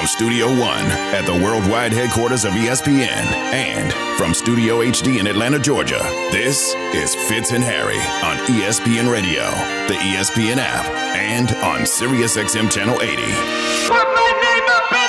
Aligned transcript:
from 0.00 0.06
Studio 0.06 0.46
One 0.46 0.86
at 1.12 1.26
the 1.26 1.34
worldwide 1.44 1.92
headquarters 1.92 2.46
of 2.46 2.54
ESPN 2.54 3.04
and 3.52 3.92
from 4.16 4.32
Studio 4.32 4.78
HD 4.78 5.20
in 5.20 5.26
Atlanta, 5.26 5.58
Georgia, 5.58 5.98
this 6.32 6.72
is 6.94 7.14
Fitz 7.14 7.52
and 7.52 7.62
Harry 7.62 7.98
on 8.24 8.38
ESPN 8.46 9.12
Radio, 9.12 9.42
the 9.88 9.96
ESPN 10.00 10.56
app, 10.56 10.86
and 11.14 11.50
on 11.56 11.80
SiriusXM 11.80 12.70
Channel 12.70 13.02
80. 13.02 13.14
Put 13.14 14.08
my 14.14 14.32
name 14.40 14.64
up 14.70 14.90
in 14.90 15.08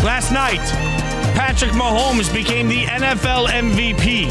the 0.00 0.06
Last 0.06 0.32
night, 0.32 0.64
Patrick 1.36 1.72
Mahomes 1.72 2.32
became 2.32 2.68
the 2.68 2.84
NFL 2.84 3.48
MVP. 3.48 4.30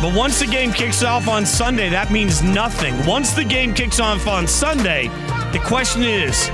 But 0.00 0.14
once 0.14 0.38
the 0.38 0.46
game 0.46 0.72
kicks 0.72 1.02
off 1.02 1.26
on 1.26 1.44
Sunday, 1.44 1.88
that 1.90 2.12
means 2.12 2.42
nothing. 2.42 2.94
Once 3.04 3.32
the 3.32 3.44
game 3.44 3.74
kicks 3.74 3.98
off 3.98 4.28
on 4.28 4.46
Sunday, 4.46 5.10
the 5.52 5.58
question 5.58 6.02
is 6.02 6.48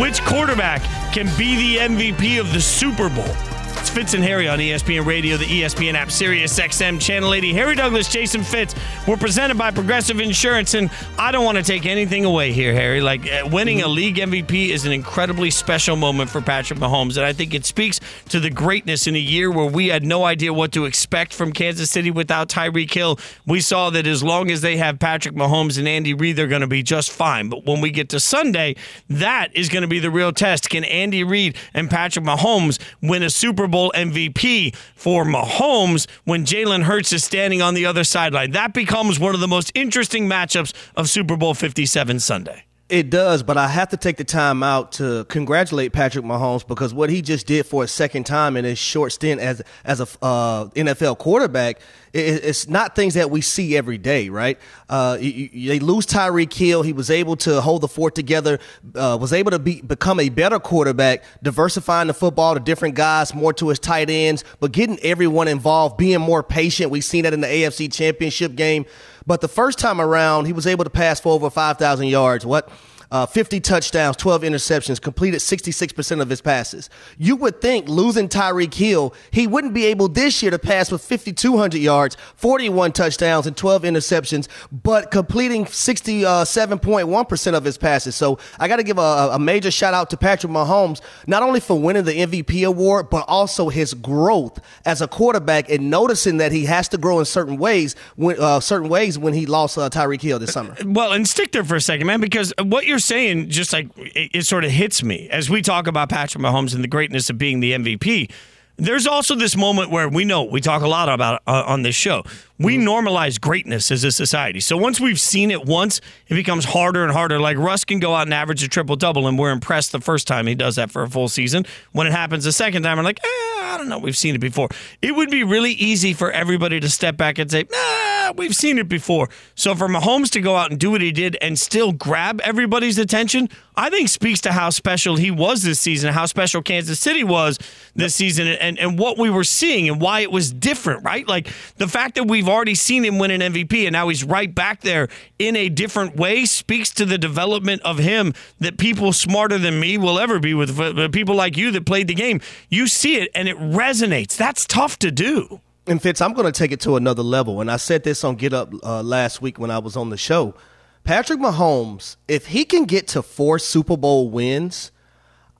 which 0.00 0.22
quarterback 0.22 0.82
can 1.12 1.26
be 1.36 1.76
the 1.76 1.76
MVP 1.78 2.40
of 2.40 2.52
the 2.52 2.60
Super 2.60 3.08
Bowl? 3.08 3.47
It's 3.80 3.90
Fitz 3.90 4.14
and 4.14 4.24
Harry 4.24 4.48
on 4.48 4.58
ESPN 4.58 5.06
Radio, 5.06 5.36
the 5.36 5.44
ESPN 5.44 5.94
app, 5.94 6.10
Sirius 6.10 6.58
XM, 6.58 7.00
Channel 7.00 7.32
80. 7.32 7.52
Harry 7.52 7.76
Douglas, 7.76 8.08
Jason 8.08 8.42
Fitz. 8.42 8.74
We're 9.06 9.16
presented 9.16 9.56
by 9.56 9.70
Progressive 9.70 10.18
Insurance, 10.18 10.74
and 10.74 10.90
I 11.16 11.30
don't 11.30 11.44
want 11.44 11.58
to 11.58 11.62
take 11.62 11.86
anything 11.86 12.24
away 12.24 12.52
here, 12.52 12.74
Harry. 12.74 13.00
Like 13.00 13.30
uh, 13.30 13.48
winning 13.52 13.82
a 13.82 13.86
league 13.86 14.16
MVP 14.16 14.70
is 14.70 14.84
an 14.84 14.90
incredibly 14.90 15.50
special 15.52 15.94
moment 15.94 16.28
for 16.28 16.40
Patrick 16.40 16.80
Mahomes, 16.80 17.16
and 17.16 17.24
I 17.24 17.32
think 17.32 17.54
it 17.54 17.64
speaks 17.64 18.00
to 18.30 18.40
the 18.40 18.50
greatness 18.50 19.06
in 19.06 19.14
a 19.14 19.20
year 19.20 19.48
where 19.48 19.66
we 19.66 19.88
had 19.88 20.04
no 20.04 20.24
idea 20.24 20.52
what 20.52 20.72
to 20.72 20.84
expect 20.84 21.32
from 21.32 21.52
Kansas 21.52 21.88
City 21.88 22.10
without 22.10 22.48
Tyreek 22.48 22.92
Hill. 22.92 23.16
We 23.46 23.60
saw 23.60 23.90
that 23.90 24.08
as 24.08 24.24
long 24.24 24.50
as 24.50 24.60
they 24.60 24.76
have 24.78 24.98
Patrick 24.98 25.36
Mahomes 25.36 25.78
and 25.78 25.86
Andy 25.86 26.14
Reid, 26.14 26.34
they're 26.34 26.48
going 26.48 26.62
to 26.62 26.66
be 26.66 26.82
just 26.82 27.12
fine. 27.12 27.48
But 27.48 27.64
when 27.64 27.80
we 27.80 27.92
get 27.92 28.08
to 28.08 28.18
Sunday, 28.18 28.74
that 29.08 29.54
is 29.54 29.68
going 29.68 29.82
to 29.82 29.88
be 29.88 30.00
the 30.00 30.10
real 30.10 30.32
test. 30.32 30.68
Can 30.68 30.82
Andy 30.82 31.22
Reid 31.22 31.56
and 31.72 31.88
Patrick 31.88 32.24
Mahomes 32.24 32.80
win 33.00 33.22
a 33.22 33.30
Super 33.30 33.67
Bowl 33.68 33.92
MVP 33.94 34.74
for 34.94 35.24
Mahomes 35.24 36.08
when 36.24 36.44
Jalen 36.44 36.82
Hurts 36.82 37.12
is 37.12 37.24
standing 37.24 37.62
on 37.62 37.74
the 37.74 37.86
other 37.86 38.04
sideline? 38.04 38.50
That 38.52 38.74
becomes 38.74 39.20
one 39.20 39.34
of 39.34 39.40
the 39.40 39.48
most 39.48 39.70
interesting 39.74 40.28
matchups 40.28 40.72
of 40.96 41.08
Super 41.08 41.36
Bowl 41.36 41.54
57 41.54 42.20
Sunday. 42.20 42.67
It 42.88 43.10
does, 43.10 43.42
but 43.42 43.58
I 43.58 43.68
have 43.68 43.90
to 43.90 43.98
take 43.98 44.16
the 44.16 44.24
time 44.24 44.62
out 44.62 44.92
to 44.92 45.26
congratulate 45.26 45.92
Patrick 45.92 46.24
Mahomes 46.24 46.66
because 46.66 46.94
what 46.94 47.10
he 47.10 47.20
just 47.20 47.46
did 47.46 47.66
for 47.66 47.84
a 47.84 47.88
second 47.88 48.24
time 48.24 48.56
in 48.56 48.64
his 48.64 48.78
short 48.78 49.12
stint 49.12 49.42
as 49.42 49.60
as 49.84 50.00
a 50.00 50.06
uh, 50.22 50.68
NFL 50.68 51.18
quarterback, 51.18 51.80
it, 52.14 52.44
it's 52.44 52.66
not 52.66 52.96
things 52.96 53.12
that 53.12 53.30
we 53.30 53.42
see 53.42 53.76
every 53.76 53.98
day, 53.98 54.30
right? 54.30 54.58
Uh, 54.88 55.18
you, 55.20 55.50
you, 55.52 55.68
they 55.68 55.80
lose 55.80 56.06
Tyreek 56.06 56.50
Hill. 56.54 56.80
He 56.80 56.94
was 56.94 57.10
able 57.10 57.36
to 57.36 57.60
hold 57.60 57.82
the 57.82 57.88
fort 57.88 58.14
together, 58.14 58.58
uh, 58.94 59.18
was 59.20 59.34
able 59.34 59.50
to 59.50 59.58
be, 59.58 59.82
become 59.82 60.18
a 60.18 60.30
better 60.30 60.58
quarterback, 60.58 61.24
diversifying 61.42 62.06
the 62.06 62.14
football 62.14 62.54
to 62.54 62.60
different 62.60 62.94
guys, 62.94 63.34
more 63.34 63.52
to 63.52 63.68
his 63.68 63.78
tight 63.78 64.08
ends, 64.08 64.44
but 64.60 64.72
getting 64.72 64.98
everyone 65.00 65.46
involved, 65.46 65.98
being 65.98 66.20
more 66.20 66.42
patient. 66.42 66.90
We've 66.90 67.04
seen 67.04 67.24
that 67.24 67.34
in 67.34 67.42
the 67.42 67.48
AFC 67.48 67.92
Championship 67.92 68.54
game. 68.54 68.86
But 69.28 69.42
the 69.42 69.48
first 69.48 69.78
time 69.78 70.00
around, 70.00 70.46
he 70.46 70.54
was 70.54 70.66
able 70.66 70.84
to 70.84 70.90
pass 70.90 71.20
for 71.20 71.34
over 71.34 71.50
5,000 71.50 72.06
yards. 72.06 72.46
What? 72.46 72.70
Uh, 73.10 73.24
50 73.24 73.60
touchdowns, 73.60 74.16
12 74.16 74.42
interceptions, 74.42 75.00
completed 75.00 75.40
66% 75.40 76.20
of 76.20 76.28
his 76.28 76.42
passes. 76.42 76.90
You 77.16 77.36
would 77.36 77.60
think 77.60 77.88
losing 77.88 78.28
Tyreek 78.28 78.74
Hill, 78.74 79.14
he 79.30 79.46
wouldn't 79.46 79.72
be 79.72 79.86
able 79.86 80.08
this 80.08 80.42
year 80.42 80.50
to 80.50 80.58
pass 80.58 80.92
with 80.92 81.02
5,200 81.02 81.78
yards, 81.78 82.18
41 82.36 82.92
touchdowns, 82.92 83.46
and 83.46 83.56
12 83.56 83.82
interceptions, 83.82 84.48
but 84.70 85.10
completing 85.10 85.64
67.1% 85.64 87.54
of 87.54 87.64
his 87.64 87.78
passes. 87.78 88.14
So 88.14 88.38
I 88.58 88.68
got 88.68 88.76
to 88.76 88.82
give 88.82 88.98
a, 88.98 89.30
a 89.32 89.38
major 89.38 89.70
shout 89.70 89.94
out 89.94 90.10
to 90.10 90.18
Patrick 90.18 90.52
Mahomes, 90.52 91.00
not 91.26 91.42
only 91.42 91.60
for 91.60 91.80
winning 91.80 92.04
the 92.04 92.12
MVP 92.12 92.66
award, 92.66 93.08
but 93.08 93.24
also 93.26 93.70
his 93.70 93.94
growth 93.94 94.60
as 94.84 95.00
a 95.00 95.08
quarterback 95.08 95.70
and 95.70 95.90
noticing 95.90 96.36
that 96.38 96.52
he 96.52 96.66
has 96.66 96.88
to 96.88 96.98
grow 96.98 97.20
in 97.20 97.24
certain 97.24 97.56
ways, 97.56 97.96
when, 98.16 98.38
uh, 98.38 98.60
certain 98.60 98.90
ways 98.90 99.18
when 99.18 99.32
he 99.32 99.46
lost 99.46 99.78
uh, 99.78 99.88
Tyreek 99.88 100.20
Hill 100.20 100.38
this 100.38 100.52
summer. 100.52 100.76
Well, 100.84 101.12
and 101.12 101.26
stick 101.26 101.52
there 101.52 101.64
for 101.64 101.76
a 101.76 101.80
second, 101.80 102.06
man, 102.06 102.20
because 102.20 102.52
what 102.58 102.86
you're 102.86 102.97
saying 102.98 103.50
just 103.50 103.72
like 103.72 103.88
it, 103.98 104.30
it 104.34 104.42
sort 104.46 104.64
of 104.64 104.70
hits 104.70 105.02
me 105.02 105.28
as 105.30 105.48
we 105.50 105.62
talk 105.62 105.86
about 105.86 106.08
Patrick 106.08 106.42
Mahomes 106.42 106.74
and 106.74 106.82
the 106.82 106.88
greatness 106.88 107.30
of 107.30 107.38
being 107.38 107.60
the 107.60 107.72
MVP. 107.72 108.30
There's 108.76 109.08
also 109.08 109.34
this 109.34 109.56
moment 109.56 109.90
where 109.90 110.08
we 110.08 110.24
know 110.24 110.44
we 110.44 110.60
talk 110.60 110.82
a 110.82 110.88
lot 110.88 111.08
about 111.08 111.42
uh, 111.46 111.64
on 111.66 111.82
this 111.82 111.96
show. 111.96 112.22
We 112.58 112.76
normalize 112.76 113.40
greatness 113.40 113.90
as 113.90 114.02
a 114.02 114.10
society. 114.10 114.60
So 114.60 114.76
once 114.76 115.00
we've 115.00 115.20
seen 115.20 115.50
it 115.50 115.64
once, 115.64 116.00
it 116.26 116.34
becomes 116.34 116.64
harder 116.64 117.04
and 117.04 117.12
harder. 117.12 117.38
Like 117.38 117.56
Russ 117.56 117.84
can 117.84 118.00
go 118.00 118.14
out 118.14 118.26
and 118.26 118.34
average 118.34 118.62
a 118.64 118.68
triple 118.68 118.96
double, 118.96 119.28
and 119.28 119.38
we're 119.38 119.52
impressed 119.52 119.92
the 119.92 120.00
first 120.00 120.26
time 120.26 120.46
he 120.46 120.54
does 120.56 120.76
that 120.76 120.90
for 120.90 121.02
a 121.02 121.08
full 121.08 121.28
season. 121.28 121.66
When 121.92 122.06
it 122.06 122.12
happens 122.12 122.44
the 122.44 122.52
second 122.52 122.82
time, 122.82 122.96
we're 122.96 123.04
like, 123.04 123.20
eh, 123.22 123.28
I 123.62 123.76
don't 123.76 123.88
know, 123.88 123.98
we've 123.98 124.16
seen 124.16 124.34
it 124.34 124.40
before. 124.40 124.68
It 125.00 125.14
would 125.14 125.30
be 125.30 125.44
really 125.44 125.72
easy 125.72 126.14
for 126.14 126.32
everybody 126.32 126.80
to 126.80 126.88
step 126.88 127.16
back 127.16 127.38
and 127.38 127.48
say, 127.50 127.64
nah, 127.70 128.32
we've 128.32 128.54
seen 128.54 128.78
it 128.78 128.88
before. 128.88 129.28
So 129.54 129.74
for 129.74 129.88
Mahomes 129.88 130.30
to 130.30 130.40
go 130.40 130.56
out 130.56 130.70
and 130.70 130.80
do 130.80 130.90
what 130.90 131.00
he 131.00 131.12
did 131.12 131.36
and 131.40 131.58
still 131.58 131.92
grab 131.92 132.40
everybody's 132.42 132.98
attention, 132.98 133.48
I 133.76 133.90
think 133.90 134.08
speaks 134.08 134.40
to 134.40 134.52
how 134.52 134.70
special 134.70 135.16
he 135.16 135.30
was 135.30 135.62
this 135.62 135.78
season, 135.78 136.12
how 136.12 136.26
special 136.26 136.62
Kansas 136.62 136.98
City 136.98 137.22
was 137.22 137.58
this 137.94 138.14
season, 138.14 138.48
and, 138.48 138.78
and 138.78 138.98
what 138.98 139.18
we 139.18 139.30
were 139.30 139.44
seeing 139.44 139.88
and 139.88 140.00
why 140.00 140.20
it 140.20 140.32
was 140.32 140.52
different, 140.52 141.04
right? 141.04 141.26
Like 141.28 141.48
the 141.76 141.86
fact 141.86 142.16
that 142.16 142.26
we've 142.26 142.47
already 142.48 142.74
seen 142.74 143.04
him 143.04 143.18
win 143.18 143.30
an 143.30 143.40
MVP 143.52 143.84
and 143.84 143.92
now 143.92 144.08
he's 144.08 144.24
right 144.24 144.52
back 144.54 144.80
there 144.80 145.08
in 145.38 145.56
a 145.56 145.68
different 145.68 146.16
way 146.16 146.44
speaks 146.44 146.90
to 146.92 147.04
the 147.04 147.18
development 147.18 147.82
of 147.82 147.98
him 147.98 148.34
that 148.58 148.78
people 148.78 149.12
smarter 149.12 149.58
than 149.58 149.78
me 149.78 149.98
will 149.98 150.18
ever 150.18 150.38
be 150.38 150.54
with 150.54 151.12
people 151.12 151.34
like 151.34 151.56
you 151.56 151.70
that 151.70 151.86
played 151.86 152.08
the 152.08 152.14
game. 152.14 152.40
You 152.68 152.86
see 152.86 153.16
it 153.16 153.30
and 153.34 153.48
it 153.48 153.56
resonates. 153.58 154.36
That's 154.36 154.66
tough 154.66 154.98
to 155.00 155.10
do. 155.10 155.60
And 155.86 156.02
Fitz, 156.02 156.20
I'm 156.20 156.34
going 156.34 156.44
to 156.44 156.52
take 156.52 156.70
it 156.70 156.80
to 156.80 156.96
another 156.96 157.22
level. 157.22 157.60
And 157.62 157.70
I 157.70 157.78
said 157.78 158.04
this 158.04 158.22
on 158.22 158.36
Get 158.36 158.52
Up 158.52 158.72
uh, 158.82 159.02
last 159.02 159.40
week 159.40 159.58
when 159.58 159.70
I 159.70 159.78
was 159.78 159.96
on 159.96 160.10
the 160.10 160.18
show. 160.18 160.54
Patrick 161.02 161.40
Mahomes, 161.40 162.16
if 162.28 162.48
he 162.48 162.66
can 162.66 162.84
get 162.84 163.08
to 163.08 163.22
four 163.22 163.58
Super 163.58 163.96
Bowl 163.96 164.28
wins, 164.28 164.92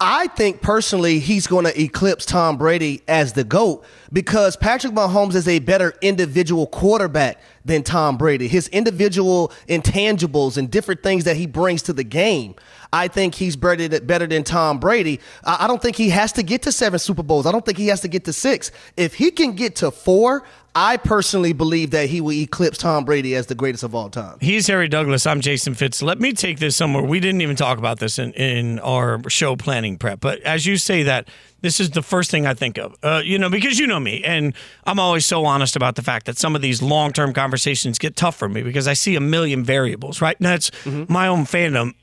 I 0.00 0.28
think 0.28 0.62
personally 0.62 1.18
he's 1.18 1.48
going 1.48 1.64
to 1.64 1.80
eclipse 1.80 2.24
Tom 2.24 2.56
Brady 2.56 3.02
as 3.08 3.32
the 3.32 3.42
GOAT 3.42 3.84
because 4.12 4.56
Patrick 4.56 4.92
Mahomes 4.92 5.34
is 5.34 5.48
a 5.48 5.58
better 5.58 5.92
individual 6.00 6.68
quarterback 6.68 7.40
than 7.64 7.82
Tom 7.82 8.16
Brady. 8.16 8.46
His 8.46 8.68
individual 8.68 9.52
intangibles 9.68 10.56
and 10.56 10.70
different 10.70 11.02
things 11.02 11.24
that 11.24 11.36
he 11.36 11.46
brings 11.46 11.82
to 11.82 11.92
the 11.92 12.04
game. 12.04 12.54
I 12.92 13.08
think 13.08 13.34
he's 13.34 13.56
better, 13.56 14.00
better 14.00 14.28
than 14.28 14.44
Tom 14.44 14.78
Brady. 14.78 15.18
I 15.42 15.66
don't 15.66 15.82
think 15.82 15.96
he 15.96 16.10
has 16.10 16.30
to 16.34 16.44
get 16.44 16.62
to 16.62 16.72
seven 16.72 17.00
Super 17.00 17.24
Bowls. 17.24 17.44
I 17.44 17.50
don't 17.50 17.66
think 17.66 17.76
he 17.76 17.88
has 17.88 18.00
to 18.02 18.08
get 18.08 18.24
to 18.26 18.32
six. 18.32 18.70
If 18.96 19.14
he 19.14 19.32
can 19.32 19.54
get 19.54 19.74
to 19.76 19.90
four, 19.90 20.44
I 20.80 20.96
personally 20.96 21.52
believe 21.52 21.90
that 21.90 22.08
he 22.08 22.20
will 22.20 22.34
eclipse 22.34 22.78
Tom 22.78 23.04
Brady 23.04 23.34
as 23.34 23.46
the 23.46 23.56
greatest 23.56 23.82
of 23.82 23.96
all 23.96 24.08
time. 24.08 24.38
He's 24.40 24.68
Harry 24.68 24.86
Douglas. 24.86 25.26
I'm 25.26 25.40
Jason 25.40 25.74
Fitz. 25.74 26.02
Let 26.02 26.20
me 26.20 26.32
take 26.32 26.60
this 26.60 26.76
somewhere. 26.76 27.02
We 27.02 27.18
didn't 27.18 27.40
even 27.40 27.56
talk 27.56 27.78
about 27.78 27.98
this 27.98 28.16
in, 28.16 28.32
in 28.34 28.78
our 28.78 29.20
show 29.28 29.56
planning 29.56 29.98
prep, 29.98 30.20
but 30.20 30.40
as 30.42 30.66
you 30.66 30.76
say 30.76 31.02
that, 31.02 31.26
this 31.62 31.80
is 31.80 31.90
the 31.90 32.02
first 32.02 32.30
thing 32.30 32.46
I 32.46 32.54
think 32.54 32.78
of. 32.78 32.94
Uh, 33.02 33.20
you 33.24 33.40
know, 33.40 33.50
because 33.50 33.80
you 33.80 33.88
know 33.88 33.98
me, 33.98 34.22
and 34.22 34.54
I'm 34.84 35.00
always 35.00 35.26
so 35.26 35.44
honest 35.44 35.74
about 35.74 35.96
the 35.96 36.02
fact 36.02 36.26
that 36.26 36.38
some 36.38 36.54
of 36.54 36.62
these 36.62 36.80
long 36.80 37.12
term 37.12 37.32
conversations 37.32 37.98
get 37.98 38.14
tough 38.14 38.36
for 38.36 38.48
me 38.48 38.62
because 38.62 38.86
I 38.86 38.92
see 38.92 39.16
a 39.16 39.20
million 39.20 39.64
variables, 39.64 40.20
right? 40.20 40.36
And 40.38 40.46
that's 40.46 40.70
mm-hmm. 40.70 41.12
my 41.12 41.26
own 41.26 41.40
fandom 41.40 41.94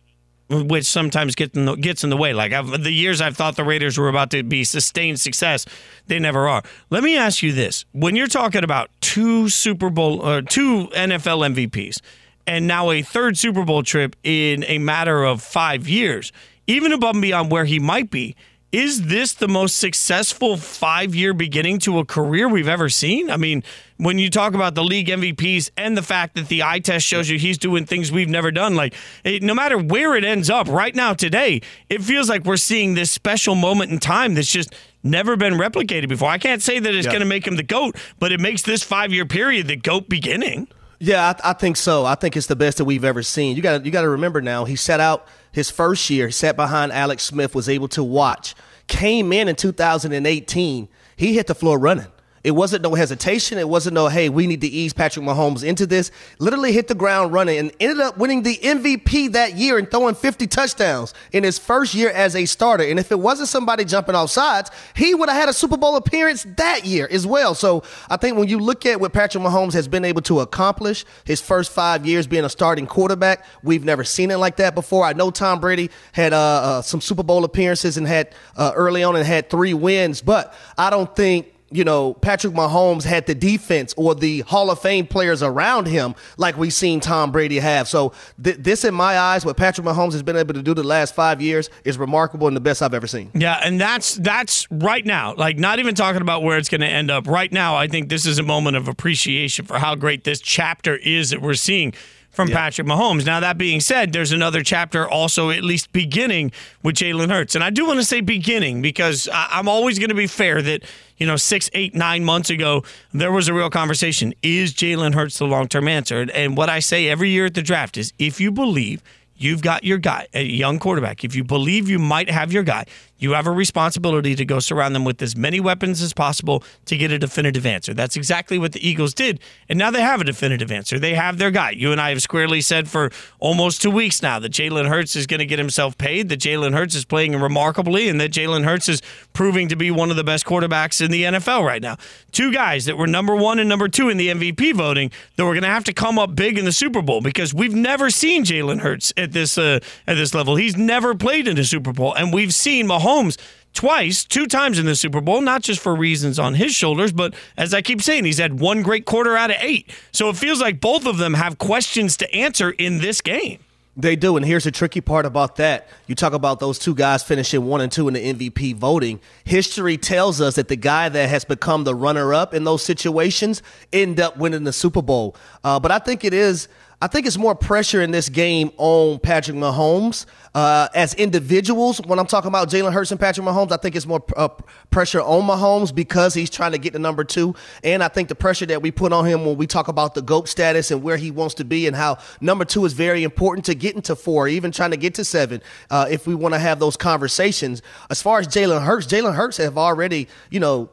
which 0.49 0.85
sometimes 0.85 1.35
gets 1.35 1.55
in 1.55 1.65
the, 1.65 1.75
gets 1.75 2.03
in 2.03 2.09
the 2.09 2.17
way. 2.17 2.33
Like 2.33 2.53
I've, 2.53 2.83
the 2.83 2.91
years 2.91 3.21
I've 3.21 3.35
thought 3.35 3.55
the 3.55 3.63
Raiders 3.63 3.97
were 3.97 4.09
about 4.09 4.31
to 4.31 4.43
be 4.43 4.63
sustained 4.63 5.19
success, 5.19 5.65
they 6.07 6.19
never 6.19 6.47
are. 6.47 6.63
Let 6.89 7.03
me 7.03 7.17
ask 7.17 7.41
you 7.41 7.51
this: 7.51 7.85
When 7.91 8.15
you're 8.15 8.27
talking 8.27 8.63
about 8.63 8.89
two 9.01 9.49
Super 9.49 9.89
Bowl 9.89 10.21
or 10.21 10.37
uh, 10.37 10.41
two 10.41 10.87
NFL 10.95 11.55
MVPs, 11.55 12.01
and 12.47 12.67
now 12.67 12.91
a 12.91 13.01
third 13.01 13.37
Super 13.37 13.63
Bowl 13.63 13.83
trip 13.83 14.15
in 14.23 14.63
a 14.65 14.77
matter 14.77 15.23
of 15.23 15.41
five 15.41 15.87
years, 15.87 16.31
even 16.67 16.91
above 16.91 17.15
and 17.15 17.21
beyond 17.21 17.51
where 17.51 17.65
he 17.65 17.79
might 17.79 18.11
be, 18.11 18.35
is 18.71 19.07
this 19.07 19.33
the 19.33 19.47
most 19.47 19.77
successful 19.77 20.57
five 20.57 21.15
year 21.15 21.33
beginning 21.33 21.79
to 21.79 21.99
a 21.99 22.05
career 22.05 22.47
we've 22.47 22.67
ever 22.67 22.89
seen? 22.89 23.31
I 23.31 23.37
mean, 23.37 23.63
when 23.97 24.19
you 24.19 24.29
talk 24.29 24.53
about 24.53 24.75
the 24.75 24.83
league 24.83 25.07
MVPs 25.07 25.71
and 25.77 25.97
the 25.97 26.01
fact 26.01 26.35
that 26.35 26.47
the 26.47 26.63
eye 26.63 26.79
test 26.79 27.05
shows 27.05 27.29
you 27.29 27.39
he's 27.39 27.57
doing 27.57 27.85
things 27.85 28.11
we've 28.11 28.29
never 28.29 28.51
done, 28.51 28.75
like 28.75 28.93
it, 29.23 29.41
no 29.41 29.53
matter 29.53 29.77
where 29.77 30.15
it 30.15 30.25
ends 30.25 30.49
up 30.49 30.67
right 30.67 30.93
now 30.93 31.13
today, 31.13 31.61
it 31.89 32.01
feels 32.01 32.29
like 32.29 32.43
we're 32.43 32.57
seeing 32.57 32.93
this 32.93 33.11
special 33.11 33.55
moment 33.55 33.91
in 33.91 33.99
time 33.99 34.33
that's 34.33 34.51
just 34.51 34.73
never 35.03 35.37
been 35.37 35.53
replicated 35.53 36.09
before. 36.09 36.29
I 36.29 36.37
can't 36.37 36.61
say 36.61 36.79
that 36.79 36.93
it's 36.93 37.05
yeah. 37.05 37.11
going 37.11 37.21
to 37.21 37.27
make 37.27 37.47
him 37.47 37.55
the 37.55 37.63
GOAT, 37.63 37.95
but 38.19 38.31
it 38.31 38.39
makes 38.39 38.63
this 38.63 38.83
five 38.83 39.13
year 39.13 39.25
period 39.25 39.67
the 39.67 39.77
GOAT 39.77 40.09
beginning. 40.09 40.67
Yeah, 40.99 41.33
I, 41.43 41.51
I, 41.51 41.53
think 41.53 41.77
so. 41.77 42.05
I 42.05 42.15
think 42.15 42.37
it's 42.37 42.47
the 42.47 42.55
best 42.55 42.77
that 42.77 42.85
we've 42.85 43.03
ever 43.03 43.21
seen. 43.21 43.55
You 43.55 43.61
got 43.61 43.85
you 43.85 43.91
got 43.91 44.01
to 44.01 44.09
remember 44.09 44.41
now. 44.41 44.65
He 44.65 44.75
set 44.75 44.99
out 44.99 45.27
his 45.51 45.69
first 45.69 46.09
year, 46.09 46.27
He 46.27 46.31
sat 46.31 46.55
behind 46.55 46.91
Alex 46.91 47.23
Smith, 47.23 47.55
was 47.55 47.69
able 47.69 47.87
to 47.89 48.03
watch. 48.03 48.55
Came 48.87 49.33
in 49.33 49.47
in 49.47 49.55
2018, 49.55 50.87
he 51.15 51.33
hit 51.33 51.47
the 51.47 51.55
floor 51.55 51.79
running 51.79 52.07
It 52.45 52.51
wasn't 52.51 52.83
no 52.83 52.93
hesitation. 52.93 53.57
It 53.57 53.67
wasn't 53.67 53.95
no, 53.95 54.07
hey, 54.07 54.29
we 54.29 54.45
need 54.45 54.61
to 54.61 54.67
ease 54.67 54.93
Patrick 54.93 55.25
Mahomes 55.25 55.63
into 55.63 55.87
this. 55.87 56.11
Literally 56.37 56.71
hit 56.71 56.87
the 56.87 56.93
ground 56.93 57.33
running 57.33 57.57
and 57.57 57.71
ended 57.79 57.99
up 58.01 58.19
winning 58.19 58.43
the 58.43 58.55
MVP 58.57 59.31
that 59.31 59.57
year 59.57 59.79
and 59.79 59.89
throwing 59.89 60.13
50 60.13 60.45
touchdowns 60.45 61.15
in 61.31 61.43
his 61.43 61.57
first 61.57 61.95
year 61.95 62.11
as 62.11 62.35
a 62.35 62.45
starter. 62.45 62.83
And 62.83 62.99
if 62.99 63.11
it 63.11 63.19
wasn't 63.19 63.49
somebody 63.49 63.83
jumping 63.83 64.13
off 64.13 64.29
sides, 64.29 64.69
he 64.95 65.15
would 65.15 65.27
have 65.27 65.39
had 65.39 65.49
a 65.49 65.53
Super 65.53 65.75
Bowl 65.75 65.95
appearance 65.95 66.45
that 66.57 66.85
year 66.85 67.07
as 67.09 67.25
well. 67.25 67.55
So 67.55 67.81
I 68.11 68.17
think 68.17 68.37
when 68.37 68.47
you 68.47 68.59
look 68.59 68.85
at 68.85 69.01
what 69.01 69.11
Patrick 69.11 69.43
Mahomes 69.43 69.73
has 69.73 69.87
been 69.87 70.05
able 70.05 70.21
to 70.21 70.41
accomplish 70.41 71.03
his 71.23 71.41
first 71.41 71.71
five 71.71 72.05
years 72.05 72.27
being 72.27 72.45
a 72.45 72.49
starting 72.49 72.85
quarterback, 72.85 73.43
we've 73.63 73.83
never 73.83 74.03
seen 74.03 74.29
it 74.29 74.37
like 74.37 74.57
that 74.57 74.75
before. 74.75 75.03
I 75.03 75.13
know 75.13 75.31
Tom 75.31 75.59
Brady 75.59 75.89
had 76.11 76.31
uh, 76.31 76.37
uh, 76.37 76.81
some 76.83 77.01
Super 77.01 77.23
Bowl 77.23 77.43
appearances 77.43 77.97
and 77.97 78.07
had 78.07 78.35
uh, 78.55 78.71
early 78.75 79.03
on 79.03 79.15
and 79.15 79.25
had 79.25 79.49
three 79.49 79.73
wins, 79.73 80.21
but 80.21 80.53
I 80.77 80.91
don't 80.91 81.13
think 81.15 81.53
you 81.71 81.83
know, 81.83 82.13
Patrick 82.13 82.53
Mahomes 82.53 83.03
had 83.03 83.25
the 83.25 83.35
defense 83.35 83.93
or 83.97 84.13
the 84.13 84.41
Hall 84.41 84.69
of 84.69 84.79
Fame 84.79 85.07
players 85.07 85.41
around 85.41 85.87
him 85.87 86.15
like 86.37 86.57
we've 86.57 86.73
seen 86.73 86.99
Tom 86.99 87.31
Brady 87.31 87.59
have. 87.59 87.87
So 87.87 88.13
th- 88.41 88.57
this, 88.57 88.83
in 88.85 88.93
my 88.93 89.17
eyes, 89.17 89.45
what 89.45 89.57
Patrick 89.57 89.85
Mahomes 89.85 90.13
has 90.13 90.23
been 90.23 90.35
able 90.35 90.53
to 90.53 90.61
do 90.61 90.73
the 90.73 90.83
last 90.83 91.15
five 91.15 91.41
years 91.41 91.69
is 91.83 91.97
remarkable 91.97 92.47
and 92.47 92.55
the 92.55 92.61
best 92.61 92.81
I've 92.81 92.93
ever 92.93 93.07
seen. 93.07 93.31
Yeah, 93.33 93.59
and 93.63 93.81
that's 93.81 94.15
that's 94.15 94.67
right 94.71 95.05
now. 95.05 95.33
Like 95.35 95.57
not 95.57 95.79
even 95.79 95.95
talking 95.95 96.21
about 96.21 96.43
where 96.43 96.57
it's 96.57 96.69
going 96.69 96.81
to 96.81 96.87
end 96.87 97.09
up. 97.09 97.27
Right 97.27 97.51
now, 97.51 97.75
I 97.75 97.87
think 97.87 98.09
this 98.09 98.25
is 98.25 98.37
a 98.37 98.43
moment 98.43 98.77
of 98.77 98.87
appreciation 98.87 99.65
for 99.65 99.79
how 99.79 99.95
great 99.95 100.23
this 100.23 100.39
chapter 100.41 100.95
is 100.95 101.31
that 101.31 101.41
we're 101.41 101.55
seeing 101.55 101.93
from 102.35 102.49
yeah. 102.49 102.55
Patrick 102.55 102.85
Mahomes. 102.85 103.25
Now, 103.25 103.39
that 103.39 103.57
being 103.57 103.79
said, 103.79 104.11
there's 104.11 104.31
another 104.31 104.61
chapter 104.61 105.07
also 105.07 105.49
at 105.49 105.63
least 105.63 105.91
beginning 105.93 106.51
with 106.83 106.95
Jalen 106.95 107.29
Hurts. 107.31 107.55
And 107.55 107.63
I 107.63 107.69
do 107.69 107.85
want 107.85 107.99
to 107.99 108.05
say 108.05 108.21
beginning 108.21 108.81
because 108.81 109.29
I'm 109.31 109.67
always 109.69 109.97
going 109.97 110.09
to 110.09 110.15
be 110.15 110.27
fair 110.27 110.61
that, 110.61 110.83
you 111.17 111.25
know, 111.25 111.37
six, 111.37 111.69
eight, 111.73 111.95
nine 111.95 112.23
months 112.23 112.49
ago, 112.49 112.83
there 113.13 113.31
was 113.31 113.47
a 113.47 113.53
real 113.53 113.69
conversation. 113.69 114.33
Is 114.43 114.73
Jalen 114.73 115.13
Hurts 115.13 115.39
the 115.39 115.45
long 115.45 115.67
term 115.67 115.87
answer? 115.87 116.27
And 116.33 116.57
what 116.57 116.69
I 116.69 116.79
say 116.79 117.07
every 117.07 117.29
year 117.29 117.45
at 117.45 117.53
the 117.53 117.61
draft 117.61 117.97
is 117.97 118.11
if 118.19 118.41
you 118.41 118.51
believe 118.51 119.01
you've 119.37 119.61
got 119.61 119.83
your 119.83 119.97
guy, 119.97 120.27
a 120.33 120.43
young 120.43 120.79
quarterback, 120.79 121.23
if 121.23 121.35
you 121.35 121.43
believe 121.43 121.89
you 121.89 121.99
might 121.99 122.29
have 122.29 122.51
your 122.51 122.63
guy, 122.63 122.85
you 123.17 123.33
have 123.33 123.47
a 123.47 123.51
responsibility 123.51 124.35
to 124.35 124.45
go 124.45 124.59
surround 124.59 124.95
them 124.95 125.05
with 125.05 125.21
as 125.21 125.35
many 125.35 125.59
weapons 125.59 126.01
as 126.01 126.13
possible 126.13 126.63
to 126.85 126.97
get 126.97 127.11
a 127.11 127.17
definitive 127.17 127.65
answer. 127.65 127.93
That's 127.93 128.15
exactly 128.15 128.57
what 128.59 128.73
the 128.73 128.87
Eagles 128.87 129.13
did. 129.13 129.39
And 129.69 129.79
now 129.79 129.89
they 129.91 130.01
have 130.01 130.21
a 130.21 130.23
definitive 130.23 130.71
answer. 130.71 130.99
They 130.99 131.13
have 131.13 131.37
their 131.37 131.51
guy. 131.51 131.71
You 131.71 131.91
and 131.91 132.01
I 132.01 132.09
have 132.09 132.21
squarely 132.21 132.61
said 132.61 132.89
for 132.89 133.11
almost 133.39 133.81
two 133.81 133.91
weeks 133.91 134.21
now 134.21 134.39
that 134.39 134.51
Jalen 134.51 134.89
Hurts 134.89 135.15
is 135.15 135.27
going 135.27 135.39
to 135.39 135.45
get 135.45 135.59
himself 135.59 135.97
paid, 135.97 136.29
that 136.29 136.39
Jalen 136.39 136.73
Hurts 136.73 136.95
is 136.95 137.05
playing 137.05 137.35
remarkably, 137.39 138.09
and 138.09 138.19
that 138.19 138.31
Jalen 138.31 138.65
Hurts 138.65 138.89
is 138.89 139.01
proving 139.33 139.69
to 139.69 139.75
be 139.75 139.91
one 139.91 140.09
of 140.09 140.17
the 140.17 140.23
best 140.23 140.45
quarterbacks 140.45 141.03
in 141.03 141.11
the 141.11 141.23
NFL 141.23 141.65
right 141.65 141.81
now. 141.81 141.97
Two 142.31 142.51
guys 142.51 142.85
that 142.85 142.97
were 142.97 143.07
number 143.07 143.35
one 143.35 143.59
and 143.59 143.69
number 143.69 143.87
two 143.87 144.09
in 144.09 144.17
the 144.17 144.27
MVP 144.27 144.73
voting 144.75 145.11
that 145.37 145.45
were 145.45 145.53
going 145.53 145.63
to 145.63 145.69
have 145.69 145.83
to 145.85 145.93
come 145.93 146.19
up 146.19 146.35
big 146.35 146.57
in 146.57 146.65
the 146.65 146.71
Super 146.71 147.01
Bowl 147.01 147.21
because 147.21 147.53
we've 147.53 147.73
never 147.73 148.09
seen 148.09 148.43
Jalen 148.43 148.81
Hurts 148.81 149.13
at 149.15 149.31
this 149.31 149.57
uh, 149.57 149.79
at 150.05 150.15
this 150.15 150.33
level. 150.33 150.55
He's 150.57 150.75
never 150.75 151.15
played 151.15 151.47
in 151.47 151.57
a 151.57 151.63
Super 151.63 151.93
Bowl, 151.93 152.13
and 152.13 152.33
we've 152.33 152.53
seen 152.53 152.87
Mahomes 152.87 153.04
Mahomes 153.05 153.37
twice, 153.73 154.23
two 154.23 154.47
times 154.47 154.79
in 154.79 154.85
the 154.85 154.95
Super 154.95 155.21
Bowl, 155.21 155.41
not 155.41 155.61
just 155.61 155.81
for 155.81 155.95
reasons 155.95 156.39
on 156.39 156.55
his 156.55 156.73
shoulders, 156.73 157.11
but 157.11 157.35
as 157.57 157.73
I 157.73 157.81
keep 157.81 158.01
saying, 158.01 158.25
he's 158.25 158.37
had 158.37 158.59
one 158.59 158.81
great 158.81 159.05
quarter 159.05 159.37
out 159.37 159.51
of 159.51 159.57
eight. 159.59 159.91
So 160.11 160.29
it 160.29 160.37
feels 160.37 160.61
like 160.61 160.79
both 160.79 161.05
of 161.05 161.17
them 161.17 161.33
have 161.33 161.57
questions 161.57 162.17
to 162.17 162.33
answer 162.33 162.71
in 162.71 162.99
this 162.99 163.21
game. 163.21 163.59
They 163.97 164.17
do, 164.17 164.35
and 164.35 164.45
here's 164.45 164.65
the 164.65 164.71
tricky 164.71 164.99
part 164.99 165.25
about 165.25 165.55
that. 165.55 165.87
You 166.05 166.15
talk 166.15 166.33
about 166.33 166.59
those 166.59 166.77
two 166.77 166.93
guys 166.93 167.23
finishing 167.23 167.65
one 167.65 167.79
and 167.79 167.89
two 167.89 168.09
in 168.09 168.13
the 168.13 168.33
MVP 168.33 168.75
voting. 168.75 169.21
History 169.45 169.97
tells 169.97 170.41
us 170.41 170.55
that 170.55 170.67
the 170.67 170.75
guy 170.75 171.07
that 171.07 171.29
has 171.29 171.45
become 171.45 171.85
the 171.85 171.95
runner-up 171.95 172.53
in 172.53 172.65
those 172.65 172.83
situations 172.83 173.61
end 173.93 174.19
up 174.19 174.35
winning 174.35 174.65
the 174.65 174.73
Super 174.73 175.01
Bowl. 175.01 175.33
Uh, 175.63 175.79
but 175.79 175.91
I 175.91 175.99
think 175.99 176.25
it 176.25 176.33
is 176.33 176.67
I 177.01 177.07
think 177.07 177.27
it's 177.27 177.37
more 177.37 177.55
pressure 177.55 178.01
in 178.01 178.11
this 178.11 178.29
game 178.29 178.71
on 178.77 179.19
Patrick 179.19 179.57
Mahomes 179.57 180.25
uh, 180.55 180.87
as 180.95 181.13
individuals. 181.15 181.99
When 182.05 182.19
I'm 182.19 182.25
talking 182.25 182.47
about 182.47 182.69
Jalen 182.69 182.93
Hurts 182.93 183.11
and 183.11 183.19
Patrick 183.19 183.45
Mahomes, 183.45 183.73
I 183.73 183.77
think 183.77 183.97
it's 183.97 184.05
more 184.05 184.23
uh, 184.37 184.47
pressure 184.91 185.21
on 185.21 185.41
Mahomes 185.45 185.93
because 185.93 186.33
he's 186.33 186.49
trying 186.49 186.71
to 186.71 186.77
get 186.77 186.93
to 186.93 186.99
number 186.99 187.25
two. 187.25 187.53
And 187.83 188.01
I 188.01 188.07
think 188.07 188.29
the 188.29 188.35
pressure 188.35 188.65
that 188.67 188.81
we 188.81 188.91
put 188.91 189.11
on 189.11 189.25
him 189.25 189.45
when 189.45 189.57
we 189.57 189.67
talk 189.67 189.89
about 189.89 190.15
the 190.15 190.21
GOAT 190.21 190.47
status 190.47 190.89
and 190.89 191.03
where 191.03 191.17
he 191.17 191.31
wants 191.31 191.55
to 191.55 191.65
be 191.65 191.85
and 191.85 191.95
how 191.95 192.17
number 192.39 192.63
two 192.63 192.85
is 192.85 192.93
very 192.93 193.23
important 193.23 193.65
to 193.65 193.75
getting 193.75 194.01
to 194.03 194.15
four, 194.15 194.47
even 194.47 194.71
trying 194.71 194.91
to 194.91 194.97
get 194.97 195.15
to 195.15 195.25
seven, 195.25 195.61
uh, 195.91 196.07
if 196.09 196.25
we 196.25 196.33
want 196.33 196.53
to 196.53 196.59
have 196.59 196.79
those 196.79 196.95
conversations. 196.95 197.81
As 198.09 198.21
far 198.21 198.39
as 198.39 198.47
Jalen 198.47 198.81
Hurts, 198.83 199.05
Jalen 199.07 199.35
Hurts 199.35 199.57
have 199.57 199.77
already, 199.77 200.29
you 200.49 200.61
know, 200.61 200.89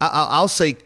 I- 0.00 0.28
I'll 0.30 0.48
say, 0.48 0.76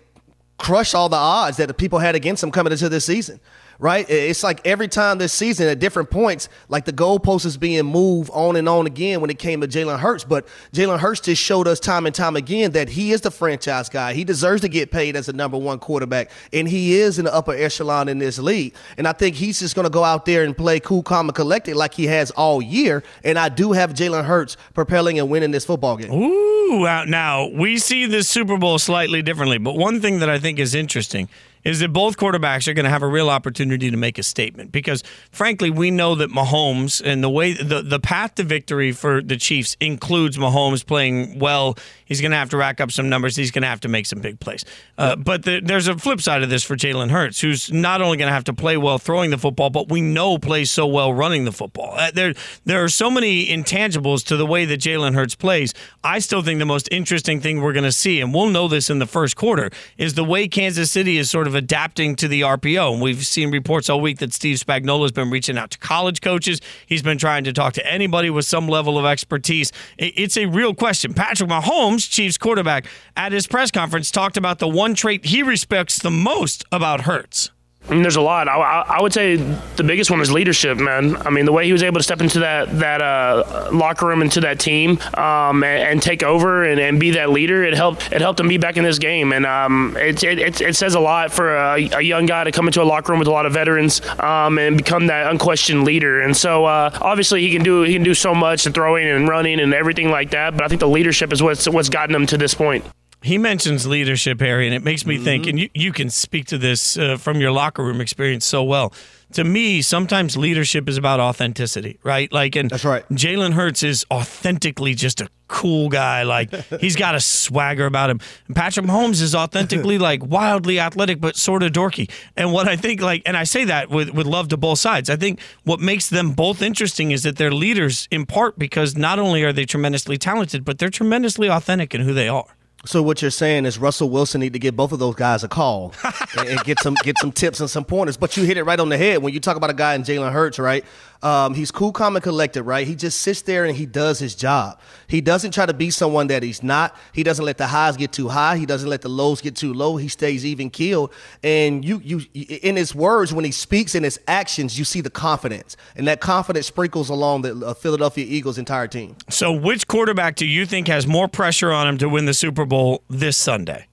crush 0.57 0.95
all 0.95 1.09
the 1.09 1.17
odds 1.17 1.59
that 1.59 1.69
the 1.69 1.75
people 1.75 1.99
had 1.99 2.15
against 2.17 2.43
him 2.43 2.51
coming 2.51 2.73
into 2.73 2.89
this 2.89 3.05
season 3.05 3.39
right? 3.79 4.09
It's 4.09 4.43
like 4.43 4.67
every 4.67 4.89
time 4.89 5.19
this 5.19 5.33
season 5.33 5.69
at 5.69 5.79
different 5.79 6.11
points, 6.11 6.49
like 6.69 6.85
the 6.85 6.93
goalpost 6.93 7.47
is 7.47 7.57
being 7.57 7.85
moved 7.87 8.31
on 8.33 8.57
and 8.57 8.69
on 8.69 8.87
again 8.87 9.21
when 9.21 9.31
it 9.31 9.39
came 9.39 9.61
to 9.61 9.69
Jalen 9.69 10.01
Hurts. 10.01 10.25
But 10.25 10.49
Jalen 10.73 10.99
Hurts 10.99 11.21
just 11.21 11.43
showed 11.43 11.69
us 11.69 11.79
time 11.79 12.07
and 12.07 12.15
time 12.15 12.37
again 12.37 12.73
that 12.73 12.89
he 12.89 13.13
is 13.13 13.21
the 13.21 13.31
franchise 13.31 13.89
guy. 13.89 14.15
He 14.15 14.25
deserves 14.25 14.63
to 14.63 14.69
get 14.69 14.91
paid 14.91 15.17
as 15.17 15.29
a 15.29 15.33
number 15.33 15.57
one 15.57 15.79
quarterback, 15.79 16.31
and 16.53 16.69
he 16.69 16.99
is 16.99 17.19
in 17.19 17.25
the 17.25 17.35
upper 17.35 17.53
echelon 17.53 18.09
in 18.09 18.19
this 18.19 18.39
league. 18.39 18.75
And 18.97 19.07
I 19.07 19.13
think 19.13 19.37
he's 19.37 19.61
just 19.61 19.75
going 19.75 19.87
to 19.87 19.91
go 19.91 20.05
out 20.05 20.27
there 20.27 20.43
and 20.45 20.57
play 20.57 20.81
cool, 20.81 21.03
calm, 21.03 21.29
and 21.29 21.35
collected 21.35 21.77
like 21.77 21.95
he 21.95 22.07
has 22.07 22.31
all 22.33 22.61
year. 22.61 23.05
And 23.23 23.39
I 23.39 23.49
do 23.49 23.73
have 23.73 23.95
Jalen 23.95 24.25
Hurts 24.25 24.57
propelling 24.75 25.19
and 25.19 25.31
winning 25.31 25.53
this 25.53 25.65
football 25.65 25.97
game. 25.97 26.13
Ooh, 26.13 26.83
now 27.07 27.49
we 27.49 27.79
see 27.79 28.07
this 28.07 28.29
Super 28.29 28.59
Bowl 28.59 28.79
slightly 28.79 29.23
differently, 29.23 29.59
but 29.59 29.77
one 29.77 30.01
thing 30.01 30.19
that 30.19 30.29
I 30.29 30.39
think 30.39 30.59
is 30.59 30.75
interesting– 30.75 31.29
is 31.69 31.81
that 31.81 31.93
both 31.93 32.17
quarterbacks 32.17 32.67
are 32.67 32.73
going 32.73 32.85
to 32.85 32.91
have 32.91 33.03
a 33.03 33.07
real 33.07 33.29
opportunity 33.29 33.91
to 33.91 33.97
make 33.97 34.19
a 34.19 34.23
statement 34.23 34.73
because 34.73 35.03
frankly 35.31 35.69
we 35.69 35.91
know 35.91 36.15
that 36.15 36.31
Mahomes 36.31 37.03
and 37.05 37.23
the 37.23 37.29
way 37.29 37.53
the 37.53 37.83
the 37.83 38.01
path 38.01 38.37
to 38.37 38.43
victory 38.43 38.91
for 38.91 39.21
the 39.21 39.37
Chiefs 39.37 39.77
includes 39.79 40.39
Mahomes 40.39 40.85
playing 40.85 41.39
well. 41.39 41.77
He's 42.07 42.23
going 42.23 42.31
to 42.31 42.39
have 42.39 42.49
to 42.51 42.57
rack 42.57 42.81
up 42.81 42.91
some 42.91 43.11
numbers. 43.11 43.37
He's 43.37 43.51
going 43.51 43.63
to 43.63 43.69
have 43.69 43.81
to 43.81 43.89
make 43.89 44.07
some 44.07 44.21
big 44.21 44.41
plays. 44.41 44.65
Uh, 44.97 45.15
but 45.15 45.45
the, 45.45 45.61
there's 45.63 45.89
a 45.89 45.99
flip 45.99 46.23
side 46.23 46.43
of 46.43 46.49
this 46.49 46.65
for 46.65 46.75
Jalen 46.75 47.11
Hurts 47.11 47.39
who's 47.43 47.71
not 47.71 48.01
only 48.01 48.17
going 48.17 48.29
to 48.29 48.33
have 48.33 48.45
to 48.45 48.55
play 48.55 48.79
well 48.79 48.97
throwing 48.97 49.31
the 49.31 49.37
football 49.37 49.69
but 49.69 49.91
we 49.91 50.01
know 50.01 50.39
plays 50.39 50.71
so 50.71 50.87
well 50.87 51.13
running 51.13 51.45
the 51.45 51.53
football. 51.53 51.93
Uh, 51.99 52.11
there 52.13 52.33
there 52.65 52.83
are 52.83 52.89
so 52.89 53.11
many 53.11 53.47
intangibles 53.47 54.25
to 54.25 54.39
the 54.39 54.47
way 54.47 54.65
that 54.65 54.81
Jalen 54.81 55.15
Hurts 55.15 55.35
plays. 55.35 55.75
I 56.03 56.21
still 56.21 56.41
think 56.41 56.61
the 56.61 56.65
most 56.65 56.89
interesting 56.91 57.43
thing 57.43 57.61
we're 57.61 57.75
going 57.75 57.85
to 57.85 57.93
see 57.93 58.23
and 58.23 58.33
we'll 58.33 58.49
know 58.49 58.69
this 58.69 58.89
in 58.89 59.01
the 59.01 59.07
first 59.07 59.37
quarter 59.37 59.69
is 59.99 60.15
the 60.15 60.25
way 60.25 60.49
Kansas 60.49 60.91
City 60.91 61.19
is 61.19 61.29
sort 61.29 61.47
of 61.47 61.58
adapting 61.59 62.17
to 62.17 62.29
the 62.29 62.41
RPO. 62.41 62.95
And 62.95 63.03
we've 63.03 63.27
seen 63.27 63.51
reports 63.51 63.91
all 63.91 64.01
week 64.01 64.19
that 64.19 64.33
Steve 64.33 64.57
Spagnuolo 64.57 65.03
has 65.03 65.13
been 65.13 65.29
reaching 65.29 65.59
out 65.59 65.71
to 65.73 65.79
college 65.79 66.23
coaches. 66.23 66.61
He's 66.87 67.03
been 67.03 67.19
trying 67.19 67.45
to 67.45 67.53
talk 67.53 67.75
to 67.75 67.87
anybody 67.87 68.31
with 68.31 68.47
some 68.47 68.69
level 68.69 68.99
of 68.99 69.05
expertise. 69.05 69.73
It's 69.99 70.39
a 70.39 70.47
real 70.47 70.75
question. 70.75 71.13
Patrick 71.13 71.51
Mahomes, 71.51 72.09
Chiefs 72.09 72.39
quarterback, 72.39 72.87
at 73.17 73.33
his 73.33 73.47
press 73.47 73.71
conference 73.71 74.11
talked 74.11 74.39
about 74.39 74.59
the 74.59 74.69
one 74.69 74.95
trait 74.95 75.27
he 75.27 75.43
respects 75.43 75.99
the 75.99 76.11
most 76.11 76.65
about 76.73 77.03
Hurts. 77.03 77.51
I 77.89 77.93
mean, 77.93 78.03
there's 78.03 78.17
a 78.17 78.21
lot. 78.21 78.49
I, 78.49 78.85
I, 78.87 79.01
would 79.01 79.15
say 79.15 79.37
the 79.37 79.83
biggest 79.83 80.11
one 80.11 80.21
is 80.21 80.31
leadership, 80.31 80.77
man. 80.77 81.17
I 81.17 81.31
mean, 81.31 81.47
the 81.47 81.53
way 81.53 81.65
he 81.65 81.73
was 81.73 81.83
able 81.83 81.99
to 81.99 82.03
step 82.03 82.21
into 82.21 82.41
that 82.41 82.79
that 82.81 83.01
uh, 83.01 83.71
locker 83.73 84.07
room, 84.07 84.21
into 84.21 84.41
that 84.43 84.61
team, 84.61 84.99
um, 85.15 85.65
and, 85.65 85.83
and, 85.83 86.03
take 86.03 86.23
over 86.23 86.65
and, 86.65 86.79
and, 86.79 87.01
be 87.01 87.13
that 87.13 87.31
leader, 87.31 87.65
it 87.65 87.73
helped. 87.73 88.13
It 88.13 88.21
helped 88.21 88.41
him 88.41 88.49
be 88.49 88.59
back 88.59 88.77
in 88.77 88.85
this 88.85 88.99
game, 88.99 89.33
and 89.33 89.47
um, 89.47 89.97
it, 89.99 90.23
it, 90.23 90.61
it, 90.61 90.77
says 90.77 90.95
a 90.95 91.01
lot 91.01 91.33
for 91.33 91.57
a, 91.57 91.89
a, 91.95 92.03
young 92.03 92.27
guy 92.27 92.45
to 92.45 92.53
come 92.53 92.67
into 92.67 92.83
a 92.83 92.85
locker 92.85 93.13
room 93.13 93.21
with 93.21 93.29
a 93.29 93.33
lot 93.33 93.47
of 93.47 93.55
veterans 93.55 94.03
um, 94.19 94.59
and 94.59 94.77
become 94.77 95.07
that 95.07 95.31
unquestioned 95.31 95.85
leader. 95.85 96.21
And 96.21 96.37
so, 96.37 96.67
uh, 96.67 96.91
obviously, 97.01 97.41
he 97.41 97.51
can 97.51 97.63
do 97.63 97.85
he 97.85 97.95
can 97.95 98.03
do 98.03 98.15
so 98.15 98.35
much 98.35 98.67
and 98.67 98.75
throwing 98.75 99.09
and 99.09 99.27
running 99.29 99.61
and 99.61 99.73
everything 99.73 100.11
like 100.11 100.31
that. 100.33 100.55
But 100.55 100.65
I 100.65 100.69
think 100.69 100.81
the 100.81 100.89
leadership 100.89 101.33
is 101.33 101.43
what's 101.43 101.67
what's 101.67 101.89
gotten 101.89 102.15
him 102.15 102.27
to 102.27 102.37
this 102.37 102.53
point. 102.53 102.85
He 103.21 103.37
mentions 103.37 103.85
leadership, 103.85 104.39
Harry, 104.41 104.67
and 104.67 104.75
it 104.75 104.85
makes 104.85 105.05
me 105.05 105.17
mm-hmm. 105.17 105.25
think, 105.25 105.47
and 105.49 105.59
you, 105.59 105.69
you 105.75 105.93
can 105.93 106.09
speak 106.09 106.47
to 106.47 106.59
this 106.59 106.97
uh, 106.97 107.17
from 107.17 107.41
your 107.41 107.51
locker 107.51 107.83
room 107.83 108.01
experience 108.01 108.47
so 108.47 108.63
well. 108.63 108.93
To 109.33 109.45
me, 109.45 109.83
sometimes 109.83 110.37
leadership 110.37 110.89
is 110.89 110.97
about 110.97 111.19
authenticity, 111.21 111.99
right? 112.03 112.33
Like, 112.33 112.57
and 112.57 112.71
that's 112.71 112.85
right. 112.85 113.07
Jalen 113.11 113.53
Hurts 113.53 113.83
is 113.83 114.07
authentically 114.11 114.95
just 114.95 115.21
a 115.21 115.29
cool 115.49 115.89
guy. 115.89 116.23
Like, 116.23 116.55
he's 116.81 116.97
got 116.97 117.15
a 117.15 117.21
swagger 117.21 117.85
about 117.85 118.09
him. 118.09 118.21
And 118.47 118.57
Patrick 118.57 118.87
Mahomes 118.87 119.21
is 119.21 119.35
authentically 119.35 119.99
like 120.09 120.25
wildly 120.25 120.79
athletic, 120.79 121.21
but 121.21 121.37
sort 121.37 121.63
of 121.63 121.73
dorky. 121.73 122.11
And 122.37 122.53
what 122.53 122.69
I 122.69 122.77
think, 122.77 123.03
like, 123.03 123.23
and 123.27 123.37
I 123.37 123.45
say 123.45 123.65
that 123.65 123.91
with 123.91 124.11
with 124.11 124.27
love 124.27 124.49
to 124.49 124.57
both 124.57 124.79
sides. 124.79 125.11
I 125.11 125.17
think 125.17 125.41
what 125.65 125.81
makes 125.81 126.09
them 126.09 126.33
both 126.33 126.63
interesting 126.63 127.11
is 127.11 127.25
that 127.25 127.37
they're 127.37 127.51
leaders 127.51 128.09
in 128.11 128.25
part 128.25 128.59
because 128.59 128.97
not 128.97 129.19
only 129.19 129.43
are 129.43 129.53
they 129.53 129.67
tremendously 129.67 130.17
talented, 130.17 130.65
but 130.65 130.79
they're 130.79 130.89
tremendously 130.89 131.51
authentic 131.51 131.95
in 131.95 132.01
who 132.03 132.15
they 132.15 132.29
are. 132.29 132.47
So 132.85 133.03
what 133.03 133.21
you're 133.21 133.31
saying 133.33 133.67
is 133.67 133.77
Russell 133.77 134.09
Wilson 134.09 134.41
need 134.41 134.53
to 134.53 134.59
give 134.59 134.77
both 134.77 134.93
of 134.93 135.01
those 135.01 135.17
guys 135.17 135.43
a 135.43 135.49
call 135.49 135.93
and, 136.39 136.49
and, 136.49 136.61
get 136.61 136.79
some 136.79 136.95
get 137.03 137.19
some 137.19 137.33
tips 137.33 137.59
and 137.59 137.69
some 137.69 137.85
pointers. 137.85 138.17
But 138.17 138.37
you 138.37 138.45
hit 138.45 138.57
it 138.57 138.63
right 138.63 138.79
on 138.79 138.89
the 138.89 138.97
head 138.97 139.21
when 139.21 139.35
you 139.35 139.41
talk 139.41 139.57
about 139.57 139.71
a 139.71 139.75
guy 139.75 139.95
in 139.95 140.03
Jalen 140.03 140.33
Hurts, 140.33 140.59
right? 140.61 140.85
Um, 141.23 141.55
he's 141.55 141.71
cool, 141.71 141.91
calm, 141.91 142.15
and 142.15 142.23
collected, 142.23 142.63
right? 142.63 142.87
He 142.87 142.95
just 142.95 143.21
sits 143.21 143.43
there 143.43 143.65
and 143.65 143.77
he 143.77 143.87
does 143.87 144.21
his 144.21 144.35
job. 144.37 144.79
He 145.09 145.21
doesn't 145.21 145.51
try 145.51 145.67
to 145.67 145.75
be 145.75 145.91
someone 145.91 146.29
that 146.29 146.43
he's 146.43 146.63
not. 146.63 146.97
He 147.13 147.25
doesn't 147.25 147.45
let 147.45 147.59
the 147.59 147.67
highs 147.67 147.97
get 147.97 148.13
too 148.13 148.29
high. 148.29 148.57
He 148.57 148.67
doesn't 148.67 148.89
let 148.89 149.03
the 149.03 149.09
lows 149.09 149.41
get 149.41 149.57
too 149.57 149.75
low. 149.75 149.97
He 149.97 150.09
stays 150.09 150.47
even 150.47 150.71
keeled. 150.71 151.13
And 151.43 151.85
you, 151.85 152.01
you, 152.05 152.21
in 152.35 152.77
his 152.77 152.95
words, 152.95 153.33
when 153.33 153.45
he 153.45 153.51
speaks, 153.51 153.97
in 153.97 154.05
his 154.05 154.21
actions, 154.29 154.79
you 154.79 154.85
see 154.85 155.01
the 155.01 155.11
confidence, 155.11 155.77
and 155.97 156.07
that 156.07 156.21
confidence 156.21 156.67
sprinkles 156.67 157.09
along 157.09 157.43
the 157.43 157.67
uh, 157.67 157.75
Philadelphia 157.75 158.25
Eagles' 158.29 158.59
entire 158.59 158.87
team. 158.87 159.17
So, 159.29 159.53
which 159.53 159.89
quarterback 159.89 160.37
do 160.37 160.47
you 160.47 160.67
think 160.67 160.89
has 160.89 161.07
more 161.07 161.27
pressure 161.27 161.73
on 161.73 161.89
him 161.89 161.99
to 161.99 162.09
win 162.09 162.27
the 162.27 162.35
Super 162.35 162.65
Bowl 162.65 163.03
this 163.09 163.37
Sunday? 163.37 163.87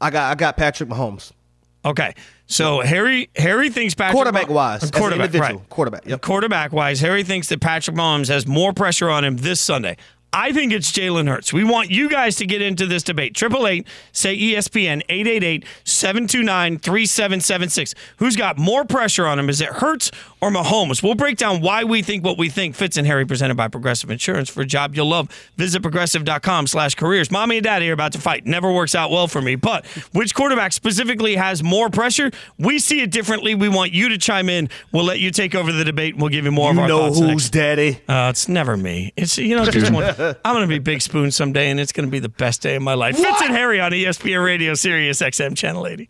I 0.00 0.10
got, 0.10 0.32
I 0.32 0.34
got 0.34 0.56
Patrick 0.56 0.88
Mahomes. 0.88 1.32
Okay. 1.84 2.14
So 2.52 2.80
Harry 2.80 3.30
Harry 3.36 3.70
thinks 3.70 3.94
Patrick 3.94 4.14
quarterback 4.14 4.48
wise, 4.48 4.90
quarterback 4.90 5.32
right. 5.34 5.68
quarterback, 5.68 6.06
yep. 6.06 6.20
quarterback 6.20 6.72
wise, 6.72 7.00
Harry 7.00 7.24
thinks 7.24 7.48
that 7.48 7.60
Patrick 7.60 7.96
Mahomes 7.96 8.28
has 8.28 8.46
more 8.46 8.72
pressure 8.72 9.08
on 9.08 9.24
him 9.24 9.36
this 9.38 9.60
Sunday. 9.60 9.96
I 10.32 10.52
think 10.52 10.72
it's 10.72 10.90
Jalen 10.92 11.28
Hurts. 11.28 11.52
We 11.52 11.62
want 11.62 11.90
you 11.90 12.08
guys 12.08 12.36
to 12.36 12.46
get 12.46 12.62
into 12.62 12.86
this 12.86 13.02
debate. 13.02 13.34
Triple 13.34 13.66
eight, 13.66 13.86
say 14.12 14.36
ESPN, 14.36 15.02
888-729-3776. 15.84 17.94
Who's 18.16 18.36
got 18.36 18.58
more 18.58 18.84
pressure 18.84 19.26
on 19.26 19.38
him? 19.38 19.48
Is 19.50 19.60
it 19.60 19.68
Hurts 19.68 20.10
or 20.40 20.50
Mahomes? 20.50 21.02
We'll 21.02 21.14
break 21.14 21.36
down 21.36 21.60
why 21.60 21.84
we 21.84 22.02
think 22.02 22.24
what 22.24 22.38
we 22.38 22.48
think. 22.48 22.74
Fitz 22.74 22.96
and 22.96 23.06
Harry 23.06 23.26
presented 23.26 23.56
by 23.56 23.68
Progressive 23.68 24.10
Insurance. 24.10 24.48
For 24.48 24.62
a 24.62 24.66
job 24.66 24.94
you'll 24.94 25.08
love, 25.08 25.28
visit 25.56 25.82
progressive.com 25.82 26.66
slash 26.66 26.94
careers. 26.94 27.30
Mommy 27.30 27.58
and 27.58 27.64
daddy 27.64 27.88
are 27.90 27.92
about 27.92 28.12
to 28.12 28.20
fight. 28.20 28.46
Never 28.46 28.72
works 28.72 28.94
out 28.94 29.10
well 29.10 29.28
for 29.28 29.42
me. 29.42 29.54
But 29.56 29.86
which 30.12 30.34
quarterback 30.34 30.72
specifically 30.72 31.36
has 31.36 31.62
more 31.62 31.90
pressure? 31.90 32.30
We 32.58 32.78
see 32.78 33.02
it 33.02 33.10
differently. 33.10 33.54
We 33.54 33.68
want 33.68 33.92
you 33.92 34.08
to 34.08 34.18
chime 34.18 34.48
in. 34.48 34.68
We'll 34.92 35.04
let 35.04 35.20
you 35.20 35.30
take 35.30 35.54
over 35.54 35.72
the 35.72 35.84
debate 35.84 36.14
and 36.14 36.22
we'll 36.22 36.30
give 36.30 36.44
you 36.44 36.52
more 36.52 36.72
you 36.72 36.78
of 36.78 36.82
our 36.82 36.88
know 36.88 36.98
thoughts 37.06 37.18
who's 37.18 37.28
next. 37.28 37.48
daddy. 37.50 38.00
Uh, 38.08 38.28
it's 38.30 38.48
never 38.48 38.76
me. 38.76 39.12
It's 39.16 39.36
you 39.38 39.56
know, 39.56 39.64
just 39.66 39.92
one. 39.92 40.02
I'm 40.44 40.54
gonna 40.54 40.66
be 40.66 40.78
Big 40.78 41.02
Spoon 41.02 41.30
someday, 41.30 41.70
and 41.70 41.80
it's 41.80 41.92
gonna 41.92 42.08
be 42.08 42.18
the 42.18 42.28
best 42.28 42.62
day 42.62 42.76
of 42.76 42.82
my 42.82 42.94
life. 42.94 43.16
Fitz 43.16 43.42
and 43.42 43.52
Harry 43.52 43.80
on 43.80 43.92
ESPN 43.92 44.44
Radio, 44.44 44.74
Sirius 44.74 45.20
XM 45.20 45.56
Channel 45.56 45.86
80. 45.86 46.08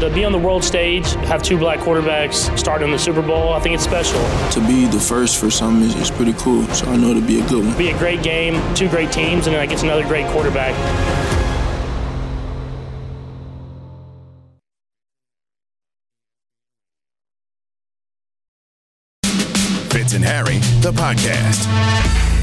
To 0.00 0.10
be 0.10 0.24
on 0.24 0.32
the 0.32 0.38
world 0.38 0.64
stage, 0.64 1.12
have 1.26 1.42
two 1.42 1.56
black 1.56 1.78
quarterbacks 1.78 2.56
starting 2.58 2.90
the 2.90 2.98
Super 2.98 3.22
Bowl, 3.22 3.52
I 3.52 3.60
think 3.60 3.74
it's 3.74 3.84
special. 3.84 4.20
To 4.52 4.60
be 4.66 4.86
the 4.86 4.98
first 4.98 5.38
for 5.38 5.50
some 5.50 5.82
is, 5.82 5.94
is 5.94 6.10
pretty 6.10 6.32
cool, 6.34 6.64
so 6.68 6.86
I 6.86 6.96
know 6.96 7.08
it'll 7.08 7.22
be 7.22 7.40
a 7.40 7.48
good 7.48 7.64
one. 7.64 7.76
Be 7.78 7.90
a 7.90 7.98
great 7.98 8.22
game, 8.22 8.60
two 8.74 8.88
great 8.88 9.12
teams, 9.12 9.46
and 9.46 9.54
then 9.54 9.62
I 9.62 9.66
get 9.66 9.82
another 9.82 10.04
great 10.04 10.26
quarterback. 10.28 10.74
Fitz 19.90 20.14
and 20.14 20.24
Harry, 20.24 20.58
the 20.80 20.92
podcast. 20.92 22.33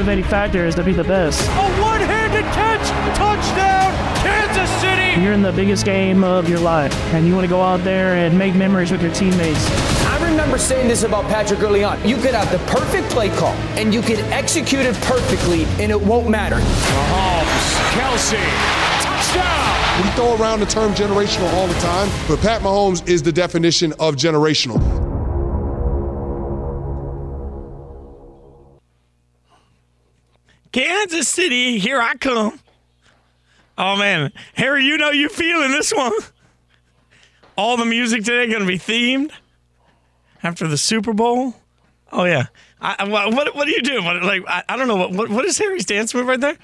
Motivating 0.00 0.24
factor 0.24 0.64
is 0.64 0.74
to 0.76 0.82
be 0.82 0.94
the 0.94 1.04
best. 1.04 1.46
A 1.46 1.82
one-handed 1.82 2.44
catch, 2.54 2.88
touchdown, 3.14 3.92
Kansas 4.24 4.70
City. 4.80 5.20
You're 5.20 5.34
in 5.34 5.42
the 5.42 5.52
biggest 5.52 5.84
game 5.84 6.24
of 6.24 6.48
your 6.48 6.58
life, 6.58 6.94
and 7.12 7.26
you 7.26 7.34
want 7.34 7.44
to 7.44 7.50
go 7.50 7.60
out 7.60 7.84
there 7.84 8.14
and 8.14 8.38
make 8.38 8.54
memories 8.54 8.90
with 8.90 9.02
your 9.02 9.12
teammates. 9.12 9.62
I 10.06 10.26
remember 10.26 10.56
saying 10.56 10.88
this 10.88 11.02
about 11.02 11.24
Patrick 11.24 11.60
early 11.60 11.84
on. 11.84 12.02
You 12.08 12.16
could 12.16 12.32
have 12.32 12.50
the 12.50 12.56
perfect 12.72 13.10
play 13.10 13.28
call, 13.28 13.52
and 13.76 13.92
you 13.92 14.00
could 14.00 14.20
execute 14.32 14.86
it 14.86 14.94
perfectly, 15.02 15.64
and 15.78 15.92
it 15.92 16.00
won't 16.00 16.30
matter. 16.30 16.56
Mahomes, 16.56 17.90
Kelce, 17.92 18.40
touchdown. 19.02 20.02
We 20.02 20.08
throw 20.12 20.34
around 20.42 20.60
the 20.60 20.66
term 20.66 20.94
generational 20.94 21.52
all 21.52 21.66
the 21.66 21.78
time, 21.80 22.08
but 22.26 22.40
Pat 22.40 22.62
Mahomes 22.62 23.06
is 23.06 23.22
the 23.22 23.32
definition 23.32 23.92
of 24.00 24.16
generational. 24.16 24.99
Kansas 30.72 31.28
City, 31.28 31.78
here 31.78 32.00
I 32.00 32.14
come. 32.14 32.60
Oh 33.76 33.96
man, 33.96 34.32
Harry, 34.54 34.84
you 34.84 34.96
know 34.98 35.10
you 35.10 35.28
feeling 35.28 35.70
this 35.70 35.92
one. 35.92 36.12
All 37.56 37.76
the 37.76 37.84
music 37.84 38.24
today 38.24 38.46
going 38.46 38.60
to 38.60 38.66
be 38.66 38.78
themed 38.78 39.32
after 40.42 40.66
the 40.68 40.76
Super 40.78 41.12
Bowl. 41.12 41.54
Oh 42.12 42.24
yeah. 42.24 42.46
I, 42.80 42.96
I- 43.00 43.04
what 43.08 43.54
what 43.54 43.66
are 43.66 43.70
you 43.70 43.82
doing? 43.82 44.04
What, 44.04 44.22
like 44.22 44.42
I, 44.46 44.62
I 44.68 44.76
don't 44.76 44.88
know 44.88 44.96
what, 44.96 45.12
what 45.12 45.28
what 45.30 45.44
is 45.44 45.58
Harry's 45.58 45.84
dance 45.84 46.14
move 46.14 46.26
right 46.26 46.40
there? 46.40 46.56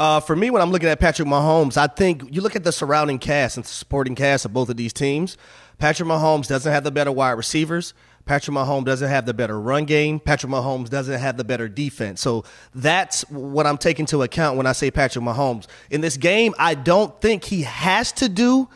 Uh, 0.00 0.18
for 0.18 0.34
me, 0.34 0.48
when 0.48 0.62
I'm 0.62 0.70
looking 0.70 0.88
at 0.88 0.98
Patrick 0.98 1.28
Mahomes, 1.28 1.76
I 1.76 1.86
think 1.86 2.34
you 2.34 2.40
look 2.40 2.56
at 2.56 2.64
the 2.64 2.72
surrounding 2.72 3.18
cast 3.18 3.58
and 3.58 3.66
supporting 3.66 4.14
cast 4.14 4.46
of 4.46 4.52
both 4.54 4.70
of 4.70 4.78
these 4.78 4.94
teams. 4.94 5.36
Patrick 5.76 6.08
Mahomes 6.08 6.48
doesn't 6.48 6.72
have 6.72 6.84
the 6.84 6.90
better 6.90 7.12
wide 7.12 7.32
receivers. 7.32 7.92
Patrick 8.24 8.56
Mahomes 8.56 8.86
doesn't 8.86 9.10
have 9.10 9.26
the 9.26 9.34
better 9.34 9.60
run 9.60 9.84
game. 9.84 10.18
Patrick 10.18 10.50
Mahomes 10.50 10.88
doesn't 10.88 11.20
have 11.20 11.36
the 11.36 11.44
better 11.44 11.68
defense. 11.68 12.22
So 12.22 12.44
that's 12.74 13.28
what 13.28 13.66
I'm 13.66 13.76
taking 13.76 14.04
into 14.04 14.22
account 14.22 14.56
when 14.56 14.64
I 14.64 14.72
say 14.72 14.90
Patrick 14.90 15.22
Mahomes. 15.22 15.66
In 15.90 16.00
this 16.00 16.16
game, 16.16 16.54
I 16.58 16.76
don't 16.76 17.20
think 17.20 17.44
he 17.44 17.64
has 17.64 18.10
to 18.12 18.30
do 18.30 18.70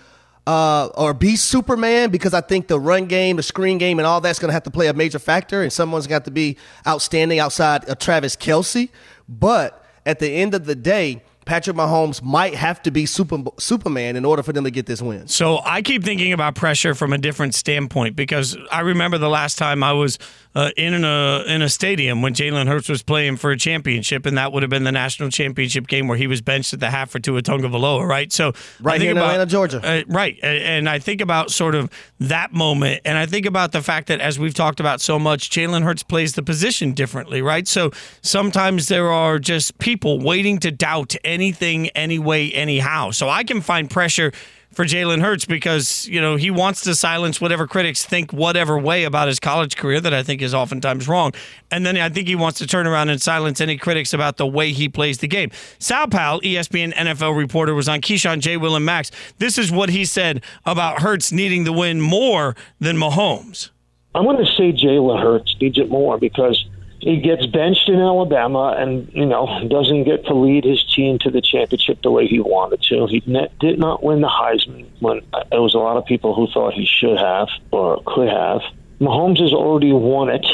uh, 0.47 0.89
or 0.95 1.15
be 1.15 1.37
Superman 1.37 2.11
because 2.11 2.35
I 2.35 2.43
think 2.43 2.69
the 2.69 2.79
run 2.79 3.07
game, 3.07 3.37
the 3.37 3.43
screen 3.43 3.79
game, 3.79 3.99
and 3.99 4.05
all 4.07 4.21
that's 4.21 4.39
going 4.39 4.51
to 4.51 4.53
have 4.55 4.65
to 4.65 4.71
play 4.71 4.89
a 4.89 4.93
major 4.93 5.19
factor, 5.19 5.63
and 5.63 5.73
someone's 5.73 6.07
got 6.07 6.27
to 6.27 6.31
be 6.31 6.59
outstanding 6.87 7.39
outside 7.39 7.89
of 7.89 7.99
Travis 7.99 8.37
Kelce. 8.37 8.91
But 9.27 9.84
at 10.07 10.19
the 10.19 10.29
end 10.29 10.55
of 10.55 10.67
the 10.67 10.75
day, 10.75 11.23
Patrick 11.45 11.77
Mahomes 11.77 12.23
might 12.23 12.55
have 12.55 12.83
to 12.83 12.91
be 12.91 13.07
super, 13.07 13.39
Superman 13.59 14.17
in 14.17 14.25
order 14.25 14.43
for 14.43 14.53
them 14.53 14.65
to 14.65 14.71
get 14.71 14.87
this 14.87 15.03
win. 15.03 15.29
So 15.29 15.61
I 15.65 15.83
keep 15.83 16.03
thinking 16.03 16.33
about 16.33 16.55
pressure 16.55 16.95
from 16.95 17.13
a 17.13 17.19
different 17.19 17.55
standpoint 17.55 18.17
because 18.17 18.57
I 18.73 18.81
remember 18.81 19.19
the 19.19 19.29
last 19.29 19.59
time 19.59 19.83
I 19.83 19.93
was 19.93 20.19
uh, 20.55 20.71
in 20.77 21.03
a 21.05 21.43
in 21.47 21.63
a 21.63 21.69
stadium 21.69 22.23
when 22.23 22.33
Jalen 22.33 22.67
Hurts 22.69 22.89
was 22.89 23.03
playing 23.03 23.37
for 23.39 23.51
a 23.51 23.57
championship, 23.57 24.25
and 24.27 24.39
that 24.39 24.53
would 24.53 24.63
have 24.63 24.71
been 24.71 24.85
the 24.85 24.93
national 24.93 25.31
championship 25.31 25.87
game 25.89 26.07
where 26.07 26.17
he 26.17 26.27
was 26.27 26.41
benched 26.41 26.73
at 26.73 26.81
the 26.81 26.91
half 26.91 27.11
for 27.11 27.19
Tua 27.19 27.43
Tagovailoa, 27.43 28.07
right? 28.07 28.33
So 28.33 28.49
I 28.49 28.53
Right 28.81 28.93
think 28.93 29.03
here 29.03 29.11
in 29.13 29.17
about- 29.17 29.31
Atlanta, 29.33 29.47
Georgia. 29.51 29.81
uh, 29.83 30.03
right, 30.07 30.39
and 30.43 30.89
I 30.89 30.99
think 31.01 31.21
about 31.21 31.51
sort 31.51 31.75
of 31.75 31.91
that 32.21 32.53
moment, 32.53 33.01
and 33.05 33.19
I 33.19 33.27
think 33.27 33.47
about 33.47 33.73
the 33.73 33.83
fact 33.83 34.07
that 34.09 34.21
as 34.21 34.39
we've 34.39 34.55
talked 34.55 34.79
about 34.81 35.01
so 35.01 35.19
much, 35.19 35.51
Jalen 35.51 35.83
Hurts 35.83 36.03
plays 36.05 36.35
the 36.35 36.43
position 36.43 36.93
differently, 36.93 37.43
right? 37.43 37.67
So 37.67 37.91
sometimes 38.23 38.89
there 38.89 39.11
are 39.11 39.39
just 39.39 39.79
people 39.79 40.19
waiting 40.21 40.59
to 40.61 40.71
doubt 40.71 41.15
anything, 41.25 41.89
anyway, 41.91 42.51
anyhow. 42.51 43.11
So 43.11 43.29
I 43.29 43.45
can 43.45 43.61
find 43.61 43.91
pressure 43.91 44.33
for 44.75 44.85
Jalen 44.85 45.21
Hurts 45.21 45.45
because 45.45 46.07
you 46.07 46.21
know 46.21 46.37
he 46.37 46.51
wants 46.51 46.83
to 46.83 46.95
silence 46.95 47.41
whatever 47.41 47.67
critics 47.67 48.05
think 48.05 48.33
whatever 48.33 48.79
way 48.79 49.05
about 49.05 49.29
his 49.29 49.41
college 49.41 49.77
career 49.77 50.01
that 50.01 50.13
I 50.13 50.23
think 50.23 50.43
is 50.43 50.55
oftentimes 50.55 51.09
wrong, 51.09 51.33
and 51.71 51.85
then 51.85 51.97
I 51.97 52.09
think 52.09 52.29
he 52.29 52.37
wants 52.37 52.59
to 52.59 52.67
turn 52.67 52.87
around 52.87 53.09
and 53.09 53.21
silence 53.21 53.61
any 53.61 53.77
critics 53.77 54.13
about 54.13 54.37
the 54.37 54.47
way 54.47 54.73
he 54.73 54.89
plays 54.89 55.19
the 55.19 55.29
game. 55.29 55.51
Sal 55.79 56.07
E 56.43 56.55
ESPN 56.55 56.93
NFL 56.95 57.37
reporter, 57.37 57.75
was 57.75 57.89
on 57.89 58.01
Keyshawn 58.01 58.41
J. 58.41 58.57
Will 58.57 58.77
and 58.77 58.85
Max. 58.85 59.11
This 59.39 59.59
is 59.59 59.71
what 59.71 59.91
he 59.91 60.05
said 60.05 60.43
about 60.65 61.01
Hurts 61.01 61.33
needing 61.33 61.65
the 61.65 61.73
win 61.73 62.01
more 62.01 62.57
than 62.81 62.97
Mahomes. 62.97 63.71
I'm 64.15 64.25
going 64.25 64.37
to 64.37 64.53
say 64.53 64.73
Jalen 64.73 65.21
Hurts 65.21 65.57
needs 65.61 65.79
it 65.79 65.89
more 65.89 66.19
because 66.19 66.65
he 67.05 67.21
gets 67.21 67.45
benched 67.45 67.91
in 67.91 68.01
Alabama 68.01 68.75
and 68.79 69.13
you 69.13 69.27
know 69.27 69.69
doesn't 69.69 70.05
get 70.05 70.25
to 70.25 70.33
lead 70.35 70.65
his 70.65 70.83
team 70.85 71.19
to 71.19 71.31
the 71.31 71.43
championship 71.43 72.01
the 72.03 72.11
way 72.11 72.27
he 72.27 72.41
wanted 72.41 72.81
to. 72.85 73.07
He 73.07 73.21
did 73.21 73.79
not 73.79 74.03
win 74.03 74.23
the 74.23 74.29
Heisman 74.29 74.87
when 75.01 75.21
there 75.51 75.61
was 75.61 75.75
a 75.75 75.79
lot 75.79 75.99
of 75.99 76.07
people 76.07 76.35
who 76.35 76.47
thought 76.47 76.73
he 76.73 76.87
should 76.87 77.19
have 77.19 77.51
or 77.71 78.03
could 78.07 78.31
have. 78.31 78.63
Mahomes 79.01 79.39
has 79.41 79.53
already 79.53 79.93
won 79.93 80.31
it. 80.31 80.47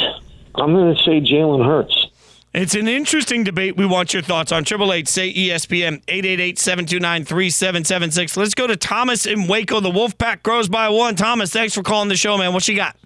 I'm 0.56 0.72
going 0.72 0.92
to 0.92 1.00
say 1.04 1.20
Jalen 1.20 1.64
Hurts. 1.64 2.08
It's 2.52 2.74
an 2.74 2.88
interesting 2.88 3.44
debate. 3.44 3.76
We 3.76 3.86
want 3.86 4.12
your 4.12 4.22
thoughts 4.22 4.50
on 4.50 4.64
Triple 4.64 4.92
Eight 4.92 5.06
Say 5.06 5.32
ESPN 5.32 6.04
888-729-3776. 6.06 8.36
Let's 8.36 8.54
go 8.54 8.66
to 8.66 8.76
Thomas 8.76 9.24
in 9.24 9.46
Waco. 9.46 9.78
The 9.78 9.92
Wolfpack 9.92 10.42
grows 10.42 10.68
by 10.68 10.88
one. 10.88 11.14
Thomas, 11.14 11.52
thanks 11.52 11.74
for 11.74 11.84
calling 11.84 12.08
the 12.08 12.16
show, 12.16 12.36
man. 12.36 12.52
What 12.52 12.66
you 12.66 12.74
got? 12.74 12.96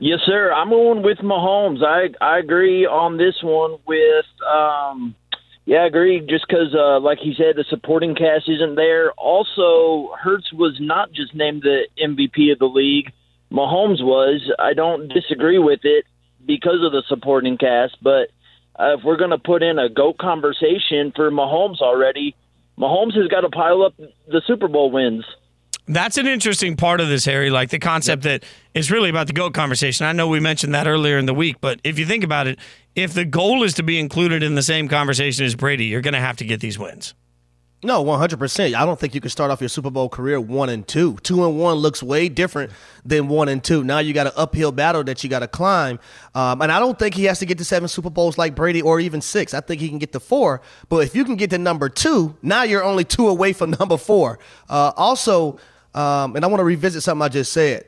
Yes, 0.00 0.20
sir. 0.24 0.52
I'm 0.52 0.70
going 0.70 1.02
with 1.02 1.18
Mahomes. 1.18 1.82
I 1.84 2.08
I 2.24 2.38
agree 2.38 2.86
on 2.86 3.16
this 3.16 3.34
one 3.42 3.78
with 3.86 4.26
um 4.48 5.14
yeah, 5.68 5.80
I 5.80 5.86
agree. 5.86 6.20
Just 6.26 6.46
because, 6.48 6.74
uh, 6.74 6.98
like 6.98 7.18
he 7.18 7.34
said, 7.36 7.56
the 7.56 7.64
supporting 7.68 8.14
cast 8.14 8.48
isn't 8.48 8.76
there. 8.76 9.12
Also, 9.18 10.14
Hurts 10.18 10.50
was 10.50 10.78
not 10.80 11.12
just 11.12 11.34
named 11.34 11.60
the 11.60 11.82
MVP 12.02 12.50
of 12.50 12.58
the 12.58 12.64
league. 12.64 13.12
Mahomes 13.52 14.02
was. 14.02 14.40
I 14.58 14.72
don't 14.72 15.08
disagree 15.12 15.58
with 15.58 15.80
it 15.82 16.06
because 16.46 16.82
of 16.82 16.92
the 16.92 17.02
supporting 17.06 17.58
cast, 17.58 17.98
but 18.02 18.30
uh, 18.80 18.96
if 18.96 19.00
we're 19.04 19.18
going 19.18 19.28
to 19.28 19.38
put 19.38 19.62
in 19.62 19.78
a 19.78 19.90
GOAT 19.90 20.16
conversation 20.16 21.12
for 21.14 21.30
Mahomes 21.30 21.82
already, 21.82 22.34
Mahomes 22.78 23.14
has 23.14 23.28
got 23.28 23.42
to 23.42 23.50
pile 23.50 23.82
up 23.82 23.94
the 23.98 24.40
Super 24.46 24.68
Bowl 24.68 24.90
wins. 24.90 25.26
That's 25.88 26.18
an 26.18 26.26
interesting 26.26 26.76
part 26.76 27.00
of 27.00 27.08
this, 27.08 27.24
Harry. 27.24 27.48
Like 27.48 27.70
the 27.70 27.78
concept 27.78 28.22
that 28.24 28.44
it's 28.74 28.90
really 28.90 29.08
about 29.08 29.26
the 29.26 29.32
GOAT 29.32 29.54
conversation. 29.54 30.04
I 30.04 30.12
know 30.12 30.28
we 30.28 30.38
mentioned 30.38 30.74
that 30.74 30.86
earlier 30.86 31.16
in 31.16 31.26
the 31.26 31.34
week, 31.34 31.56
but 31.60 31.80
if 31.82 31.98
you 31.98 32.04
think 32.04 32.24
about 32.24 32.46
it, 32.46 32.58
if 32.94 33.14
the 33.14 33.24
goal 33.24 33.62
is 33.62 33.74
to 33.74 33.82
be 33.82 33.98
included 33.98 34.42
in 34.42 34.54
the 34.54 34.62
same 34.62 34.88
conversation 34.88 35.46
as 35.46 35.54
Brady, 35.54 35.86
you're 35.86 36.02
going 36.02 36.14
to 36.14 36.20
have 36.20 36.36
to 36.38 36.44
get 36.44 36.60
these 36.60 36.78
wins. 36.78 37.14
No, 37.84 38.02
one 38.02 38.18
hundred 38.18 38.40
percent. 38.40 38.74
I 38.74 38.84
don't 38.84 38.98
think 38.98 39.14
you 39.14 39.20
can 39.20 39.30
start 39.30 39.52
off 39.52 39.60
your 39.60 39.68
Super 39.68 39.90
Bowl 39.90 40.08
career 40.08 40.40
one 40.40 40.68
and 40.68 40.86
two. 40.86 41.16
Two 41.22 41.44
and 41.44 41.56
one 41.56 41.76
looks 41.76 42.02
way 42.02 42.28
different 42.28 42.72
than 43.04 43.28
one 43.28 43.48
and 43.48 43.62
two. 43.62 43.84
Now 43.84 44.00
you 44.00 44.12
got 44.12 44.26
an 44.26 44.32
uphill 44.34 44.72
battle 44.72 45.04
that 45.04 45.22
you 45.22 45.30
got 45.30 45.40
to 45.40 45.46
climb, 45.46 46.00
um, 46.34 46.60
and 46.60 46.72
I 46.72 46.80
don't 46.80 46.98
think 46.98 47.14
he 47.14 47.24
has 47.26 47.38
to 47.38 47.46
get 47.46 47.56
to 47.58 47.64
seven 47.64 47.86
Super 47.86 48.10
Bowls 48.10 48.36
like 48.36 48.56
Brady 48.56 48.82
or 48.82 48.98
even 48.98 49.20
six. 49.20 49.54
I 49.54 49.60
think 49.60 49.80
he 49.80 49.88
can 49.88 49.98
get 49.98 50.10
to 50.10 50.18
four. 50.18 50.60
But 50.88 51.04
if 51.04 51.14
you 51.14 51.24
can 51.24 51.36
get 51.36 51.50
to 51.50 51.58
number 51.58 51.88
two, 51.88 52.36
now 52.42 52.64
you're 52.64 52.82
only 52.82 53.04
two 53.04 53.28
away 53.28 53.52
from 53.52 53.70
number 53.78 53.96
four. 53.96 54.40
Uh, 54.68 54.90
also, 54.96 55.60
um, 55.94 56.36
and 56.36 56.44
I 56.44 56.48
want 56.48 56.60
to 56.60 56.64
revisit 56.64 57.02
something 57.02 57.22
I 57.22 57.28
just 57.28 57.52
said. 57.52 57.84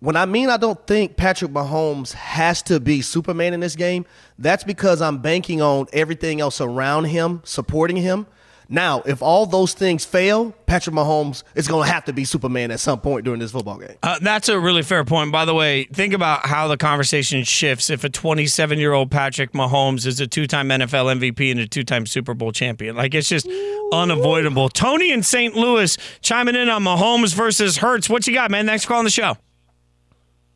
When 0.00 0.16
I 0.16 0.26
mean 0.26 0.50
I 0.50 0.58
don't 0.58 0.86
think 0.86 1.16
Patrick 1.16 1.50
Mahomes 1.50 2.12
has 2.12 2.60
to 2.64 2.78
be 2.78 3.00
Superman 3.00 3.54
in 3.54 3.60
this 3.60 3.74
game, 3.74 4.04
that's 4.38 4.62
because 4.62 5.00
I'm 5.00 5.18
banking 5.18 5.62
on 5.62 5.86
everything 5.92 6.40
else 6.40 6.60
around 6.60 7.04
him 7.04 7.40
supporting 7.44 7.96
him. 7.96 8.26
Now, 8.68 9.02
if 9.02 9.22
all 9.22 9.46
those 9.46 9.74
things 9.74 10.04
fail, 10.04 10.52
Patrick 10.66 10.96
Mahomes 10.96 11.42
is 11.54 11.68
going 11.68 11.86
to 11.86 11.92
have 11.92 12.04
to 12.06 12.12
be 12.12 12.24
Superman 12.24 12.70
at 12.70 12.80
some 12.80 13.00
point 13.00 13.24
during 13.24 13.40
this 13.40 13.52
football 13.52 13.78
game. 13.78 13.96
Uh, 14.02 14.18
that's 14.20 14.48
a 14.48 14.58
really 14.58 14.82
fair 14.82 15.04
point. 15.04 15.32
By 15.32 15.44
the 15.44 15.54
way, 15.54 15.84
think 15.84 16.14
about 16.14 16.46
how 16.46 16.68
the 16.68 16.76
conversation 16.76 17.44
shifts 17.44 17.90
if 17.90 18.04
a 18.04 18.08
27 18.08 18.78
year 18.78 18.92
old 18.92 19.10
Patrick 19.10 19.52
Mahomes 19.52 20.06
is 20.06 20.20
a 20.20 20.26
two 20.26 20.46
time 20.46 20.68
NFL 20.68 21.20
MVP 21.20 21.50
and 21.50 21.60
a 21.60 21.66
two 21.66 21.84
time 21.84 22.06
Super 22.06 22.34
Bowl 22.34 22.52
champion. 22.52 22.96
Like, 22.96 23.14
it's 23.14 23.28
just 23.28 23.48
unavoidable. 23.92 24.68
Tony 24.68 25.12
in 25.12 25.22
St. 25.22 25.54
Louis 25.54 25.96
chiming 26.20 26.54
in 26.56 26.68
on 26.68 26.82
Mahomes 26.82 27.34
versus 27.34 27.78
Hurts. 27.78 28.08
What 28.08 28.26
you 28.26 28.34
got, 28.34 28.50
man? 28.50 28.66
Thanks 28.66 28.84
for 28.84 28.88
calling 28.88 29.04
the 29.04 29.10
show. 29.10 29.36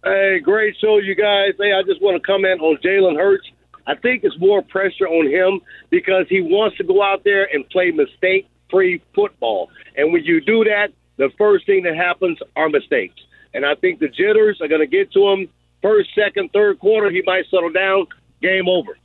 Hey, 0.04 0.40
great 0.40 0.76
show, 0.80 0.98
you 0.98 1.14
guys. 1.14 1.54
Hey, 1.58 1.72
I 1.72 1.82
just 1.82 2.00
want 2.00 2.22
to 2.22 2.26
comment 2.26 2.60
on 2.60 2.78
Jalen 2.78 3.16
Hurts. 3.16 3.46
I 3.88 3.94
think 3.94 4.22
it's 4.22 4.38
more 4.38 4.60
pressure 4.60 5.08
on 5.08 5.26
him 5.26 5.60
because 5.88 6.26
he 6.28 6.42
wants 6.42 6.76
to 6.76 6.84
go 6.84 7.02
out 7.02 7.24
there 7.24 7.48
and 7.52 7.68
play 7.70 7.90
mistake 7.90 8.46
free 8.70 9.02
football. 9.14 9.70
And 9.96 10.12
when 10.12 10.24
you 10.24 10.42
do 10.42 10.62
that, 10.64 10.88
the 11.16 11.30
first 11.38 11.64
thing 11.64 11.84
that 11.84 11.96
happens 11.96 12.38
are 12.54 12.68
mistakes. 12.68 13.18
And 13.54 13.64
I 13.64 13.74
think 13.74 13.98
the 13.98 14.08
jitters 14.08 14.60
are 14.60 14.68
going 14.68 14.82
to 14.82 14.86
get 14.86 15.10
to 15.12 15.28
him 15.28 15.48
first, 15.80 16.10
second, 16.14 16.50
third 16.52 16.78
quarter. 16.78 17.10
He 17.10 17.22
might 17.24 17.46
settle 17.50 17.72
down. 17.72 18.06
Game 18.42 18.68
over. 18.68 18.96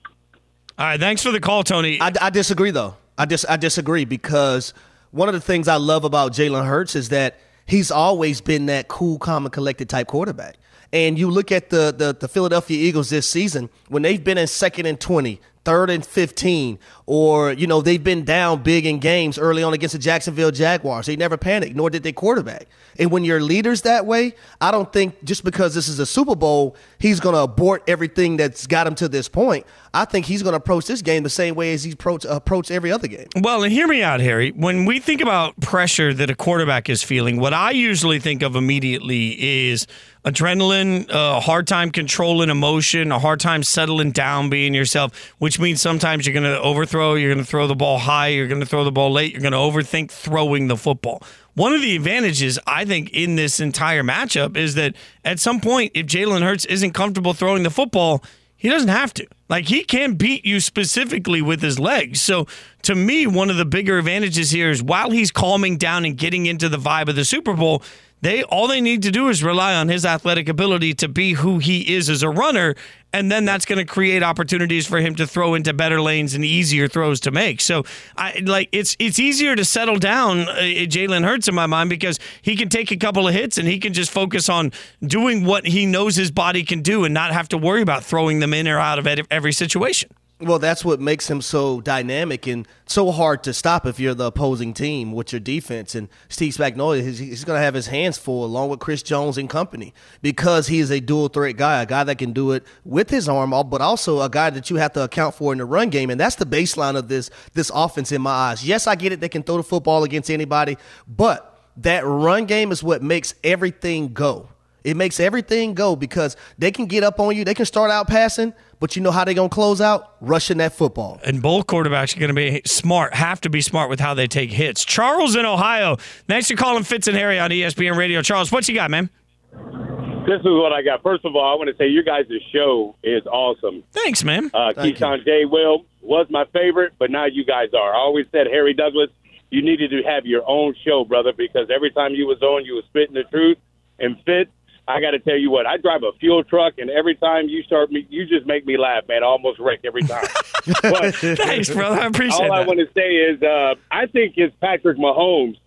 All 0.77 0.85
right. 0.85 0.99
Thanks 0.99 1.23
for 1.23 1.31
the 1.31 1.39
call, 1.39 1.63
Tony. 1.63 1.99
I, 1.99 2.11
I 2.21 2.29
disagree, 2.29 2.71
though. 2.71 2.97
I 3.17 3.25
dis- 3.25 3.45
I 3.47 3.57
disagree 3.57 4.05
because 4.05 4.73
one 5.11 5.29
of 5.29 5.33
the 5.33 5.41
things 5.41 5.67
I 5.67 5.77
love 5.77 6.03
about 6.03 6.33
Jalen 6.33 6.67
Hurts 6.67 6.95
is 6.95 7.09
that 7.09 7.39
he's 7.65 7.89
always 7.89 8.41
been 8.41 8.67
that 8.67 8.89
cool, 8.89 9.17
calm, 9.17 9.45
and 9.45 9.53
collected 9.53 9.89
type 9.89 10.07
quarterback. 10.07 10.57
And 10.93 11.17
you 11.17 11.29
look 11.29 11.51
at 11.51 11.71
the, 11.71 11.93
the, 11.97 12.15
the 12.17 12.27
Philadelphia 12.27 12.77
Eagles 12.77 13.09
this 13.09 13.27
season, 13.27 13.69
when 13.89 14.03
they've 14.03 14.23
been 14.23 14.37
in 14.37 14.45
second 14.45 14.85
and 14.85 14.99
20, 14.99 15.41
third 15.65 15.89
and 15.89 16.05
15, 16.05 16.77
or, 17.05 17.53
you 17.53 17.67
know, 17.67 17.81
they've 17.81 18.03
been 18.03 18.25
down 18.25 18.61
big 18.63 18.85
in 18.85 18.99
games 18.99 19.37
early 19.37 19.63
on 19.63 19.73
against 19.73 19.93
the 19.93 19.99
Jacksonville 19.99 20.51
Jaguars. 20.51 21.05
They 21.05 21.15
never 21.15 21.37
panicked, 21.37 21.75
nor 21.75 21.89
did 21.89 22.03
their 22.03 22.13
quarterback. 22.13 22.67
And 22.99 23.11
when 23.11 23.23
your 23.23 23.39
leader's 23.39 23.81
that 23.83 24.05
way, 24.05 24.35
I 24.61 24.71
don't 24.71 24.91
think 24.91 25.23
just 25.23 25.43
because 25.43 25.73
this 25.73 25.87
is 25.87 25.99
a 25.99 26.05
Super 26.05 26.35
Bowl, 26.35 26.75
he's 26.99 27.19
going 27.19 27.33
to 27.33 27.41
abort 27.41 27.83
everything 27.87 28.37
that's 28.37 28.67
got 28.67 28.85
him 28.85 28.95
to 28.95 29.07
this 29.07 29.27
point. 29.27 29.65
I 29.93 30.05
think 30.05 30.25
he's 30.25 30.43
going 30.43 30.53
to 30.53 30.57
approach 30.57 30.85
this 30.85 31.01
game 31.01 31.23
the 31.23 31.29
same 31.29 31.55
way 31.55 31.73
as 31.73 31.83
he 31.83 31.91
approach, 31.91 32.25
approach 32.25 32.69
every 32.69 32.91
other 32.91 33.07
game. 33.07 33.27
Well, 33.41 33.63
and 33.63 33.71
hear 33.71 33.87
me 33.87 34.03
out, 34.03 34.19
Harry. 34.19 34.51
When 34.51 34.85
we 34.85 34.99
think 34.99 35.21
about 35.21 35.59
pressure 35.59 36.13
that 36.13 36.29
a 36.29 36.35
quarterback 36.35 36.89
is 36.89 37.03
feeling, 37.03 37.39
what 37.39 37.53
I 37.53 37.71
usually 37.71 38.19
think 38.19 38.41
of 38.41 38.55
immediately 38.55 39.69
is 39.71 39.87
adrenaline, 40.25 41.09
uh, 41.09 41.37
a 41.37 41.39
hard 41.39 41.67
time 41.67 41.91
controlling 41.91 42.49
emotion, 42.49 43.11
a 43.11 43.19
hard 43.19 43.39
time 43.39 43.63
settling 43.63 44.11
down 44.11 44.49
being 44.49 44.73
yourself, 44.73 45.33
which 45.37 45.59
means 45.59 45.81
sometimes 45.81 46.25
you're 46.25 46.33
going 46.33 46.43
to 46.43 46.61
overthrow, 46.61 47.15
you're 47.15 47.33
going 47.33 47.43
to 47.43 47.49
throw 47.49 47.67
the 47.67 47.75
ball 47.75 47.99
high, 47.99 48.29
you're 48.29 48.47
going 48.47 48.61
to 48.61 48.65
throw 48.65 48.83
the 48.83 48.91
ball 48.91 49.11
late, 49.11 49.33
you're 49.33 49.41
going 49.41 49.51
to 49.51 49.57
overthink 49.57 50.09
throwing 50.09 50.67
the 50.67 50.77
football. 50.77 51.21
One 51.55 51.73
of 51.73 51.81
the 51.81 51.95
advantages, 51.95 52.57
I 52.65 52.85
think, 52.85 53.11
in 53.11 53.35
this 53.35 53.59
entire 53.59 54.03
matchup 54.03 54.57
is 54.57 54.75
that 54.75 54.95
at 55.23 55.39
some 55.39 55.59
point, 55.59 55.91
if 55.93 56.07
Jalen 56.07 56.41
Hurts 56.41 56.65
isn't 56.65 56.93
comfortable 56.93 57.33
throwing 57.33 57.63
the 57.63 57.69
football, 57.69 58.23
he 58.55 58.69
doesn't 58.69 58.87
have 58.87 59.13
to. 59.15 59.27
Like 59.49 59.67
he 59.67 59.83
can 59.83 60.13
beat 60.13 60.45
you 60.45 60.61
specifically 60.61 61.41
with 61.41 61.61
his 61.61 61.79
legs. 61.79 62.21
So 62.21 62.47
to 62.83 62.95
me, 62.95 63.27
one 63.27 63.49
of 63.49 63.57
the 63.57 63.65
bigger 63.65 63.97
advantages 63.97 64.51
here 64.51 64.71
is 64.71 64.81
while 64.81 65.11
he's 65.11 65.31
calming 65.31 65.77
down 65.77 66.05
and 66.05 66.17
getting 66.17 66.45
into 66.45 66.69
the 66.69 66.77
vibe 66.77 67.09
of 67.09 67.15
the 67.15 67.25
Super 67.25 67.53
Bowl, 67.53 67.83
they 68.23 68.41
all 68.43 68.69
they 68.69 68.79
need 68.79 69.03
to 69.03 69.11
do 69.11 69.27
is 69.27 69.43
rely 69.43 69.75
on 69.75 69.89
his 69.89 70.05
athletic 70.05 70.47
ability 70.47 70.93
to 70.95 71.09
be 71.09 71.33
who 71.33 71.59
he 71.59 71.93
is 71.93 72.09
as 72.09 72.23
a 72.23 72.29
runner, 72.29 72.73
and 73.11 73.29
then 73.29 73.43
that's 73.43 73.65
going 73.65 73.79
to 73.79 73.85
create 73.85 74.23
opportunities 74.23 74.87
for 74.87 74.99
him 74.99 75.13
to 75.15 75.27
throw 75.27 75.55
into 75.55 75.73
better 75.73 76.01
lanes 76.01 76.33
and 76.33 76.45
easier 76.45 76.87
throws 76.87 77.19
to 77.19 77.31
make. 77.31 77.59
So, 77.59 77.83
I 78.15 78.41
like 78.45 78.69
it's 78.71 78.95
it's 78.97 79.19
easier 79.19 79.57
to 79.57 79.65
settle 79.65 79.97
down 79.97 80.47
uh, 80.47 80.53
Jalen 80.87 81.25
Hurts 81.25 81.49
in 81.49 81.53
my 81.53 81.65
mind 81.65 81.89
because 81.89 82.17
he 82.41 82.55
can 82.55 82.69
take 82.69 82.91
a 82.91 82.97
couple 82.97 83.27
of 83.27 83.33
hits 83.33 83.57
and 83.57 83.67
he 83.67 83.77
can 83.77 83.91
just 83.91 84.09
focus 84.09 84.47
on 84.47 84.71
doing 85.05 85.43
what 85.43 85.67
he 85.67 85.85
knows 85.85 86.15
his 86.15 86.31
body 86.31 86.63
can 86.63 86.81
do 86.81 87.03
and 87.03 87.13
not 87.13 87.33
have 87.33 87.49
to 87.49 87.57
worry 87.57 87.81
about 87.81 88.05
throwing 88.05 88.39
them 88.39 88.53
in 88.53 88.69
or 88.69 88.79
out 88.79 88.99
of 88.99 89.07
every 89.29 89.51
situation. 89.51 90.09
Well, 90.39 90.59
that's 90.59 90.83
what 90.83 90.99
makes 90.99 91.29
him 91.29 91.41
so 91.41 91.79
dynamic 91.79 92.47
and 92.47 92.67
so 92.85 93.11
hard 93.11 93.43
to 93.43 93.53
stop 93.53 93.85
if 93.85 93.97
you're 93.99 94.15
the 94.15 94.25
opposing 94.25 94.73
team 94.73 95.13
with 95.13 95.31
your 95.31 95.39
defense. 95.39 95.95
And 95.95 96.09
Steve 96.27 96.53
Spagnuolo, 96.53 97.01
he's, 97.01 97.19
he's 97.19 97.45
going 97.45 97.57
to 97.57 97.63
have 97.63 97.75
his 97.75 97.87
hands 97.87 98.17
full 98.17 98.43
along 98.43 98.69
with 98.69 98.79
Chris 98.79 99.03
Jones 99.03 99.37
and 99.37 99.49
company 99.49 99.93
because 100.21 100.67
he 100.67 100.79
is 100.79 100.91
a 100.91 100.99
dual 100.99 101.29
threat 101.29 101.55
guy, 101.55 101.81
a 101.81 101.85
guy 101.85 102.03
that 102.03 102.17
can 102.17 102.33
do 102.33 102.51
it 102.51 102.65
with 102.83 103.09
his 103.09 103.29
arm, 103.29 103.51
but 103.69 103.79
also 103.79 104.21
a 104.21 104.29
guy 104.29 104.49
that 104.49 104.69
you 104.69 104.75
have 104.77 104.91
to 104.93 105.03
account 105.03 105.35
for 105.35 105.53
in 105.53 105.59
the 105.59 105.65
run 105.65 105.89
game. 105.89 106.09
And 106.09 106.19
that's 106.19 106.35
the 106.35 106.45
baseline 106.45 106.97
of 106.97 107.07
this 107.07 107.29
this 107.53 107.71
offense 107.73 108.11
in 108.11 108.21
my 108.21 108.31
eyes. 108.31 108.67
Yes, 108.67 108.85
I 108.87 108.95
get 108.95 109.13
it; 109.13 109.21
they 109.21 109.29
can 109.29 109.43
throw 109.43 109.57
the 109.57 109.63
football 109.63 110.03
against 110.03 110.29
anybody, 110.29 110.77
but 111.07 111.69
that 111.77 112.05
run 112.05 112.45
game 112.45 112.71
is 112.71 112.83
what 112.83 113.01
makes 113.01 113.33
everything 113.43 114.13
go. 114.13 114.49
It 114.83 114.97
makes 114.97 115.19
everything 115.19 115.73
go 115.73 115.95
because 115.95 116.35
they 116.57 116.71
can 116.71 116.87
get 116.87 117.03
up 117.03 117.19
on 117.19 117.35
you. 117.35 117.45
They 117.45 117.53
can 117.53 117.65
start 117.65 117.89
out 117.89 118.07
passing, 118.07 118.53
but 118.83 118.97
you 118.97 119.01
know 119.01 119.11
how 119.11 119.23
they're 119.23 119.33
going 119.33 119.49
to 119.49 119.53
close 119.53 119.79
out? 119.79 120.17
Rushing 120.19 120.57
that 120.57 120.73
football. 120.73 121.17
And 121.23 121.41
both 121.41 121.67
quarterbacks 121.67 122.17
are 122.17 122.19
going 122.19 122.27
to 122.27 122.33
be 122.35 122.61
smart, 122.65 123.13
have 123.13 123.39
to 123.39 123.49
be 123.49 123.61
smart 123.61 123.89
with 123.89 124.01
how 124.01 124.13
they 124.13 124.27
take 124.27 124.51
hits. 124.51 124.83
Charles 124.83 125.37
in 125.37 125.45
Ohio. 125.45 125.95
Thanks 126.27 126.49
for 126.49 126.57
calling 126.57 126.83
Fitz 126.83 127.07
and 127.07 127.15
Harry 127.15 127.39
on 127.39 127.49
ESPN 127.49 127.95
Radio. 127.95 128.21
Charles, 128.21 128.51
what 128.51 128.67
you 128.67 128.75
got, 128.75 128.91
man? 128.91 129.09
This 129.53 130.41
is 130.41 130.47
what 130.47 130.73
I 130.73 130.81
got. 130.81 131.01
First 131.01 131.23
of 131.23 131.33
all, 131.33 131.49
I 131.49 131.55
want 131.55 131.69
to 131.69 131.77
say 131.77 131.87
your 131.87 132.03
guys' 132.03 132.25
show 132.51 132.97
is 133.01 133.25
awesome. 133.25 133.85
Thanks, 133.93 134.25
man. 134.25 134.51
Uh, 134.53 134.73
Keyshawn 134.75 135.23
J. 135.23 135.45
Will 135.45 135.85
was 136.01 136.27
my 136.29 136.43
favorite, 136.51 136.91
but 136.99 137.09
now 137.09 137.23
you 137.23 137.45
guys 137.45 137.69
are. 137.73 137.93
I 137.93 137.99
always 137.99 138.25
said, 138.33 138.47
Harry 138.47 138.73
Douglas, 138.73 139.11
you 139.49 139.61
needed 139.61 139.91
to 139.91 140.03
have 140.03 140.25
your 140.25 140.43
own 140.45 140.75
show, 140.83 141.05
brother, 141.05 141.31
because 141.31 141.69
every 141.73 141.91
time 141.91 142.15
you 142.15 142.27
was 142.27 142.41
on, 142.41 142.65
you 142.65 142.75
was 142.75 142.83
spitting 142.89 143.13
the 143.13 143.23
truth. 143.31 143.59
And 143.97 144.17
Fitz, 144.25 144.51
I 144.87 144.99
got 144.99 145.11
to 145.11 145.19
tell 145.19 145.37
you 145.37 145.49
what, 145.49 145.65
I 145.65 145.77
drive 145.77 146.03
a 146.03 146.11
fuel 146.19 146.43
truck, 146.43 146.73
and 146.77 146.89
every 146.89 147.15
time 147.15 147.47
you 147.47 147.63
start 147.63 147.91
me, 147.91 148.05
you 148.09 148.25
just 148.25 148.45
make 148.45 148.65
me 148.65 148.77
laugh, 148.77 149.07
man. 149.07 149.23
I 149.23 149.27
almost 149.27 149.59
wreck 149.59 149.79
every 149.85 150.03
time. 150.03 150.25
but, 150.81 151.15
Thanks, 151.15 151.69
brother. 151.69 152.01
I 152.01 152.07
appreciate 152.07 152.45
it. 152.45 152.49
all 152.49 152.57
that. 152.57 152.63
I 152.63 152.67
want 152.67 152.79
to 152.79 152.89
say 152.93 153.15
is, 153.15 153.41
uh, 153.41 153.75
I 153.89 154.07
think 154.07 154.33
it's 154.37 154.55
Patrick 154.59 154.97
Mahomes. 154.97 155.57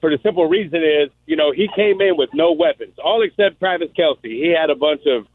For 0.00 0.10
the 0.10 0.18
simple 0.22 0.46
reason 0.46 0.82
is, 0.82 1.08
you 1.24 1.36
know, 1.36 1.50
he 1.50 1.68
came 1.74 2.00
in 2.02 2.16
with 2.18 2.28
no 2.34 2.52
weapons, 2.52 2.92
all 3.02 3.22
except 3.22 3.58
Travis 3.58 3.88
Kelce. 3.98 4.18
He 4.22 4.48
had 4.48 4.68
a 4.68 4.74
bunch 4.74 5.00
of 5.06 5.26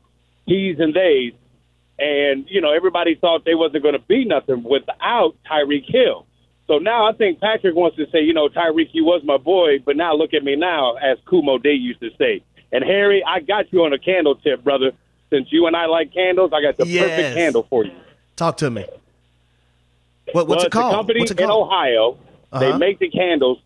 he's 0.46 0.80
and 0.80 0.94
theys, 0.94 1.34
and 1.98 2.46
you 2.48 2.62
know, 2.62 2.72
everybody 2.72 3.16
thought 3.16 3.46
they 3.46 3.56
wasn't 3.56 3.82
going 3.82 3.96
to 3.96 4.06
be 4.08 4.26
nothing 4.26 4.64
without 4.64 5.36
Tyreek 5.50 5.86
Hill. 5.88 6.28
So 6.68 6.78
now 6.78 7.10
I 7.10 7.14
think 7.14 7.40
Patrick 7.40 7.74
wants 7.76 7.98
to 7.98 8.06
say, 8.12 8.22
you 8.22 8.34
know, 8.34 8.48
Tyreek, 8.48 8.90
you 8.92 9.04
was 9.04 9.24
my 9.24 9.38
boy, 9.38 9.80
but 9.84 9.98
now 9.98 10.14
look 10.14 10.36
at 10.36 10.44
me 10.44 10.56
now, 10.56 10.98
as 10.98 11.18
Kumo 11.28 11.58
Day 11.58 11.74
used 11.74 12.00
to 12.02 12.12
say. 12.20 12.44
And 12.72 12.84
Harry, 12.84 13.24
I 13.26 13.40
got 13.40 13.72
you 13.74 13.84
on 13.84 13.94
a 13.94 13.98
candle 14.00 14.36
tip, 14.36 14.64
brother. 14.64 14.92
Since 15.30 15.52
you 15.52 15.68
and 15.68 15.76
I 15.76 15.86
like 15.86 16.14
candles, 16.14 16.52
I 16.54 16.62
got 16.62 16.78
the 16.78 16.88
Yes. 16.88 17.04
perfect 17.10 17.36
candle 17.36 17.68
for 17.70 17.86
you. 17.86 17.92
Talk 18.36 18.58
to 18.58 18.70
me. 18.70 18.86
What, 20.32 20.48
what's 20.48 20.60
well, 20.60 20.66
it 20.68 20.72
called? 20.72 20.94
A 20.94 20.98
company 20.98 21.20
What's 21.22 21.32
it 21.32 21.40
in? 21.40 21.50
Ohio. 21.50 22.18
They 22.60 22.70
Uh-huh. 22.70 22.78
make 22.78 23.00
the 23.00 23.10
candles. 23.10 23.60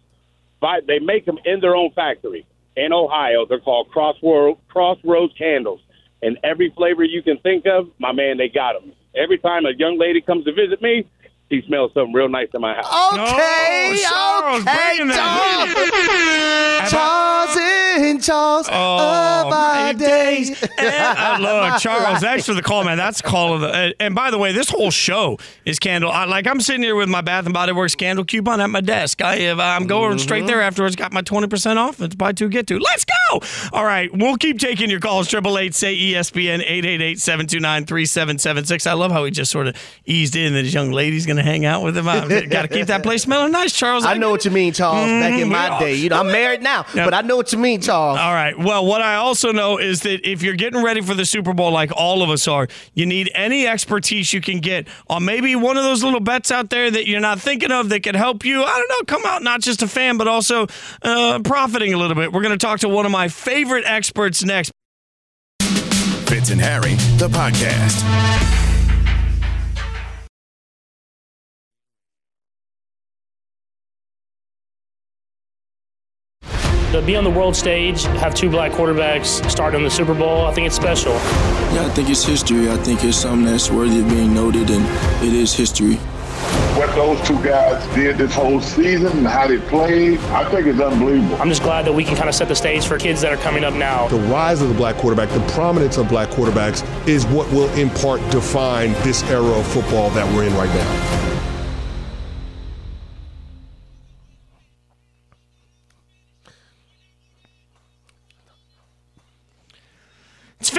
By, 0.59 0.79
they 0.85 0.99
make 0.99 1.25
them 1.25 1.37
in 1.45 1.59
their 1.59 1.75
own 1.75 1.91
factory 1.91 2.45
in 2.77 2.93
Ohio. 2.93 3.45
They're 3.45 3.59
called 3.59 3.89
Crossroad, 3.89 4.57
Crossroads 4.69 5.33
Candles. 5.37 5.79
and 6.21 6.37
every 6.41 6.69
flavor 6.69 7.03
you 7.03 7.21
can 7.21 7.37
think 7.39 7.65
of, 7.65 7.89
my 7.99 8.13
man, 8.13 8.37
they 8.37 8.47
got 8.47 8.79
them. 8.79 8.93
Every 9.13 9.37
time 9.37 9.65
a 9.65 9.71
young 9.71 9.99
lady 9.99 10.21
comes 10.21 10.45
to 10.45 10.53
visit 10.53 10.81
me, 10.81 11.05
she 11.53 11.61
smells 11.67 11.91
something 11.93 12.13
real 12.13 12.29
nice 12.29 12.47
in 12.53 12.61
my 12.61 12.73
house. 12.73 13.13
Okay, 13.13 13.99
Charles, 14.09 14.61
okay, 14.63 14.73
bringing 14.95 15.07
that. 15.13 16.87
Charles. 16.89 16.91
Charles 16.91 17.57
and 18.03 18.23
Charles 18.23 18.67
Oh, 18.71 19.47
of 19.47 19.53
our 19.53 19.93
days. 19.93 20.51
Uh, 20.63 21.37
look, 21.39 21.79
Charles, 21.79 22.19
thanks 22.19 22.45
for 22.45 22.53
the 22.53 22.61
call, 22.63 22.83
man. 22.83 22.97
That's 22.97 23.21
call 23.21 23.53
of 23.53 23.61
the. 23.61 23.67
uh, 23.67 23.91
and 23.99 24.15
by 24.15 24.31
the 24.31 24.37
way, 24.37 24.51
this 24.51 24.69
whole 24.69 24.89
show 24.91 25.37
is 25.65 25.77
candle. 25.79 26.11
I, 26.11 26.25
like 26.25 26.47
I'm 26.47 26.59
sitting 26.59 26.81
here 26.81 26.95
with 26.95 27.09
my 27.09 27.21
Bath 27.21 27.45
and 27.45 27.53
Body 27.53 27.71
Works 27.71 27.95
candle 27.95 28.25
coupon 28.25 28.59
at 28.61 28.69
my 28.69 28.81
desk. 28.81 29.21
I 29.21 29.35
have, 29.37 29.59
I'm 29.59 29.85
going 29.85 30.17
straight 30.17 30.47
there 30.47 30.61
afterwards. 30.61 30.95
Got 30.95 31.13
my 31.13 31.21
20 31.21 31.47
percent 31.47 31.77
off. 31.77 32.01
It's 32.01 32.15
buy 32.15 32.31
two 32.31 32.49
get 32.49 32.65
two. 32.67 32.79
Let's 32.79 33.05
go. 33.05 33.41
All 33.71 33.85
right, 33.85 34.09
we'll 34.11 34.37
keep 34.37 34.59
taking 34.59 34.89
your 34.89 34.99
calls. 34.99 35.27
Triple 35.27 35.57
eight 35.59 35.75
say 35.75 35.95
ESPN 35.95 36.63
888-729-3776. 37.15 38.87
I 38.87 38.93
love 38.93 39.11
how 39.11 39.23
he 39.25 39.31
just 39.31 39.51
sort 39.51 39.67
of 39.67 39.75
eased 40.05 40.35
in 40.35 40.53
that 40.53 40.63
his 40.65 40.73
young 40.73 40.91
lady's 40.91 41.25
going 41.25 41.37
to 41.37 41.42
hang 41.43 41.65
out 41.65 41.83
with 41.83 41.97
him. 41.97 42.05
Got 42.05 42.29
to 42.63 42.67
keep 42.67 42.87
that 42.87 43.03
place 43.03 43.23
smelling 43.23 43.51
nice, 43.51 43.73
Charles. 43.73 44.05
I 44.05 44.15
know 44.17 44.29
what 44.31 44.45
you 44.45 44.51
mean, 44.51 44.73
Charles. 44.73 45.07
Back 45.07 45.39
in 45.39 45.49
my 45.49 45.69
Mhm. 45.69 45.79
day, 45.79 45.95
you 45.95 46.09
know, 46.09 46.19
I'm 46.19 46.27
married 46.27 46.61
now, 46.63 46.85
Yeah. 46.95 47.05
but 47.05 47.13
I 47.13 47.21
know 47.21 47.35
what 47.35 47.51
you 47.51 47.57
mean, 47.59 47.81
Charles. 47.81 48.17
All 48.19 48.33
right. 48.33 48.57
Well, 48.57 48.85
what 48.85 49.01
I 49.01 49.15
also 49.15 49.51
know 49.51 49.77
is 49.77 50.01
that 50.01 50.27
if 50.27 50.41
you're 50.41 50.55
getting 50.55 50.81
ready 50.81 51.01
for 51.01 51.13
the 51.13 51.25
Super 51.25 51.53
Bowl, 51.53 51.71
like 51.71 51.91
all 51.95 52.23
of 52.23 52.29
us 52.29 52.47
are, 52.47 52.67
you 52.93 53.05
need 53.05 53.29
any 53.35 53.67
expertise 53.67 54.33
you 54.33 54.41
can 54.41 54.59
get 54.59 54.87
on 55.09 55.25
maybe 55.25 55.55
one 55.55 55.77
of 55.77 55.83
those 55.83 56.03
little 56.03 56.19
bets 56.19 56.51
out 56.51 56.69
there 56.69 56.89
that 56.89 57.07
you're 57.07 57.19
not 57.19 57.39
thinking 57.39 57.71
of 57.71 57.89
that 57.89 58.01
could 58.01 58.15
help 58.15 58.45
you. 58.45 58.63
I 58.63 58.71
don't 58.71 58.89
know, 58.89 59.03
come 59.05 59.25
out 59.25 59.43
not 59.43 59.61
just 59.61 59.81
a 59.83 59.87
fan, 59.87 60.17
but 60.17 60.27
also 60.27 60.67
uh, 61.01 61.39
profiting 61.43 61.93
a 61.93 61.97
little 61.97 62.15
bit. 62.15 62.31
We're 62.31 62.41
going 62.41 62.57
to 62.57 62.65
talk 62.65 62.79
to 62.79 62.89
one 62.89 63.05
of 63.05 63.11
my 63.11 63.27
favorite 63.27 63.83
experts 63.85 64.43
next. 64.43 64.71
Fitz 66.27 66.49
and 66.49 66.61
Harry, 66.61 66.95
the 67.17 67.27
podcast. 67.29 68.62
To 76.93 77.01
be 77.01 77.15
on 77.15 77.23
the 77.23 77.29
world 77.31 77.55
stage, 77.55 78.03
have 78.03 78.35
two 78.35 78.51
black 78.51 78.71
quarterbacks 78.71 79.49
start 79.49 79.73
in 79.73 79.81
the 79.81 79.89
Super 79.89 80.13
Bowl, 80.13 80.45
I 80.45 80.53
think 80.53 80.67
it's 80.67 80.75
special. 80.75 81.13
Yeah, 81.73 81.87
I 81.87 81.89
think 81.89 82.07
it's 82.07 82.23
history. 82.23 82.69
I 82.69 82.77
think 82.77 83.03
it's 83.03 83.17
something 83.17 83.47
that's 83.47 83.71
worthy 83.71 84.01
of 84.01 84.09
being 84.09 84.31
noted, 84.31 84.69
and 84.69 84.85
it 85.25 85.33
is 85.33 85.55
history. 85.55 85.95
What 86.75 86.93
those 86.93 87.19
two 87.27 87.43
guys 87.43 87.83
did 87.95 88.19
this 88.19 88.35
whole 88.35 88.61
season 88.61 89.17
and 89.17 89.25
how 89.25 89.47
they 89.47 89.57
played, 89.57 90.19
I 90.19 90.47
think 90.51 90.67
it's 90.67 90.79
unbelievable. 90.79 91.35
I'm 91.37 91.49
just 91.49 91.63
glad 91.63 91.85
that 91.85 91.93
we 91.93 92.03
can 92.03 92.15
kind 92.15 92.29
of 92.29 92.35
set 92.35 92.47
the 92.47 92.55
stage 92.55 92.85
for 92.85 92.99
kids 92.99 93.21
that 93.21 93.33
are 93.33 93.41
coming 93.41 93.63
up 93.63 93.73
now. 93.73 94.07
The 94.09 94.17
rise 94.17 94.61
of 94.61 94.69
the 94.69 94.75
black 94.75 94.95
quarterback, 94.97 95.29
the 95.29 95.51
prominence 95.51 95.97
of 95.97 96.07
black 96.09 96.29
quarterbacks 96.29 96.85
is 97.07 97.25
what 97.25 97.51
will 97.51 97.73
in 97.73 97.89
part 97.89 98.21
define 98.29 98.93
this 99.01 99.23
era 99.31 99.41
of 99.41 99.65
football 99.65 100.11
that 100.11 100.31
we're 100.35 100.43
in 100.43 100.53
right 100.53 100.69
now. 100.69 101.42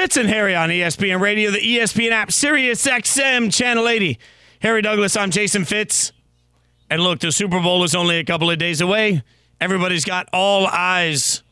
Fitz 0.05 0.19
and 0.19 0.29
Harry 0.29 0.55
on 0.55 0.69
ESPN 0.69 1.19
Radio, 1.19 1.51
the 1.51 1.57
ESPN 1.57 2.11
app, 2.11 2.31
Sirius 2.31 2.87
XM, 2.87 3.51
Channel 3.51 3.89
80. 3.89 4.19
Harry 4.61 4.83
Douglas, 4.83 5.17
I'm 5.17 5.31
Jason 5.31 5.65
Fitz. 5.65 6.13
And 6.91 7.01
look, 7.01 7.21
the 7.21 7.33
Super 7.33 7.59
Bowl 7.59 7.85
is 7.85 7.95
only 7.95 8.19
a 8.19 8.25
couple 8.25 8.51
of 8.51 8.59
days 8.59 8.83
away. 8.83 9.23
Everybody's 9.63 10.05
got 10.05 10.29
all 10.31 10.67
eyes 10.67 11.43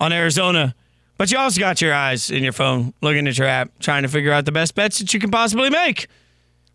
on 0.00 0.12
Arizona. 0.12 0.74
But 1.16 1.30
you 1.30 1.38
also 1.38 1.60
got 1.60 1.80
your 1.80 1.94
eyes 1.94 2.28
in 2.28 2.42
your 2.42 2.52
phone, 2.52 2.92
looking 3.02 3.28
at 3.28 3.38
your 3.38 3.46
app, 3.46 3.70
trying 3.78 4.02
to 4.02 4.08
figure 4.08 4.32
out 4.32 4.46
the 4.46 4.52
best 4.52 4.74
bets 4.74 4.98
that 4.98 5.14
you 5.14 5.20
can 5.20 5.30
possibly 5.30 5.70
make. 5.70 6.08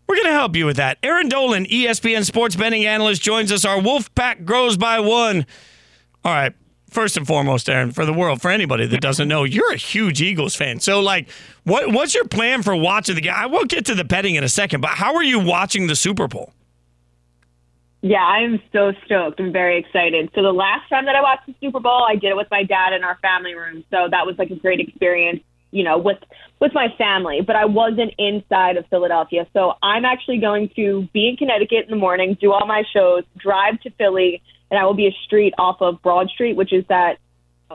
We're 0.06 0.16
going 0.16 0.28
to 0.28 0.32
help 0.32 0.56
you 0.56 0.64
with 0.64 0.78
that. 0.78 0.96
Erin 1.02 1.28
Dolan, 1.28 1.66
ESPN 1.66 2.24
sports 2.24 2.56
betting 2.56 2.86
analyst, 2.86 3.20
joins 3.20 3.52
us. 3.52 3.66
Our 3.66 3.82
Wolf 3.82 4.14
Pack 4.14 4.46
grows 4.46 4.78
by 4.78 5.00
one. 5.00 5.44
All 6.24 6.32
right. 6.32 6.54
First 6.90 7.18
and 7.18 7.26
foremost, 7.26 7.68
Erin, 7.68 7.92
for 7.92 8.06
the 8.06 8.14
world, 8.14 8.40
for 8.40 8.50
anybody 8.50 8.86
that 8.86 9.00
doesn't 9.00 9.28
know, 9.28 9.44
you're 9.44 9.72
a 9.72 9.76
huge 9.76 10.22
Eagles 10.22 10.54
fan. 10.54 10.80
So, 10.80 11.00
like, 11.00 11.28
what 11.64 11.92
what's 11.92 12.14
your 12.14 12.24
plan 12.24 12.62
for 12.62 12.74
watching 12.74 13.14
the 13.14 13.20
game? 13.20 13.34
I 13.36 13.46
will 13.46 13.64
get 13.64 13.84
to 13.86 13.94
the 13.94 14.04
betting 14.04 14.36
in 14.36 14.44
a 14.44 14.48
second, 14.48 14.80
but 14.80 14.90
how 14.90 15.14
are 15.14 15.22
you 15.22 15.38
watching 15.38 15.86
the 15.86 15.94
Super 15.94 16.26
Bowl? 16.28 16.52
Yeah, 18.00 18.22
I'm 18.22 18.62
so 18.72 18.92
stoked. 19.04 19.40
I'm 19.40 19.52
very 19.52 19.78
excited. 19.78 20.30
So 20.34 20.42
the 20.42 20.52
last 20.52 20.88
time 20.88 21.04
that 21.06 21.16
I 21.16 21.20
watched 21.20 21.46
the 21.46 21.54
Super 21.60 21.80
Bowl, 21.80 22.06
I 22.08 22.14
did 22.14 22.30
it 22.30 22.36
with 22.36 22.46
my 22.50 22.62
dad 22.62 22.92
in 22.92 23.02
our 23.02 23.18
family 23.20 23.54
room. 23.54 23.84
So 23.90 24.08
that 24.10 24.24
was 24.24 24.36
like 24.38 24.50
a 24.50 24.54
great 24.56 24.78
experience, 24.78 25.40
you 25.72 25.82
know, 25.82 25.98
with 25.98 26.18
with 26.60 26.72
my 26.74 26.88
family. 26.96 27.40
But 27.40 27.56
I 27.56 27.64
wasn't 27.64 28.14
inside 28.16 28.76
of 28.76 28.86
Philadelphia. 28.86 29.46
So 29.52 29.74
I'm 29.82 30.04
actually 30.04 30.38
going 30.38 30.70
to 30.76 31.08
be 31.12 31.28
in 31.28 31.36
Connecticut 31.36 31.84
in 31.84 31.90
the 31.90 31.96
morning, 31.96 32.36
do 32.40 32.52
all 32.52 32.66
my 32.66 32.84
shows, 32.92 33.24
drive 33.36 33.80
to 33.80 33.90
Philly, 33.90 34.42
and 34.70 34.78
I 34.78 34.84
will 34.84 34.94
be 34.94 35.06
a 35.06 35.16
street 35.24 35.54
off 35.58 35.80
of 35.80 36.02
Broad 36.02 36.28
Street, 36.30 36.56
which 36.56 36.72
is 36.72 36.84
that 36.88 37.18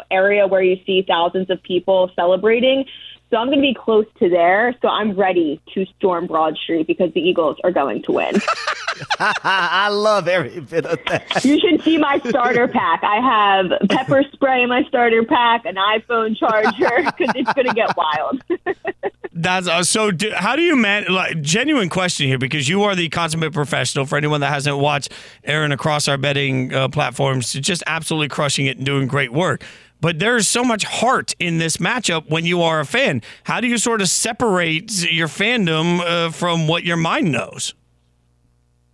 area 0.09 0.47
where 0.47 0.61
you 0.61 0.77
see 0.85 1.05
thousands 1.07 1.49
of 1.49 1.61
people 1.61 2.11
celebrating. 2.15 2.85
So 3.33 3.39
I'm 3.39 3.47
going 3.47 3.57
to 3.57 3.61
be 3.63 3.73
close 3.73 4.05
to 4.19 4.29
there. 4.29 4.75
So 4.79 4.89
I'm 4.89 5.15
ready 5.17 5.59
to 5.73 5.87
storm 5.97 6.27
Broad 6.27 6.55
Street 6.55 6.85
because 6.85 7.11
the 7.15 7.19
Eagles 7.19 7.57
are 7.63 7.71
going 7.71 8.03
to 8.03 8.11
win. 8.11 8.35
I 9.19 9.89
love 9.89 10.27
every 10.27 10.59
bit 10.59 10.85
of 10.85 10.99
that. 11.07 11.43
You 11.43 11.59
should 11.59 11.81
see 11.81 11.97
my 11.97 12.19
starter 12.29 12.67
pack. 12.67 13.03
I 13.03 13.15
have 13.15 13.89
pepper 13.89 14.23
spray 14.33 14.61
in 14.61 14.69
my 14.69 14.83
starter 14.83 15.23
pack, 15.23 15.65
an 15.65 15.77
iPhone 15.77 16.37
charger, 16.37 17.09
because 17.17 17.33
it's 17.35 17.51
going 17.53 17.65
to 17.65 17.73
get 17.73 17.97
wild. 17.97 18.43
That's 19.33 19.67
uh, 19.67 19.81
so. 19.81 20.11
Do, 20.11 20.31
how 20.35 20.55
do 20.55 20.61
you 20.61 20.75
man? 20.75 21.05
Like, 21.09 21.41
genuine 21.41 21.89
question 21.89 22.27
here, 22.27 22.37
because 22.37 22.69
you 22.69 22.83
are 22.83 22.95
the 22.95 23.09
consummate 23.09 23.51
professional. 23.51 24.05
For 24.05 24.15
anyone 24.15 24.41
that 24.41 24.53
hasn't 24.53 24.77
watched 24.77 25.11
Erin 25.43 25.71
across 25.71 26.07
our 26.07 26.19
betting 26.19 26.71
uh, 26.71 26.87
platforms, 26.87 27.51
just 27.53 27.81
absolutely 27.87 28.27
crushing 28.27 28.67
it 28.67 28.77
and 28.77 28.85
doing 28.85 29.07
great 29.07 29.33
work. 29.33 29.63
But 30.03 30.19
there's 30.19 30.49
so 30.49 30.65
much 30.65 30.83
heart 30.83 31.33
in 31.39 31.59
this 31.59 31.77
matchup 31.77 32.29
when 32.29 32.45
you 32.45 32.61
are 32.61 32.81
a 32.81 32.85
fan. 32.85 33.21
How 33.45 33.61
do 33.61 33.67
you 33.67 33.77
sort 33.77 34.01
of 34.01 34.09
separate 34.09 35.09
your 35.09 35.29
fandom 35.29 36.01
uh, 36.01 36.29
from 36.29 36.67
what 36.67 36.83
your 36.83 36.97
mind 36.97 37.31
knows? 37.31 37.73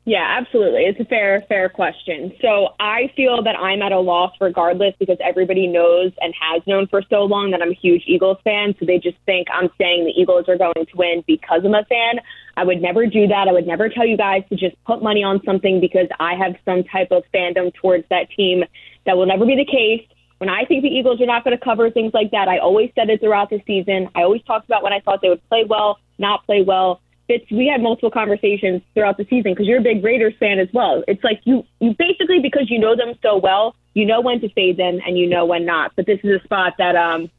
Yeah, 0.05 0.37
absolutely. 0.39 0.81
It's 0.81 0.99
a 0.99 1.05
fair, 1.05 1.41
fair 1.49 1.67
question. 1.67 2.31
So 2.39 2.75
I 2.79 3.11
feel 3.15 3.41
that 3.41 3.57
I'm 3.57 3.81
at 3.81 3.91
a 3.91 3.97
loss 3.99 4.33
regardless 4.39 4.93
because 4.99 5.17
everybody 5.19 5.65
knows 5.65 6.11
and 6.21 6.31
has 6.39 6.61
known 6.67 6.85
for 6.85 7.01
so 7.09 7.23
long 7.23 7.49
that 7.51 7.61
I'm 7.63 7.71
a 7.71 7.75
huge 7.75 8.03
Eagles 8.05 8.37
fan. 8.43 8.75
So 8.79 8.85
they 8.85 8.99
just 8.99 9.17
think 9.25 9.47
I'm 9.51 9.71
saying 9.79 10.05
the 10.05 10.13
Eagles 10.15 10.47
are 10.47 10.59
going 10.59 10.85
to 10.85 10.95
win 10.95 11.23
because 11.25 11.61
I'm 11.65 11.73
a 11.73 11.85
fan. 11.85 12.19
I 12.55 12.63
would 12.63 12.83
never 12.83 13.07
do 13.07 13.25
that. 13.25 13.47
I 13.47 13.51
would 13.51 13.65
never 13.65 13.89
tell 13.89 14.05
you 14.05 14.15
guys 14.15 14.43
to 14.49 14.55
just 14.55 14.75
put 14.83 15.01
money 15.01 15.23
on 15.23 15.41
something 15.43 15.81
because 15.81 16.07
I 16.19 16.35
have 16.35 16.53
some 16.65 16.83
type 16.83 17.07
of 17.09 17.23
fandom 17.33 17.73
towards 17.73 18.07
that 18.09 18.29
team. 18.29 18.63
That 19.07 19.17
will 19.17 19.25
never 19.25 19.47
be 19.47 19.55
the 19.55 19.65
case. 19.65 20.07
When 20.39 20.49
I 20.49 20.65
think 20.65 20.83
the 20.83 20.89
Eagles 20.89 21.21
are 21.21 21.25
not 21.25 21.43
going 21.43 21.57
to 21.57 21.63
cover 21.63 21.91
things 21.91 22.13
like 22.13 22.31
that, 22.31 22.47
I 22.47 22.59
always 22.59 22.91
said 22.95 23.09
it 23.09 23.19
throughout 23.19 23.49
the 23.49 23.61
season. 23.67 24.09
I 24.15 24.23
always 24.23 24.41
talked 24.43 24.65
about 24.65 24.83
when 24.83 24.93
I 24.93 25.01
thought 25.01 25.21
they 25.21 25.29
would 25.29 25.47
play 25.49 25.65
well, 25.65 25.99
not 26.17 26.45
play 26.45 26.61
well. 26.61 27.01
Fitz, 27.27 27.45
we 27.51 27.67
had 27.67 27.81
multiple 27.81 28.09
conversations 28.09 28.81
throughout 28.93 29.17
the 29.17 29.25
season 29.25 29.51
because 29.51 29.67
you're 29.67 29.79
a 29.79 29.83
big 29.83 30.03
Raiders 30.03 30.33
fan 30.39 30.57
as 30.57 30.69
well. 30.73 31.03
It's 31.07 31.23
like 31.23 31.41
you, 31.43 31.63
you 31.79 31.93
basically 31.99 32.39
because 32.39 32.71
you 32.71 32.79
know 32.79 32.95
them 32.95 33.13
so 33.21 33.37
well, 33.37 33.75
you 33.93 34.05
know 34.05 34.21
when 34.21 34.39
to 34.41 34.49
fade 34.49 34.77
them 34.77 34.99
and 35.05 35.17
you 35.17 35.27
know 35.27 35.45
when 35.45 35.65
not. 35.65 35.91
But 35.95 36.05
this 36.05 36.19
is 36.23 36.41
a 36.41 36.43
spot 36.43 36.73
that, 36.79 36.95
um, 36.95 37.29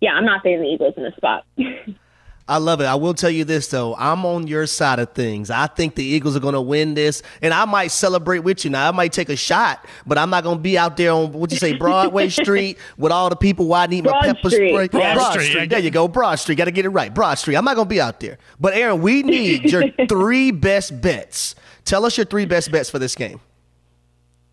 yeah, 0.00 0.12
I'm 0.12 0.24
not 0.24 0.42
fading 0.42 0.62
the 0.62 0.68
Eagles 0.68 0.94
in 0.96 1.02
this 1.02 1.14
spot. 1.16 1.44
I 2.46 2.58
love 2.58 2.82
it. 2.82 2.84
I 2.84 2.94
will 2.96 3.14
tell 3.14 3.30
you 3.30 3.44
this 3.44 3.68
though. 3.68 3.94
I'm 3.96 4.26
on 4.26 4.46
your 4.46 4.66
side 4.66 4.98
of 4.98 5.12
things. 5.12 5.48
I 5.50 5.66
think 5.66 5.94
the 5.94 6.04
Eagles 6.04 6.36
are 6.36 6.40
going 6.40 6.52
to 6.52 6.60
win 6.60 6.92
this, 6.92 7.22
and 7.40 7.54
I 7.54 7.64
might 7.64 7.86
celebrate 7.90 8.40
with 8.40 8.64
you. 8.66 8.70
Now 8.70 8.86
I 8.86 8.90
might 8.90 9.14
take 9.14 9.30
a 9.30 9.36
shot, 9.36 9.86
but 10.06 10.18
I'm 10.18 10.28
not 10.28 10.44
going 10.44 10.58
to 10.58 10.62
be 10.62 10.76
out 10.76 10.98
there 10.98 11.12
on 11.12 11.32
what 11.32 11.50
you 11.52 11.56
say 11.56 11.72
Broadway 11.72 12.28
Street 12.42 12.76
with 12.98 13.12
all 13.12 13.30
the 13.30 13.36
people 13.36 13.66
Why 13.68 13.84
I 13.84 13.86
need 13.86 14.04
my 14.04 14.20
pepper 14.20 14.50
Street. 14.50 14.72
spray. 14.72 14.88
Broad 14.88 15.40
Street. 15.42 15.70
There 15.70 15.78
you 15.78 15.90
go. 15.90 16.06
Broad 16.06 16.34
Street. 16.34 16.56
Got 16.56 16.66
to 16.66 16.70
get 16.70 16.84
it 16.84 16.90
right. 16.90 17.12
Broad 17.14 17.36
Street. 17.36 17.56
I'm 17.56 17.64
not 17.64 17.76
going 17.76 17.86
to 17.86 17.90
be 17.90 18.00
out 18.00 18.20
there. 18.20 18.36
But 18.60 18.74
Erin, 18.74 19.00
we 19.00 19.22
need 19.22 19.70
your 19.72 19.84
three 20.08 20.50
best 20.50 21.00
bets. 21.00 21.54
Tell 21.86 22.04
us 22.04 22.18
your 22.18 22.26
three 22.26 22.44
best 22.44 22.70
bets 22.70 22.90
for 22.90 22.98
this 22.98 23.14
game. 23.14 23.40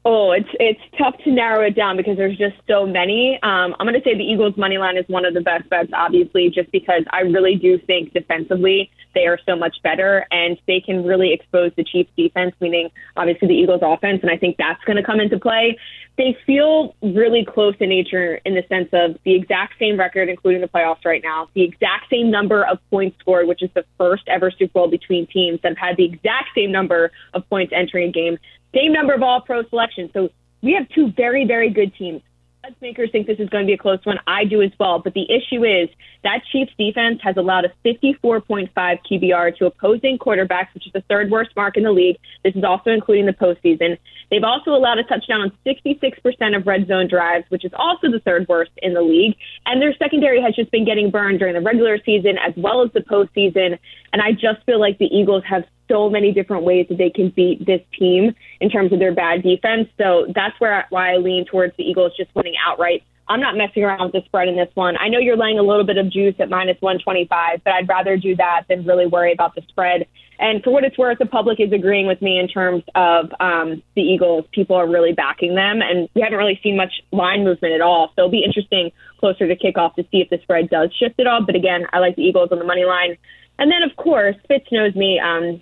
Oh, 0.04 0.32
it's 0.32 0.50
it's 0.60 0.82
tough 0.98 1.16
to 1.26 1.32
narrow 1.32 1.62
it 1.62 1.76
down 1.76 1.96
because 1.96 2.18
there's 2.18 2.38
just 2.38 2.56
so 2.68 2.88
many. 2.88 3.36
Um, 3.44 3.76
I'm 3.80 3.86
going 3.86 3.94
to 3.94 4.02
say 4.04 4.16
the 4.16 4.24
Eagles 4.24 4.58
money 4.58 4.80
line 4.80 4.98
is 4.98 5.06
one 5.08 5.26
of 5.26 5.36
the 5.36 5.42
best 5.42 5.70
bets, 5.70 5.90
obviously, 5.94 6.50
just 6.50 6.72
because 6.72 7.04
I 7.12 7.20
really 7.20 7.56
do 7.56 7.78
think 7.78 8.12
defensively 8.12 8.90
they 9.14 9.28
are 9.28 9.38
so 9.46 9.56
much 9.56 9.76
better 9.84 10.26
and 10.32 10.58
they 10.68 10.80
can 10.80 11.04
really 11.04 11.34
expose 11.34 11.72
the 11.76 11.84
Chiefs 11.84 12.10
defense, 12.18 12.56
meaning 12.60 12.90
obviously 13.16 13.48
the 13.48 13.54
Eagles 13.54 13.82
offense, 13.84 14.20
and 14.24 14.32
I 14.32 14.38
think 14.38 14.58
that's 14.58 14.84
going 14.86 14.98
to 14.98 15.04
come 15.04 15.20
into 15.20 15.38
play. 15.38 15.78
They 16.18 16.38
feel 16.46 16.96
really 17.02 17.46
close 17.46 17.76
in 17.80 17.90
nature 17.90 18.40
in 18.46 18.56
the 18.56 18.64
sense 18.70 18.90
of 18.94 19.18
the 19.24 19.36
exact 19.36 19.76
same 19.80 20.00
record, 20.00 20.30
including 20.30 20.62
the 20.62 20.68
playoffs 20.68 21.06
right 21.06 21.22
now, 21.24 21.50
the 21.54 21.64
exact 21.64 22.10
same 22.10 22.32
number 22.32 22.66
of 22.66 22.80
points 22.90 23.18
scored, 23.20 23.48
which 23.48 23.62
is 23.62 23.70
the 23.76 23.86
first 23.98 24.24
ever 24.28 24.52
Super 24.52 24.74
Bowl 24.74 24.88
between 24.88 25.28
teams 25.28 25.60
that 25.62 25.78
have 25.78 25.90
had 25.90 25.98
the 25.98 26.06
exact 26.06 26.50
same 26.56 26.72
number 26.72 27.12
of 27.34 27.48
points 27.50 27.72
entering 27.76 28.10
a 28.10 28.12
game, 28.12 28.38
same 28.74 28.94
number 28.94 29.14
of 29.14 29.22
all 29.24 29.42
pro 29.42 29.64
selections. 29.70 30.12
So 30.14 30.30
we 30.62 30.74
have 30.74 30.88
two 30.90 31.12
very, 31.12 31.46
very 31.46 31.70
good 31.70 31.94
teams, 31.96 32.22
odds 32.64 32.76
makers 32.82 33.10
think 33.12 33.28
this 33.28 33.40
is 33.40 33.50
going 33.50 33.64
to 33.64 33.68
be 33.68 33.74
a 33.74 33.78
close 33.78 34.00
one. 34.04 34.20
I 34.28 34.46
do 34.46 34.62
as 34.62 34.72
well. 34.80 35.00
But 35.00 35.14
the 35.14 35.26
issue 35.32 35.64
is 35.64 35.90
that 36.24 36.42
Chiefs 36.52 36.72
defense 36.78 37.20
has 37.24 37.38
allowed 37.38 37.66
a 37.66 37.74
54.5 37.86 38.70
QBR 38.76 39.58
to 39.58 39.66
opposing 39.66 40.18
quarterbacks, 40.18 40.74
which 40.74 40.86
is 40.86 40.94
the 40.94 41.04
third 41.10 41.32
worst 41.32 41.52
mark 41.56 41.78
in 41.78 41.84
the 41.84 41.92
league. 41.92 42.18
This 42.44 42.56
is 42.56 42.64
also 42.64 42.92
including 42.92 43.26
the 43.26 43.34
postseason. 43.34 43.98
They've 44.30 44.44
also 44.44 44.72
allowed 44.72 45.00
a 45.00 45.04
touchdown 45.04 45.42
on 45.42 45.52
66% 45.66 46.56
of 46.56 46.68
red 46.68 46.88
zone 46.88 47.08
drives, 47.08 47.46
which 47.50 47.66
is 47.66 47.72
also 47.76 48.12
the 48.12 48.20
third 48.20 48.48
worst 48.48 48.72
in 48.78 48.94
the 48.94 49.02
league. 49.02 49.36
And 49.66 49.82
their 49.82 49.96
secondary 49.96 50.42
has 50.42 50.56
just 50.56 50.72
been 50.72 50.86
getting 50.86 51.10
burned 51.10 51.40
during 51.40 51.54
the 51.54 51.62
regular 51.62 51.98
season 52.06 52.38
as 52.38 52.54
well 52.56 52.84
as 52.84 52.92
the 52.94 53.02
postseason. 53.02 53.78
And 54.14 54.22
I 54.22 54.32
just 54.32 54.64
feel 54.66 54.80
like 54.80 54.98
the 55.00 55.06
Eagles 55.06 55.44
have 55.50 55.64
so 55.88 56.10
many 56.10 56.32
different 56.32 56.64
ways 56.64 56.88
that 56.90 56.98
they 56.98 57.10
can 57.10 57.30
beat 57.30 57.66
this 57.66 57.82
team 57.98 58.36
in 58.60 58.70
terms 58.70 58.94
of 58.94 59.00
their 59.00 59.14
bad 59.14 59.44
defense. 59.44 59.88
So 59.98 60.28
that's 60.34 60.60
where 60.60 60.86
why 60.90 61.14
I 61.14 61.18
lean 61.18 61.46
towards 61.46 61.76
the 61.78 61.84
Eagles 61.84 62.14
just 62.18 62.34
winning 62.36 62.56
outright. 62.66 63.04
I'm 63.32 63.40
not 63.40 63.56
messing 63.56 63.84
around 63.84 64.04
with 64.04 64.12
the 64.12 64.24
spread 64.26 64.50
in 64.50 64.58
this 64.58 64.70
one. 64.74 64.98
I 64.98 65.08
know 65.08 65.18
you're 65.18 65.38
laying 65.38 65.58
a 65.58 65.64
little 65.64 65.86
bit 65.86 65.98
of 65.98 66.12
juice 66.12 66.36
at 66.40 66.50
minus 66.50 66.76
125, 66.82 67.62
but 67.64 67.74
I'd 67.74 67.88
rather 67.88 68.18
do 68.18 68.36
that 68.36 68.64
than 68.68 68.86
really 68.86 69.08
worry 69.08 69.32
about 69.32 69.56
the 69.56 69.62
spread. 69.70 70.06
And 70.38 70.62
for 70.64 70.72
what 70.72 70.84
it's 70.84 70.98
worth, 70.98 71.20
the 71.20 71.28
public 71.28 71.60
is 71.60 71.72
agreeing 71.72 72.08
with 72.08 72.22
me 72.22 72.40
in 72.40 72.48
terms 72.48 72.84
of 72.96 73.32
um, 73.40 73.82
the 73.96 74.02
Eagles. 74.02 74.46
People 74.52 74.76
are 74.76 74.88
really 74.88 75.14
backing 75.14 75.56
them, 75.56 75.82
and 75.82 76.10
we 76.14 76.22
haven't 76.22 76.38
really 76.38 76.60
seen 76.62 76.76
much 76.76 76.92
line 77.12 77.44
movement 77.46 77.74
at 77.74 77.82
all. 77.82 78.08
So 78.16 78.24
it'll 78.24 78.32
be 78.32 78.44
interesting 78.44 78.92
closer 79.20 79.48
to 79.48 79.56
kickoff 79.56 79.96
to 79.96 80.04
see 80.12 80.18
if 80.18 80.30
the 80.30 80.40
spread 80.42 80.70
does 80.70 80.90
shift 81.00 81.20
at 81.20 81.28
all. 81.28 81.46
But 81.46 81.56
again, 81.56 81.86
I 81.94 82.00
like 82.00 82.16
the 82.16 82.24
Eagles 82.24 82.50
on 82.52 82.60
the 82.60 82.66
money 82.66 82.86
line. 82.86 83.18
And 83.60 83.72
then, 83.72 83.84
of 83.84 83.96
course, 83.96 84.36
Fitz 84.48 84.66
knows 84.72 84.96
me. 84.96 85.20
Um, 85.20 85.62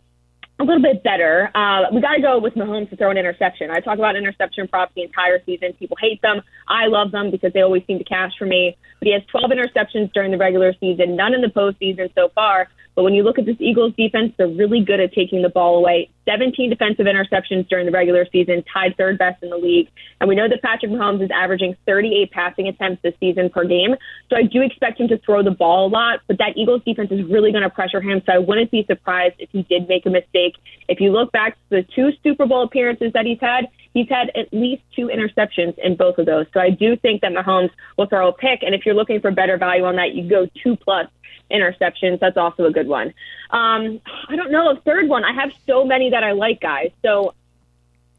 a 0.59 0.63
little 0.63 0.81
bit 0.81 1.03
better. 1.03 1.49
Uh, 1.55 1.83
we 1.93 2.01
got 2.01 2.15
to 2.15 2.21
go 2.21 2.37
with 2.37 2.53
Mahomes 2.55 2.89
to 2.89 2.97
throw 2.97 3.09
an 3.11 3.17
interception. 3.17 3.71
I 3.71 3.79
talk 3.79 3.97
about 3.97 4.17
interception 4.17 4.67
props 4.67 4.91
the 4.95 5.03
entire 5.03 5.39
season. 5.45 5.73
People 5.73 5.97
hate 5.99 6.21
them. 6.21 6.41
I 6.67 6.87
love 6.87 7.11
them 7.11 7.31
because 7.31 7.53
they 7.53 7.61
always 7.61 7.83
seem 7.87 7.97
to 7.97 8.03
cash 8.03 8.33
for 8.37 8.45
me. 8.45 8.77
But 8.99 9.07
he 9.07 9.13
has 9.13 9.23
12 9.31 9.51
interceptions 9.51 10.11
during 10.13 10.31
the 10.31 10.37
regular 10.37 10.73
season, 10.79 11.15
none 11.15 11.33
in 11.33 11.41
the 11.41 11.47
postseason 11.47 12.13
so 12.13 12.29
far. 12.35 12.67
But 12.99 13.03
when 13.03 13.13
you 13.13 13.23
look 13.23 13.39
at 13.39 13.45
this 13.45 13.55
Eagles 13.61 13.93
defense, 13.95 14.33
they're 14.35 14.49
really 14.49 14.83
good 14.83 14.99
at 14.99 15.13
taking 15.13 15.41
the 15.41 15.47
ball 15.47 15.77
away. 15.77 16.09
17 16.25 16.69
defensive 16.69 17.05
interceptions 17.05 17.65
during 17.69 17.85
the 17.85 17.93
regular 17.93 18.27
season, 18.29 18.61
tied 18.73 18.97
third 18.97 19.17
best 19.17 19.41
in 19.41 19.49
the 19.49 19.55
league. 19.55 19.87
And 20.19 20.27
we 20.27 20.35
know 20.35 20.49
that 20.49 20.61
Patrick 20.61 20.91
Mahomes 20.91 21.23
is 21.23 21.31
averaging 21.33 21.77
38 21.85 22.29
passing 22.31 22.67
attempts 22.67 23.01
this 23.01 23.13
season 23.21 23.51
per 23.51 23.63
game. 23.63 23.95
So 24.29 24.35
I 24.35 24.43
do 24.43 24.61
expect 24.61 24.99
him 24.99 25.07
to 25.07 25.17
throw 25.19 25.41
the 25.41 25.51
ball 25.51 25.87
a 25.87 25.89
lot, 25.89 26.19
but 26.27 26.39
that 26.39 26.57
Eagles 26.57 26.81
defense 26.85 27.09
is 27.09 27.23
really 27.31 27.53
going 27.53 27.63
to 27.63 27.69
pressure 27.69 28.01
him. 28.01 28.21
So 28.25 28.33
I 28.33 28.37
wouldn't 28.37 28.69
be 28.69 28.83
surprised 28.85 29.35
if 29.39 29.49
he 29.51 29.63
did 29.63 29.87
make 29.87 30.05
a 30.05 30.09
mistake. 30.09 30.57
If 30.89 30.99
you 30.99 31.13
look 31.13 31.31
back 31.31 31.53
to 31.53 31.59
the 31.69 31.83
two 31.95 32.11
Super 32.21 32.45
Bowl 32.45 32.63
appearances 32.63 33.13
that 33.13 33.25
he's 33.25 33.39
had, 33.39 33.69
he's 33.93 34.09
had 34.09 34.29
at 34.35 34.51
least 34.51 34.83
two 34.93 35.07
interceptions 35.07 35.79
in 35.79 35.95
both 35.95 36.17
of 36.17 36.25
those. 36.25 36.47
So 36.53 36.59
I 36.59 36.69
do 36.69 36.97
think 36.97 37.21
that 37.21 37.31
Mahomes 37.31 37.71
will 37.97 38.07
throw 38.07 38.27
a 38.27 38.33
pick. 38.33 38.61
And 38.61 38.75
if 38.75 38.85
you're 38.85 38.93
looking 38.93 39.21
for 39.21 39.31
better 39.31 39.57
value 39.57 39.85
on 39.85 39.95
that, 39.95 40.15
you 40.15 40.29
go 40.29 40.49
two 40.61 40.75
plus 40.75 41.07
interceptions. 41.51 42.19
That's 42.19 42.37
also 42.37 42.65
a 42.65 42.71
good 42.71 42.87
one. 42.87 43.07
Um, 43.51 44.01
I 44.27 44.35
don't 44.35 44.51
know 44.51 44.71
a 44.71 44.75
third 44.81 45.09
one. 45.09 45.23
I 45.23 45.33
have 45.33 45.51
so 45.67 45.85
many 45.85 46.09
that 46.09 46.23
I 46.23 46.31
like, 46.31 46.61
guys. 46.61 46.91
So 47.03 47.33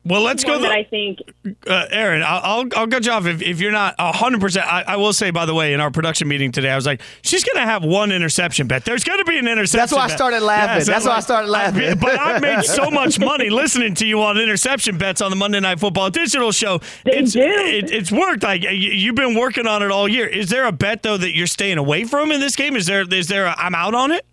well, 0.03 0.23
let's 0.23 0.45
go. 0.45 0.59
That 0.59 0.73
I 0.73 0.85
think, 0.85 1.19
uh, 1.67 1.87
Erin, 1.91 2.23
I'll, 2.23 2.41
I'll, 2.43 2.65
I'll 2.75 2.87
cut 2.87 3.05
you 3.05 3.13
off 3.13 3.27
if, 3.27 3.43
if 3.43 3.61
you're 3.61 3.71
not 3.71 3.97
hundred 3.99 4.41
percent. 4.41 4.67
I 4.67 4.97
will 4.97 5.13
say, 5.13 5.31
by 5.31 5.45
the 5.45 5.55
way, 5.55 5.75
in 5.75 5.81
our 5.81 5.91
production 5.91 6.27
meeting 6.27 6.53
today, 6.53 6.71
I 6.71 6.77
was 6.77 6.87
like, 6.87 7.03
she's 7.23 7.45
going 7.45 7.57
to 7.57 7.71
have 7.71 7.85
one 7.85 8.11
interception 8.11 8.67
bet. 8.67 8.87
There's 8.87 9.05
going 9.05 9.19
to 9.19 9.25
be 9.27 9.39
an 9.39 9.47
interception. 9.47 9.79
That's 9.79 9.93
why 9.93 10.07
bet. 10.07 10.13
I 10.13 10.17
started 10.17 10.41
laughing. 10.41 10.77
Yes, 10.79 10.87
That's 10.87 11.05
I'm 11.05 11.11
why 11.11 11.17
I 11.17 11.21
started 11.21 11.49
laughing. 11.49 11.91
I, 11.91 11.95
but 11.95 12.19
I 12.19 12.39
made 12.39 12.65
so 12.65 12.91
much 12.91 13.19
money 13.19 13.51
listening 13.51 13.95
to 13.97 14.07
you 14.07 14.23
on 14.23 14.39
interception 14.39 14.97
bets 14.97 15.21
on 15.21 15.31
the 15.31 15.37
Monday 15.37 15.61
Night 15.61 15.79
Football 15.81 16.09
digital 16.11 16.51
show. 16.51 16.79
They 17.05 17.19
it's, 17.19 17.33
do. 17.33 17.41
It, 17.43 17.91
it's 17.91 18.11
worked. 18.11 18.43
Like 18.43 18.63
you, 18.63 18.71
you've 18.71 19.17
been 19.17 19.35
working 19.35 19.67
on 19.67 19.83
it 19.83 19.91
all 19.91 20.09
year. 20.09 20.27
Is 20.27 20.49
there 20.49 20.65
a 20.65 20.73
bet 20.73 21.03
though 21.03 21.19
that 21.19 21.37
you're 21.37 21.47
staying 21.47 21.77
away 21.77 22.05
from 22.05 22.33
in 22.33 22.41
this 22.41 22.57
game? 22.57 22.75
Is 22.75 22.87
there? 22.87 23.03
Is 23.13 23.29
there? 23.29 23.45
A, 23.47 23.55
I'm 23.59 23.75
out 23.75 23.95
on 23.95 24.13
it. 24.13 24.25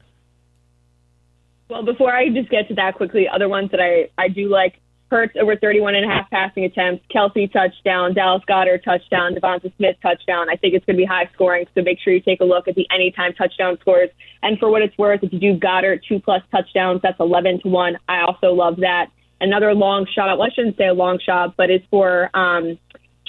well, 1.69 1.84
before 1.84 2.13
I 2.15 2.30
just 2.30 2.49
get 2.49 2.69
to 2.69 2.75
that 2.75 2.95
quickly, 2.95 3.27
other 3.27 3.49
ones 3.49 3.71
that 3.71 3.82
I 3.82 4.10
I 4.17 4.30
do 4.30 4.47
like. 4.47 4.80
Hurts 5.10 5.36
over 5.39 5.56
31 5.56 5.96
and 5.96 6.06
a 6.06 6.13
half 6.13 6.30
passing 6.30 6.65
attempts. 6.65 7.06
Kelce 7.13 7.52
touchdown. 7.52 8.13
Dallas 8.13 8.43
Goedert 8.48 8.84
touchdown. 8.84 9.36
DeVonta 9.36 9.72
Smith 9.78 9.96
touchdown. 10.02 10.50
I 10.50 10.56
think 10.58 10.74
it's 10.74 10.86
going 10.86 10.98
to 10.98 11.02
be 11.02 11.06
high 11.06 11.30
scoring, 11.34 11.65
so 11.74 11.82
make 11.82 12.00
sure 12.00 12.13
you 12.13 12.20
take 12.20 12.41
a 12.41 12.46
look 12.46 12.67
at 12.67 12.76
the 12.76 12.86
anytime 12.93 13.34
touchdown 13.34 13.78
scores. 13.80 14.10
And 14.43 14.60
for 14.60 14.70
what 14.70 14.82
it's 14.82 14.98
worth, 14.98 15.24
if 15.24 15.32
you 15.32 15.39
do 15.39 15.58
Goedert 15.58 16.02
two 16.08 16.20
plus 16.20 16.41
touchdowns, 16.52 17.02
that's 17.02 17.20
11 17.20 17.62
to 17.62 17.70
one. 17.70 17.98
I 18.10 18.22
also 18.22 18.54
love 18.54 18.78
that. 18.78 19.08
Another 19.39 19.74
long 19.74 20.08
shot. 20.13 20.38
Well, 20.38 20.48
I 20.48 20.54
shouldn't 20.54 20.78
say 20.78 20.88
a 20.88 20.93
long 20.93 21.20
shot, 21.24 21.56
but 21.56 21.70
it's 21.70 21.86
for 21.89 22.30
um, 22.36 22.78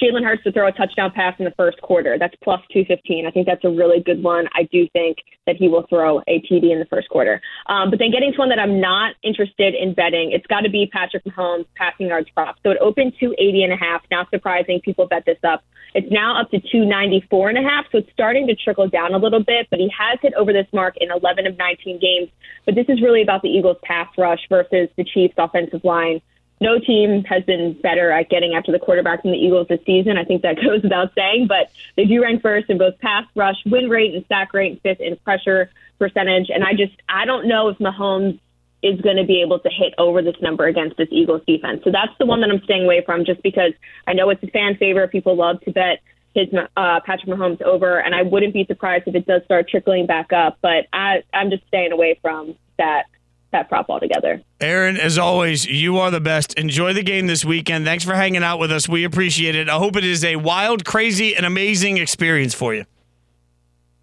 Jalen 0.01 0.23
Hurts 0.23 0.43
to 0.43 0.51
throw 0.51 0.67
a 0.67 0.71
touchdown 0.71 1.11
pass 1.11 1.35
in 1.39 1.45
the 1.45 1.51
first 1.51 1.81
quarter. 1.81 2.17
That's 2.17 2.35
plus 2.43 2.61
215. 2.71 3.25
I 3.25 3.31
think 3.31 3.45
that's 3.45 3.63
a 3.65 3.69
really 3.69 4.01
good 4.01 4.23
one. 4.23 4.47
I 4.55 4.63
do 4.71 4.87
think 4.93 5.17
that 5.45 5.57
he 5.57 5.67
will 5.67 5.85
throw 5.89 6.19
a 6.27 6.39
TD 6.41 6.71
in 6.71 6.79
the 6.79 6.87
first 6.89 7.09
quarter. 7.09 7.41
Um, 7.67 7.89
but 7.89 7.99
then 7.99 8.11
getting 8.11 8.31
to 8.31 8.37
one 8.37 8.49
that 8.49 8.59
I'm 8.59 8.79
not 8.79 9.15
interested 9.23 9.75
in 9.75 9.93
betting, 9.93 10.31
it's 10.31 10.47
got 10.47 10.61
to 10.61 10.69
be 10.69 10.89
Patrick 10.91 11.23
Mahomes 11.25 11.65
passing 11.75 12.07
yards 12.07 12.29
prop. 12.33 12.55
So 12.63 12.71
it 12.71 12.77
opened 12.79 13.13
280 13.19 13.63
and 13.63 13.73
a 13.73 13.75
half. 13.75 14.01
Now 14.09 14.25
surprising, 14.31 14.79
people 14.83 15.07
bet 15.07 15.25
this 15.25 15.39
up. 15.43 15.63
It's 15.95 16.11
now 16.11 16.39
up 16.39 16.51
to 16.51 16.59
294 16.59 17.49
and 17.49 17.57
a 17.57 17.61
half, 17.61 17.85
so 17.91 17.97
it's 17.97 18.11
starting 18.11 18.45
to 18.47 18.55
trickle 18.55 18.87
down 18.87 19.13
a 19.13 19.17
little 19.17 19.43
bit, 19.43 19.67
but 19.71 19.79
he 19.79 19.91
has 19.97 20.19
hit 20.21 20.33
over 20.35 20.53
this 20.53 20.67
mark 20.71 20.95
in 20.97 21.09
11 21.09 21.47
of 21.47 21.57
19 21.57 21.99
games. 21.99 22.29
But 22.65 22.75
this 22.75 22.85
is 22.89 23.01
really 23.01 23.23
about 23.23 23.41
the 23.41 23.49
Eagles 23.49 23.77
pass 23.83 24.07
rush 24.17 24.39
versus 24.49 24.89
the 24.97 25.03
Chiefs 25.03 25.33
offensive 25.37 25.83
line 25.83 26.21
no 26.61 26.79
team 26.79 27.23
has 27.23 27.43
been 27.43 27.73
better 27.81 28.11
at 28.11 28.29
getting 28.29 28.53
after 28.53 28.71
the 28.71 28.79
quarterback 28.79 29.23
than 29.23 29.31
the 29.31 29.37
Eagles 29.37 29.67
this 29.67 29.79
season. 29.85 30.17
I 30.17 30.25
think 30.25 30.41
that 30.41 30.55
goes 30.63 30.83
without 30.83 31.13
saying, 31.15 31.47
but 31.47 31.71
they 31.95 32.05
do 32.05 32.21
rank 32.21 32.41
first 32.41 32.69
in 32.69 32.77
both 32.77 32.99
pass 32.99 33.25
rush, 33.35 33.57
win 33.65 33.89
rate, 33.89 34.13
and 34.13 34.25
sack 34.27 34.53
rate, 34.53 34.81
fifth 34.83 34.99
in 34.99 35.15
pressure 35.17 35.69
percentage. 35.97 36.49
And 36.49 36.63
I 36.63 36.73
just, 36.73 36.93
I 37.07 37.25
don't 37.25 37.47
know 37.47 37.69
if 37.69 37.77
Mahomes 37.77 38.39
is 38.81 38.99
going 39.01 39.17
to 39.17 39.25
be 39.25 39.41
able 39.41 39.59
to 39.59 39.69
hit 39.69 39.93
over 39.97 40.21
this 40.21 40.35
number 40.41 40.65
against 40.65 40.97
this 40.97 41.09
Eagles 41.11 41.41
defense. 41.45 41.81
So 41.83 41.91
that's 41.91 42.13
the 42.17 42.25
one 42.25 42.41
that 42.41 42.49
I'm 42.49 42.61
staying 42.63 42.85
away 42.85 43.03
from 43.05 43.25
just 43.25 43.43
because 43.43 43.73
I 44.07 44.13
know 44.13 44.29
it's 44.29 44.43
a 44.43 44.47
fan 44.47 44.75
favorite. 44.77 45.11
People 45.11 45.35
love 45.35 45.59
to 45.61 45.71
bet 45.71 45.99
his 46.33 46.47
uh, 46.53 46.99
Patrick 47.05 47.27
Mahomes 47.27 47.61
over, 47.61 47.99
and 47.99 48.15
I 48.15 48.21
wouldn't 48.21 48.53
be 48.53 48.65
surprised 48.65 49.07
if 49.07 49.15
it 49.15 49.25
does 49.25 49.43
start 49.43 49.67
trickling 49.67 50.05
back 50.05 50.31
up. 50.31 50.57
But 50.61 50.87
I, 50.93 51.23
I'm 51.33 51.49
just 51.49 51.67
staying 51.67 51.91
away 51.91 52.19
from 52.21 52.55
that 52.77 53.05
that 53.51 53.67
prop 53.69 53.89
altogether. 53.89 54.41
Erin, 54.61 54.97
as 54.97 55.17
always, 55.17 55.65
you 55.65 55.97
are 55.97 56.11
the 56.11 56.19
best. 56.21 56.53
Enjoy 56.55 56.93
the 56.93 57.03
game 57.03 57.27
this 57.27 57.43
weekend. 57.43 57.85
Thanks 57.85 58.03
for 58.03 58.13
hanging 58.15 58.43
out 58.43 58.59
with 58.59 58.71
us. 58.71 58.87
We 58.87 59.03
appreciate 59.03 59.55
it. 59.55 59.69
I 59.69 59.77
hope 59.77 59.95
it 59.95 60.03
is 60.03 60.23
a 60.23 60.35
wild, 60.35 60.85
crazy, 60.85 61.35
and 61.35 61.45
amazing 61.45 61.97
experience 61.97 62.53
for 62.53 62.73
you. 62.73 62.85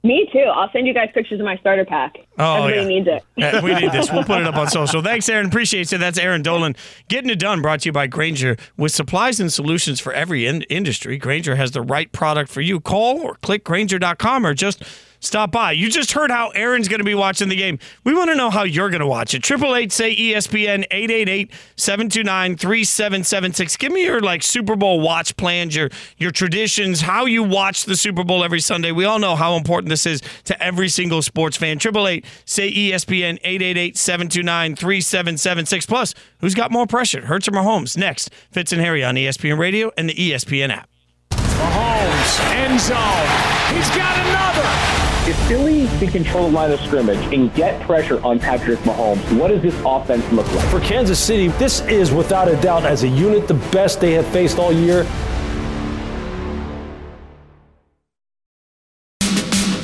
Me 0.04 0.28
too. 0.32 0.38
I'll 0.38 0.70
send 0.72 0.86
you 0.86 0.94
guys 0.94 1.08
pictures 1.12 1.40
of 1.40 1.46
my 1.46 1.56
starter 1.56 1.84
pack. 1.84 2.16
Oh, 2.38 2.66
Everybody 2.66 2.80
yeah. 2.82 2.86
needs 2.88 3.08
it. 3.08 3.24
Yeah, 3.36 3.60
we 3.60 3.74
need 3.74 3.90
this. 3.90 4.10
We'll 4.12 4.22
put 4.22 4.40
it 4.40 4.46
up 4.46 4.54
on 4.54 4.68
social. 4.70 5.02
Thanks, 5.02 5.28
Erin. 5.28 5.46
Appreciate 5.46 5.92
it. 5.92 5.98
That's 5.98 6.16
Erin 6.16 6.42
Dolan. 6.42 6.76
Getting 7.08 7.28
it 7.28 7.40
done 7.40 7.60
brought 7.60 7.80
to 7.80 7.88
you 7.88 7.92
by 7.92 8.06
Grainger. 8.06 8.56
With 8.76 8.92
supplies 8.92 9.40
and 9.40 9.52
solutions 9.52 9.98
for 9.98 10.12
every 10.12 10.46
in- 10.46 10.62
industry, 10.62 11.18
Grainger 11.18 11.56
has 11.56 11.72
the 11.72 11.82
right 11.82 12.10
product 12.12 12.52
for 12.52 12.60
you. 12.60 12.78
Call 12.78 13.20
or 13.20 13.34
click 13.42 13.64
Grainger.com 13.64 14.46
or 14.46 14.54
just 14.54 14.84
stop 15.20 15.52
by. 15.52 15.72
You 15.72 15.90
just 15.90 16.12
heard 16.12 16.30
how 16.30 16.50
Erin's 16.50 16.88
going 16.88 17.00
to 17.00 17.04
be 17.04 17.14
watching 17.14 17.48
the 17.48 17.56
game. 17.56 17.78
We 18.04 18.14
want 18.14 18.30
to 18.30 18.36
know 18.36 18.50
how 18.50 18.64
you're 18.64 18.90
going 18.90 19.00
to 19.00 19.06
watch 19.06 19.32
it. 19.34 19.42
Triple 19.42 19.74
eight 19.74 19.92
say 19.92 20.14
ESPN 20.14 20.86
888-729-3776. 20.90 23.78
Give 23.78 23.92
me 23.92 24.04
your 24.04 24.20
like 24.20 24.42
Super 24.42 24.76
Bowl 24.76 25.00
watch 25.00 25.34
plans, 25.36 25.74
your 25.74 25.88
your 26.18 26.30
traditions, 26.30 27.00
how 27.00 27.24
you 27.26 27.42
watch 27.42 27.84
the 27.84 27.96
Super 27.96 28.24
Bowl 28.24 28.44
every 28.44 28.60
Sunday. 28.60 28.92
We 28.92 29.04
all 29.04 29.18
know 29.18 29.36
how 29.36 29.56
important 29.56 29.90
this 29.90 30.06
is 30.06 30.20
to 30.44 30.62
every 30.62 30.88
single 30.88 31.20
sports 31.22 31.56
fan. 31.56 31.78
Triple 31.78 32.06
eight 32.08 32.24
say 32.44 32.70
ESPN 32.72 33.40
888-729-3776. 33.42 35.86
Plus, 35.88 36.14
who's 36.40 36.54
got 36.54 36.70
more 36.70 36.86
pressure? 36.86 37.26
Hurts 37.26 37.48
or 37.48 37.52
Mahomes? 37.52 37.96
Next, 37.96 38.30
Fitz 38.50 38.72
and 38.72 38.80
Harry 38.80 39.04
on 39.04 39.14
ESPN 39.14 39.58
Radio 39.58 39.90
and 39.96 40.08
the 40.08 40.14
ESPN 40.14 40.70
app. 40.70 40.88
Mahomes, 41.30 42.40
end 42.52 42.80
zone. 42.80 43.76
He's 43.76 43.88
got 43.96 44.16
another. 44.26 45.05
If 45.28 45.36
Philly 45.48 45.88
can 45.98 46.06
control 46.06 46.46
the 46.48 46.54
line 46.54 46.70
of 46.70 46.80
scrimmage 46.82 47.18
and 47.34 47.52
get 47.52 47.82
pressure 47.82 48.24
on 48.24 48.38
Patrick 48.38 48.78
Mahomes, 48.80 49.36
what 49.36 49.48
does 49.48 49.60
this 49.60 49.74
offense 49.84 50.24
look 50.30 50.46
like? 50.54 50.64
For 50.68 50.78
Kansas 50.78 51.18
City, 51.18 51.48
this 51.58 51.80
is 51.88 52.12
without 52.12 52.46
a 52.46 52.54
doubt, 52.60 52.84
as 52.84 53.02
a 53.02 53.08
unit, 53.08 53.48
the 53.48 53.54
best 53.72 54.00
they 54.00 54.12
have 54.12 54.26
faced 54.28 54.60
all 54.60 54.72
year. 54.72 55.02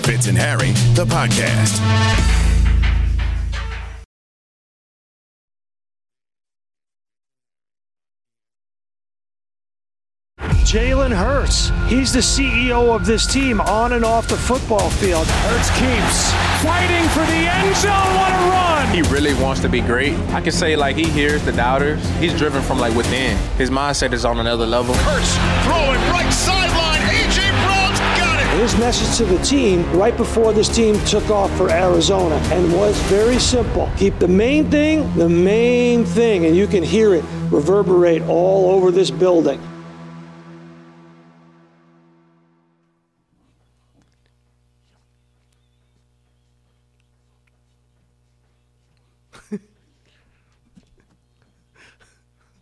Fitz 0.05 0.29
and 0.29 0.39
Harry, 0.39 0.71
the 0.95 1.07
podcast. 1.07 2.42
Hurts. 11.23 11.71
He's 11.87 12.13
the 12.13 12.19
CEO 12.19 12.93
of 12.93 13.07
this 13.07 13.27
team 13.27 13.61
on 13.61 13.93
and 13.93 14.05
off 14.05 14.27
the 14.27 14.37
football 14.37 14.91
field. 14.91 15.25
Hurts 15.25 15.71
keeps 15.79 16.33
fighting 16.65 17.09
for 17.11 17.21
the 17.21 17.47
end 17.47 17.77
zone. 17.77 17.93
What 17.93 18.33
a 18.33 18.51
run! 18.51 18.93
He 18.93 19.03
really 19.03 19.33
wants 19.35 19.61
to 19.61 19.69
be 19.69 19.81
great. 19.81 20.15
I 20.35 20.41
can 20.41 20.51
say 20.51 20.75
like 20.75 20.97
he 20.97 21.05
hears 21.05 21.45
the 21.45 21.53
doubters. 21.53 22.05
He's 22.19 22.37
driven 22.37 22.61
from 22.61 22.81
like 22.81 22.97
within. 22.97 23.37
His 23.57 23.71
mindset 23.71 24.13
is 24.13 24.25
on 24.25 24.41
another 24.41 24.67
level. 24.67 24.97
Hurts 24.97 25.37
throwing 25.65 26.01
right 26.11 26.33
sideline. 26.33 27.03
A.J. 27.03 27.51
Brown's 27.51 28.01
got 28.19 28.41
it. 28.43 28.61
His 28.61 28.77
message 28.81 29.17
to 29.19 29.25
the 29.25 29.41
team 29.45 29.89
right 29.93 30.17
before 30.17 30.53
this 30.53 30.69
team 30.69 30.99
took 31.05 31.31
off 31.31 31.57
for 31.57 31.71
Arizona 31.71 32.35
and 32.51 32.73
was 32.75 32.99
very 33.03 33.39
simple. 33.39 33.89
Keep 33.97 34.19
the 34.19 34.27
main 34.27 34.69
thing 34.73 35.15
the 35.15 35.29
main 35.29 36.05
thing, 36.05 36.47
and 36.47 36.57
you 36.57 36.67
can 36.67 36.83
hear 36.83 37.15
it 37.15 37.25
reverberate 37.49 38.23
all 38.23 38.73
over 38.73 38.91
this 38.91 39.13
building. 39.13 39.61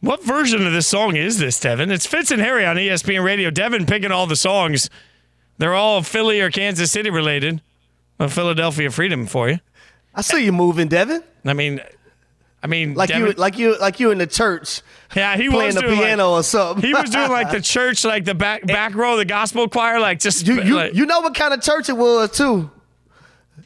What 0.01 0.25
version 0.25 0.67
of 0.67 0.73
this 0.73 0.87
song 0.87 1.15
is 1.17 1.39
this, 1.39 1.61
Devin? 1.61 1.91
It's 1.91 2.07
Fitz 2.07 2.31
and 2.31 2.41
Harry 2.41 2.65
on 2.65 2.77
ESPN 2.77 3.23
Radio. 3.23 3.51
Devin 3.51 3.85
picking 3.87 4.11
all 4.11 4.27
the 4.27 4.37
songs. 4.37 4.89
They're 5.59 5.75
all 5.75 6.03
Philly 6.03 6.41
or 6.41 6.51
Kansas 6.51 6.91
City 6.91 7.11
related. 7.11 7.61
A 8.19 8.29
Philadelphia 8.29 8.91
Freedom 8.91 9.27
for 9.27 9.49
you. 9.51 9.59
I 10.15 10.23
see 10.23 10.45
you 10.45 10.53
moving, 10.53 10.89
Devin. 10.89 11.23
I 11.45 11.53
mean, 11.53 11.81
I 12.63 12.67
mean, 12.67 12.95
Like 12.95 13.09
Devin- 13.09 13.27
you, 13.29 13.33
like 13.35 13.59
you, 13.59 13.79
like 13.79 14.01
you 14.01 14.11
in 14.11 14.19
the 14.19 14.27
church. 14.27 14.83
Yeah, 15.15 15.37
he 15.37 15.49
was 15.49 15.55
playing 15.55 15.75
was 15.75 15.75
the 15.77 15.83
piano 15.83 16.31
like, 16.31 16.41
or 16.41 16.43
something. 16.43 16.85
He 16.85 16.95
was 16.95 17.11
doing 17.11 17.31
like 17.31 17.51
the 17.51 17.61
church, 17.63 18.05
like 18.05 18.25
the 18.25 18.35
back 18.35 18.67
back 18.67 18.95
row, 18.95 19.13
of 19.13 19.19
the 19.19 19.25
gospel 19.25 19.69
choir, 19.69 20.01
like 20.01 20.19
just 20.21 20.47
You, 20.47 20.63
you, 20.63 20.77
like, 20.77 20.95
you 20.95 21.07
know 21.07 21.21
what 21.21 21.35
kind 21.35 21.53
of 21.55 21.63
church 21.63 21.89
it 21.89 21.97
was 21.97 22.31
too. 22.31 22.71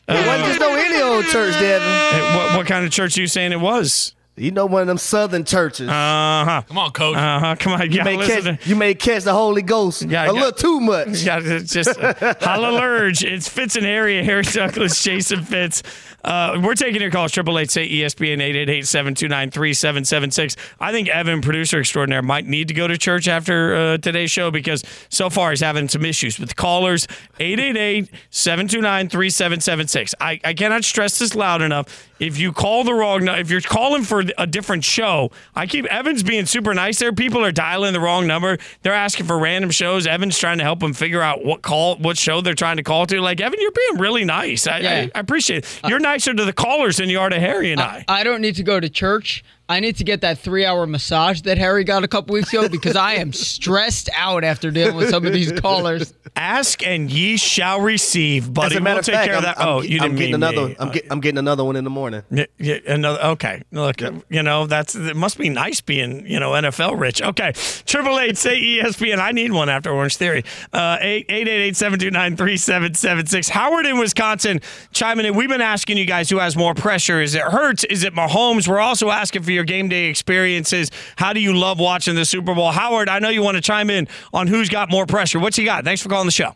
It 0.07 0.27
wasn't 0.27 0.45
just 0.47 0.61
no 0.61 0.75
any 0.75 1.01
old 1.03 1.25
church, 1.27 1.55
Devin. 1.55 2.37
What, 2.37 2.57
what 2.59 2.67
kind 2.67 2.85
of 2.85 2.91
church 2.93 3.17
are 3.17 3.21
you 3.21 3.27
saying 3.27 3.53
it 3.53 3.61
was? 3.61 4.15
You 4.37 4.51
know 4.51 4.67
one 4.67 4.81
of 4.83 4.89
them 4.89 4.99
southern 4.99 5.45
churches. 5.45 5.89
Uh 5.89 5.93
huh. 5.93 6.63
Come 6.67 6.79
on, 6.79 6.91
coach. 6.91 7.17
Uh 7.17 7.39
huh. 7.39 7.55
Come 7.57 7.75
on. 7.75 7.83
you 7.91 7.99
Yeah, 7.99 8.05
may 8.05 8.17
listen 8.17 8.57
catch, 8.57 8.67
you 8.67 8.75
may 8.75 8.93
catch 8.95 9.23
the 9.23 9.33
Holy 9.33 9.63
Ghost 9.63 10.03
Yeah, 10.03 10.29
a 10.29 10.33
little 10.33 10.51
too 10.51 10.81
much. 10.81 11.07
Yeah, 11.25 11.39
it's 11.41 11.73
just 11.73 11.97
hallelujah. 12.01 13.13
It's 13.33 13.49
Fitz 13.49 13.77
and 13.77 13.85
Harry, 13.85 14.25
Harry 14.25 14.43
Douglas, 14.43 15.01
Jason 15.03 15.45
Fitz. 15.45 15.83
Uh, 16.25 16.59
we're 16.65 16.75
taking 16.75 17.01
your 17.03 17.11
calls. 17.11 17.31
Triple 17.33 17.59
eight 17.59 17.71
say 17.71 17.87
ESPN 17.89 18.41
eight 18.41 18.57
eight 18.57 18.69
eight 18.71 18.87
seven 18.89 19.15
two 19.15 19.29
nine 19.29 19.51
three 19.53 19.73
seven 19.75 20.05
seven 20.05 20.31
six. 20.33 20.57
I 20.81 20.91
think 20.91 21.09
Evan, 21.09 21.41
producer 21.41 21.79
extraordinaire, 21.81 22.23
might 22.23 22.47
need 22.47 22.67
to 22.69 22.75
go 22.75 22.89
to 22.89 22.99
church 22.99 23.29
after 23.29 23.75
uh, 23.75 23.99
today's 23.99 24.31
show 24.33 24.51
because 24.51 24.83
so 25.11 25.31
far 25.31 25.51
he's 25.51 25.61
having 25.61 25.89
some 25.89 26.05
issues 26.05 26.41
with 26.41 26.57
callers. 26.57 27.07
888-729-3776. 27.39 30.15
I, 30.21 30.41
I 30.45 30.55
cannot 30.55 30.85
stress 30.85 31.19
this 31.19 31.35
loud 31.35 31.63
enough. 31.63 32.09
If 32.19 32.39
you 32.39 32.53
call 32.53 32.85
the 32.85 32.95
wrong, 32.95 33.25
nu- 33.25 33.33
if 33.33 33.51
you're 33.51 33.61
calling 33.61 34.03
for 34.03 34.24
a 34.39 34.47
different 34.47 34.85
show, 34.85 35.31
I 35.55 35.67
keep 35.67 35.85
Evan's 35.87 36.23
being 36.23 36.47
super 36.47 36.75
nice 36.75 36.99
there. 36.99 37.13
People 37.13 37.45
are 37.45 37.53
dialing 37.53 37.93
the 37.93 38.01
wrong 38.01 38.27
number. 38.27 38.59
They're 38.83 38.93
asking 38.93 39.27
for 39.27 39.39
random 39.39 39.71
shows. 39.71 40.07
Evan's 40.07 40.39
trying 40.39 40.59
to 40.59 40.65
help 40.65 40.81
them 40.81 40.93
figure 40.93 41.23
out 41.23 41.45
what 41.45 41.63
call, 41.63 41.97
what 41.97 42.17
show 42.17 42.41
they're 42.41 42.55
trying 42.55 42.77
to 42.77 42.83
call 42.83 43.07
to. 43.07 43.21
Like 43.21 43.41
Evan, 43.41 43.61
you're 43.61 43.71
being 43.71 43.99
really 44.01 44.25
nice. 44.25 44.67
I, 44.67 44.79
Yeah. 44.79 44.91
I, 44.93 45.11
I 45.15 45.21
appreciate 45.21 45.65
it. 45.65 45.81
You're 45.89 45.99
nicer 46.01 46.35
to 46.35 46.45
the 46.45 46.53
callers 46.53 46.97
than 46.99 47.09
you 47.09 47.21
are 47.21 47.29
to 47.29 47.39
Harry 47.41 47.73
and 47.73 47.81
I. 47.81 48.05
I 48.09 48.25
don't 48.25 48.41
need 48.41 48.57
to 48.57 48.63
go 48.63 48.81
to 48.81 48.89
church. 48.89 49.45
I 49.67 49.81
need 49.81 49.97
to 49.97 50.05
get 50.05 50.21
that 50.21 50.39
three 50.39 50.67
hour 50.67 50.87
massage 50.87 51.41
that 51.43 51.57
Harry 51.57 51.85
got 51.85 52.05
a 52.05 52.09
couple 52.09 52.35
weeks 52.35 52.53
ago 52.53 52.69
because 52.69 52.97
I 52.97 53.15
am 53.15 53.33
stressed 53.33 54.11
out 54.15 54.45
after 54.45 54.71
dealing 54.71 54.95
with 54.97 55.09
some 55.09 55.25
of 55.25 55.33
these 55.33 55.53
callers. 55.53 56.13
Ask 56.37 56.87
and 56.87 57.11
ye 57.11 57.39
shall 57.39 57.81
receive, 57.81 58.53
buddy. 58.53 58.75
As 58.75 58.79
a 58.79 58.83
matter 58.83 58.95
we'll 58.95 58.99
of 59.01 59.05
take 59.07 59.15
fact, 59.15 59.27
care 59.27 59.37
I'm, 59.37 59.43
that. 59.45 59.59
I'm, 59.61 59.69
oh, 59.69 59.81
you 59.81 60.01
I'm 60.01 60.09
didn't 60.09 60.17
getting 60.17 60.19
mean 60.19 60.35
another. 60.35 60.69
me. 60.69 60.77
I'm, 60.79 60.91
get, 60.91 61.07
I'm 61.11 61.21
getting 61.21 61.39
another 61.39 61.65
one 61.65 61.77
in 61.77 61.85
the 61.85 61.91
morning. 61.91 62.23
Yeah, 62.31 62.45
yeah, 62.59 62.79
another. 62.87 63.23
Okay, 63.23 63.63
look, 63.73 64.03
you 64.29 64.43
know 64.43 64.67
that's 64.67 64.95
it. 64.95 65.17
Must 65.17 65.39
be 65.39 65.49
nice 65.49 65.81
being 65.81 66.27
you 66.27 66.41
know 66.41 66.51
NFL 66.51 67.01
rich. 67.01 67.23
Okay, 67.23 67.53
triple 67.87 68.19
eight 68.19 68.37
say 68.37 68.61
ESPN. 68.61 69.19
I 69.19 69.33
need 69.33 69.53
one 69.53 69.71
after 69.71 69.91
Orange 69.91 70.17
Theory. 70.17 70.45
Uh, 70.75 70.99
eight 71.01 71.25
eight 71.31 71.49
eight 71.49 71.63
eight 71.63 71.77
seven 71.77 71.99
two 71.99 72.11
nine 72.11 72.37
three 72.37 72.59
seven 72.59 72.93
seven 72.95 73.25
six. 73.27 73.49
Howard 73.49 73.87
in 73.87 73.97
Wisconsin 73.99 74.61
chiming 74.93 75.25
in. 75.25 75.35
We've 75.35 75.49
been 75.49 75.61
asking 75.63 75.97
you 75.97 76.05
guys 76.05 76.29
who 76.29 76.39
has 76.39 76.55
more 76.55 76.75
pressure. 76.75 77.23
Is 77.23 77.35
it 77.35 77.43
Hurts? 77.43 77.85
Is 77.85 78.05
it 78.05 78.13
Mahomes? 78.13 78.69
We're 78.69 78.81
also 78.81 79.09
asking 79.11 79.43
for 79.45 79.54
your 79.55 79.65
game 79.65 79.89
day 79.89 80.07
experiences. 80.07 80.91
How 81.17 81.33
do 81.33 81.41
you 81.41 81.55
love 81.57 81.79
watching 81.79 82.15
the 82.15 82.25
Super 82.25 82.55
Bowl? 82.55 82.71
Howard, 82.73 83.09
I 83.09 83.19
know 83.21 83.29
you 83.31 83.43
want 83.43 83.57
to 83.57 83.63
chime 83.63 83.89
in 83.89 84.09
on 84.33 84.47
who's 84.47 84.69
got 84.69 84.91
more 84.91 85.07
pressure. 85.07 85.39
What 85.39 85.57
you 85.57 85.65
got? 85.65 85.85
Thanks 85.85 86.03
for 86.03 86.09
calling 86.09 86.27
the 86.27 86.33
show. 86.33 86.55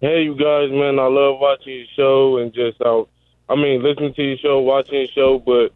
Hey, 0.00 0.22
you 0.22 0.34
guys, 0.34 0.70
man, 0.70 0.98
I 0.98 1.06
love 1.06 1.38
watching 1.38 1.74
your 1.74 1.86
show 1.94 2.38
and 2.38 2.52
just, 2.52 2.80
uh, 2.80 3.04
I 3.48 3.54
mean, 3.54 3.82
listening 3.82 4.14
to 4.14 4.22
your 4.22 4.36
show, 4.38 4.60
watching 4.60 4.94
your 4.94 5.08
show, 5.14 5.38
but 5.38 5.72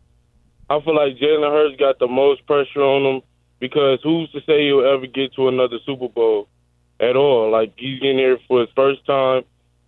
I 0.68 0.80
feel 0.84 0.96
like 0.96 1.16
Jalen 1.16 1.50
Hurts 1.50 1.76
got 1.78 1.98
the 2.00 2.08
most 2.08 2.44
pressure 2.44 2.82
on 2.82 3.06
him 3.06 3.22
because 3.60 4.00
who's 4.02 4.30
to 4.32 4.40
say 4.40 4.66
he'll 4.66 4.84
ever 4.84 5.06
get 5.06 5.34
to 5.34 5.46
another 5.46 5.78
Super 5.86 6.08
Bowl 6.08 6.48
at 6.98 7.14
all? 7.14 7.52
Like, 7.52 7.74
he's 7.76 8.00
getting 8.00 8.18
here 8.18 8.38
for 8.48 8.62
his 8.62 8.70
first 8.74 9.06
time, 9.06 9.44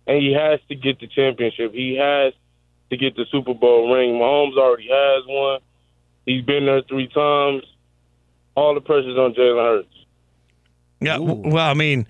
and 0.07 0.17
he 0.17 0.33
has 0.33 0.59
to 0.69 0.75
get 0.75 0.99
the 1.01 1.07
championship. 1.07 1.73
He 1.73 1.97
has 1.97 2.33
to 2.91 2.97
get 2.97 3.15
the 3.17 3.25
Super 3.31 3.53
Bowl 3.53 3.93
ring. 3.93 4.13
Mahomes 4.13 4.57
already 4.57 4.87
has 4.89 5.23
one. 5.27 5.59
He's 6.25 6.43
been 6.43 6.65
there 6.65 6.81
three 6.83 7.07
times. 7.07 7.63
All 8.55 8.73
the 8.75 8.81
pressure's 8.81 9.17
on 9.17 9.33
Jalen 9.33 9.63
Hurts. 9.63 10.05
Yeah. 11.01 11.13
w- 11.17 11.41
Well, 11.53 11.65
I 11.69 11.73
mean, 11.73 12.07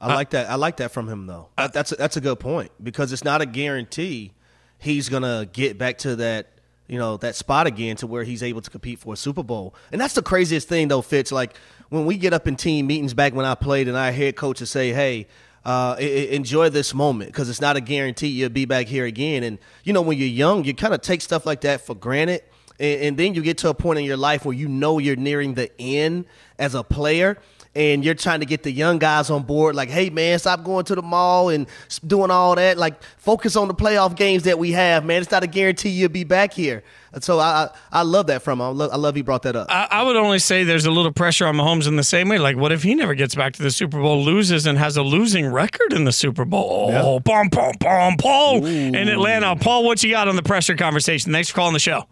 I 0.00 0.14
like 0.14 0.30
that. 0.30 0.48
I 0.48 0.54
like 0.54 0.76
that 0.78 0.92
from 0.92 1.08
him 1.08 1.26
though. 1.26 1.48
That- 1.58 1.72
that's 1.72 1.92
a, 1.92 1.96
that's 1.96 2.16
a 2.16 2.20
good 2.20 2.38
point 2.40 2.70
because 2.82 3.12
it's 3.12 3.24
not 3.24 3.40
a 3.42 3.46
guarantee 3.46 4.32
he's 4.78 5.08
gonna 5.08 5.48
get 5.52 5.76
back 5.76 5.98
to 5.98 6.14
that 6.16 6.52
you 6.86 6.98
know 6.98 7.16
that 7.18 7.34
spot 7.34 7.66
again 7.66 7.96
to 7.96 8.06
where 8.06 8.22
he's 8.22 8.42
able 8.42 8.60
to 8.62 8.70
compete 8.70 9.00
for 9.00 9.14
a 9.14 9.16
Super 9.16 9.42
Bowl. 9.42 9.74
And 9.92 10.00
that's 10.00 10.14
the 10.14 10.22
craziest 10.22 10.68
thing 10.68 10.88
though, 10.88 11.02
Fitz. 11.02 11.32
Like 11.32 11.56
when 11.90 12.06
we 12.06 12.16
get 12.16 12.32
up 12.32 12.46
in 12.46 12.54
team 12.56 12.86
meetings 12.86 13.12
back 13.12 13.34
when 13.34 13.44
I 13.44 13.54
played, 13.56 13.88
and 13.88 13.96
our 13.96 14.12
head 14.12 14.36
coaches 14.36 14.70
say, 14.70 14.92
"Hey." 14.92 15.26
Uh, 15.64 15.96
enjoy 15.98 16.70
this 16.70 16.94
moment 16.94 17.30
because 17.30 17.50
it's 17.50 17.60
not 17.60 17.76
a 17.76 17.80
guarantee 17.80 18.28
you'll 18.28 18.48
be 18.48 18.64
back 18.64 18.86
here 18.86 19.04
again. 19.04 19.42
And 19.42 19.58
you 19.84 19.92
know, 19.92 20.00
when 20.00 20.16
you're 20.16 20.26
young, 20.26 20.64
you 20.64 20.72
kind 20.72 20.94
of 20.94 21.02
take 21.02 21.20
stuff 21.20 21.44
like 21.44 21.60
that 21.62 21.82
for 21.84 21.94
granted, 21.94 22.40
and, 22.78 23.00
and 23.02 23.16
then 23.16 23.34
you 23.34 23.42
get 23.42 23.58
to 23.58 23.68
a 23.68 23.74
point 23.74 23.98
in 23.98 24.04
your 24.04 24.16
life 24.16 24.44
where 24.44 24.54
you 24.54 24.68
know 24.68 24.98
you're 24.98 25.16
nearing 25.16 25.54
the 25.54 25.70
end 25.80 26.26
as 26.58 26.74
a 26.74 26.82
player, 26.82 27.38
and 27.74 28.04
you're 28.04 28.14
trying 28.14 28.40
to 28.40 28.46
get 28.46 28.62
the 28.62 28.72
young 28.72 28.98
guys 28.98 29.30
on 29.30 29.42
board 29.42 29.74
like 29.74 29.88
hey 29.88 30.10
man 30.10 30.38
stop 30.38 30.64
going 30.64 30.84
to 30.84 30.94
the 30.94 31.02
mall 31.02 31.48
and 31.48 31.66
doing 32.06 32.30
all 32.30 32.54
that 32.54 32.76
like 32.76 33.00
focus 33.18 33.56
on 33.56 33.68
the 33.68 33.74
playoff 33.74 34.16
games 34.16 34.44
that 34.44 34.58
we 34.58 34.72
have 34.72 35.04
man 35.04 35.22
it's 35.22 35.30
not 35.30 35.42
a 35.44 35.46
guarantee 35.46 35.90
you'll 35.90 36.08
be 36.08 36.24
back 36.24 36.52
here 36.52 36.82
and 37.12 37.22
so 37.22 37.38
i 37.38 37.64
i, 37.92 38.00
I 38.00 38.02
love 38.02 38.26
that 38.28 38.42
from 38.42 38.60
him 38.60 38.66
I 38.66 38.70
love, 38.70 38.90
I 38.92 38.96
love 38.96 39.14
he 39.14 39.22
brought 39.22 39.42
that 39.42 39.54
up 39.54 39.68
I, 39.70 39.86
I 39.90 40.02
would 40.02 40.16
only 40.16 40.38
say 40.38 40.64
there's 40.64 40.86
a 40.86 40.90
little 40.90 41.12
pressure 41.12 41.46
on 41.46 41.56
Mahomes 41.56 41.86
in 41.86 41.96
the 41.96 42.02
same 42.02 42.28
way. 42.28 42.38
Like, 42.38 42.56
what 42.56 42.72
if 42.72 42.82
he 42.82 42.94
never 42.94 43.14
gets 43.14 43.34
back 43.34 43.52
to 43.54 43.62
the 43.62 43.70
Super 43.70 44.00
Bowl, 44.00 44.22
loses, 44.22 44.66
and 44.66 44.78
has 44.78 44.96
a 44.96 45.02
losing 45.02 45.46
record 45.46 45.92
in 45.92 46.04
the 46.04 46.12
Super 46.12 46.44
Bowl? 46.44 46.90
Oh, 46.92 47.20
bum, 47.20 47.48
bum, 47.48 47.72
bum, 47.80 48.16
Paul 48.16 48.64
in 48.64 49.08
Atlanta. 49.08 49.56
Paul, 49.56 49.84
what 49.84 50.02
you 50.02 50.10
got 50.10 50.28
on 50.28 50.36
the 50.36 50.42
pressure 50.42 50.76
conversation? 50.76 51.32
Thanks 51.32 51.48
for 51.48 51.56
calling 51.56 51.74
the 51.74 51.80
show. 51.80 52.06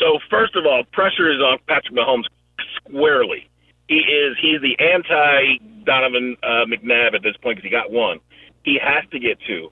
So 0.00 0.18
first 0.30 0.56
of 0.56 0.64
all, 0.64 0.82
pressure 0.92 1.30
is 1.30 1.40
on 1.40 1.58
Patrick 1.68 1.92
Mahomes 1.92 2.24
squarely. 2.80 3.48
He 3.86 4.00
is 4.00 4.36
he's 4.40 4.60
the 4.62 4.74
anti 4.80 5.60
Donovan 5.84 6.36
uh, 6.42 6.64
McNabb 6.64 7.14
at 7.14 7.22
this 7.22 7.36
point 7.42 7.58
because 7.58 7.68
he 7.68 7.70
got 7.70 7.92
one. 7.92 8.18
He 8.64 8.78
has 8.82 9.04
to 9.12 9.18
get 9.20 9.38
two. 9.46 9.70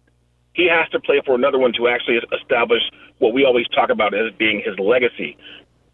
He 0.52 0.68
has 0.68 0.88
to 0.90 1.00
play 1.00 1.22
for 1.24 1.34
another 1.34 1.58
one 1.58 1.72
to 1.74 1.88
actually 1.88 2.20
establish 2.34 2.82
what 3.18 3.32
we 3.32 3.44
always 3.44 3.66
talk 3.68 3.90
about 3.90 4.12
as 4.12 4.32
being 4.38 4.60
his 4.64 4.78
legacy. 4.78 5.36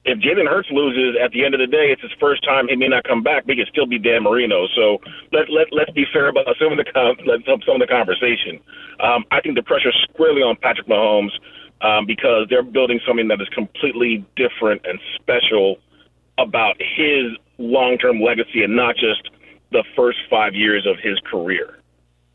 If 0.05 0.19
Jalen 0.21 0.49
Hurts 0.49 0.69
loses 0.71 1.17
at 1.23 1.33
the 1.33 1.45
end 1.45 1.55
of 1.55 1.61
the 1.61 1.67
day, 1.67 1.89
it's 1.89 2.03
his 2.03 2.13
first 2.21 2.45
time. 2.45 2.69
He 2.69 2.77
may 2.77 2.89
not 2.89 3.05
come 3.05 3.23
back, 3.23 3.47
but 3.47 3.57
he 3.57 3.65
could 3.65 3.73
still 3.73 3.87
be 3.87 3.99
Dan 3.99 4.23
Marino. 4.23 4.67
So 4.75 5.01
let 5.33 5.49
let 5.49 5.69
let's 5.73 5.93
be 5.93 6.05
fair 6.13 6.29
about 6.29 6.45
some 6.61 6.73
of 6.73 6.79
the 6.81 6.85
let- 7.25 7.45
some 7.45 7.77
of 7.77 7.81
the 7.81 7.89
conversation. 7.89 8.61
Um, 9.01 9.25
I 9.31 9.41
think 9.41 9.55
the 9.57 9.63
pressure 9.63 9.93
squarely 10.09 10.43
on 10.43 10.57
Patrick 10.61 10.89
Mahomes 10.89 11.33
um, 11.85 12.07
because 12.07 12.47
they're 12.49 12.63
building 12.63 12.99
something 13.07 13.29
that 13.29 13.41
is 13.41 13.49
completely 13.51 14.25
different 14.37 14.81
and 14.85 14.99
special 15.15 15.77
about 16.39 16.77
his 16.81 17.37
long-term 17.59 18.21
legacy 18.21 18.65
and 18.65 18.75
not 18.75 18.97
just 18.97 19.29
the 19.71 19.85
first 19.95 20.19
five 20.31 20.55
years 20.55 20.87
of 20.87 20.97
his 20.99 21.21
career. 21.31 21.79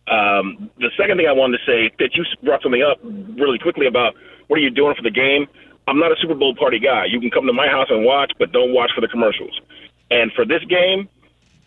Um, 0.08 0.70
the 0.78 0.92
second 0.96 1.18
thing 1.18 1.28
I 1.28 1.34
wanted 1.34 1.58
to 1.58 1.66
say, 1.66 1.92
that 1.98 2.16
you 2.16 2.24
brought 2.44 2.62
something 2.62 2.84
up 2.84 3.00
really 3.04 3.58
quickly 3.58 3.88
about 3.88 4.14
what 4.48 4.58
are 4.58 4.62
you 4.62 4.70
doing 4.70 4.96
for 4.96 5.02
the 5.02 5.12
game. 5.12 5.48
I'm 5.88 6.00
not 6.00 6.12
a 6.12 6.16
Super 6.22 6.36
Bowl 6.36 6.56
party 6.56 6.80
guy. 6.80 7.06
You 7.06 7.20
can 7.20 7.32
come 7.32 7.48
to 7.48 7.54
my 7.54 7.68
house 7.68 7.88
and 7.90 8.06
watch, 8.06 8.32
but 8.38 8.52
don't 8.52 8.74
watch 8.74 8.92
for 8.94 9.02
the 9.02 9.08
commercials. 9.08 9.60
And 10.12 10.32
for 10.34 10.46
this 10.46 10.64
game, 10.66 11.10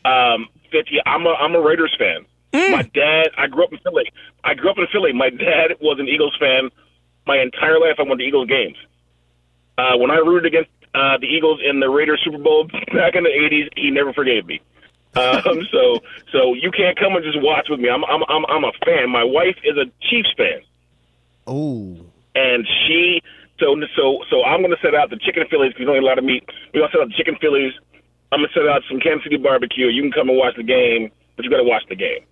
um, 0.04 0.46
50, 0.70 0.98
I'm 1.06 1.26
a 1.26 1.34
I'm 1.34 1.54
a 1.54 1.60
Raiders 1.60 1.94
fan. 1.98 2.26
My 2.70 2.82
dad, 2.82 3.30
I 3.38 3.46
grew 3.46 3.64
up 3.64 3.72
in 3.72 3.78
Philly. 3.78 4.12
I 4.44 4.54
grew 4.54 4.70
up 4.70 4.78
in 4.78 4.86
Philly. 4.92 5.12
My 5.12 5.30
dad 5.30 5.78
was 5.80 5.98
an 5.98 6.08
Eagles 6.08 6.36
fan. 6.38 6.70
My 7.26 7.38
entire 7.38 7.78
life, 7.78 7.96
I 7.98 8.02
went 8.02 8.20
to 8.20 8.26
Eagles 8.26 8.48
games. 8.48 8.76
Uh, 9.78 9.96
when 9.96 10.10
I 10.10 10.16
rooted 10.16 10.46
against 10.46 10.70
uh, 10.94 11.18
the 11.18 11.26
Eagles 11.26 11.60
in 11.64 11.80
the 11.80 11.88
Raiders 11.88 12.20
Super 12.24 12.38
Bowl 12.38 12.64
back 12.92 13.14
in 13.14 13.24
the 13.24 13.30
'80s, 13.30 13.68
he 13.76 13.90
never 13.90 14.12
forgave 14.12 14.46
me. 14.46 14.60
Um, 15.14 15.66
so, 15.72 16.00
so 16.32 16.54
you 16.54 16.70
can't 16.70 16.98
come 16.98 17.14
and 17.16 17.24
just 17.24 17.40
watch 17.40 17.68
with 17.70 17.80
me. 17.80 17.88
I'm, 17.88 18.04
I'm, 18.04 18.22
I'm, 18.28 18.44
I'm 18.46 18.64
a 18.64 18.72
fan. 18.84 19.10
My 19.10 19.24
wife 19.24 19.56
is 19.64 19.76
a 19.76 19.86
Chiefs 20.08 20.32
fan, 20.36 20.60
oh 21.46 21.96
and 22.34 22.66
she, 22.66 23.22
so, 23.58 23.76
so, 23.96 24.24
so 24.30 24.44
I'm 24.44 24.60
going 24.60 24.74
to 24.74 24.80
set 24.82 24.94
out 24.94 25.10
the 25.10 25.20
chicken 25.20 25.44
Phillies 25.50 25.72
because 25.72 25.86
there's 25.86 25.88
only 25.88 26.04
a 26.04 26.08
lot 26.08 26.18
of 26.18 26.24
meat. 26.24 26.44
We're 26.72 26.80
going 26.80 26.90
to 26.90 26.96
set 26.96 27.02
out 27.02 27.08
the 27.08 27.16
chicken 27.16 27.36
Phillies. 27.40 27.72
I'm 28.32 28.40
going 28.40 28.48
to 28.48 28.54
set 28.56 28.68
out 28.68 28.82
some 28.88 29.00
Kansas 29.00 29.24
City 29.24 29.36
barbecue. 29.36 29.86
You 29.88 30.02
can 30.02 30.12
come 30.12 30.28
and 30.28 30.38
watch 30.38 30.56
the 30.56 30.64
game, 30.64 31.12
but 31.36 31.44
you 31.44 31.50
got 31.50 31.58
to 31.60 31.68
watch 31.68 31.84
the 31.88 31.96
game. 31.96 32.24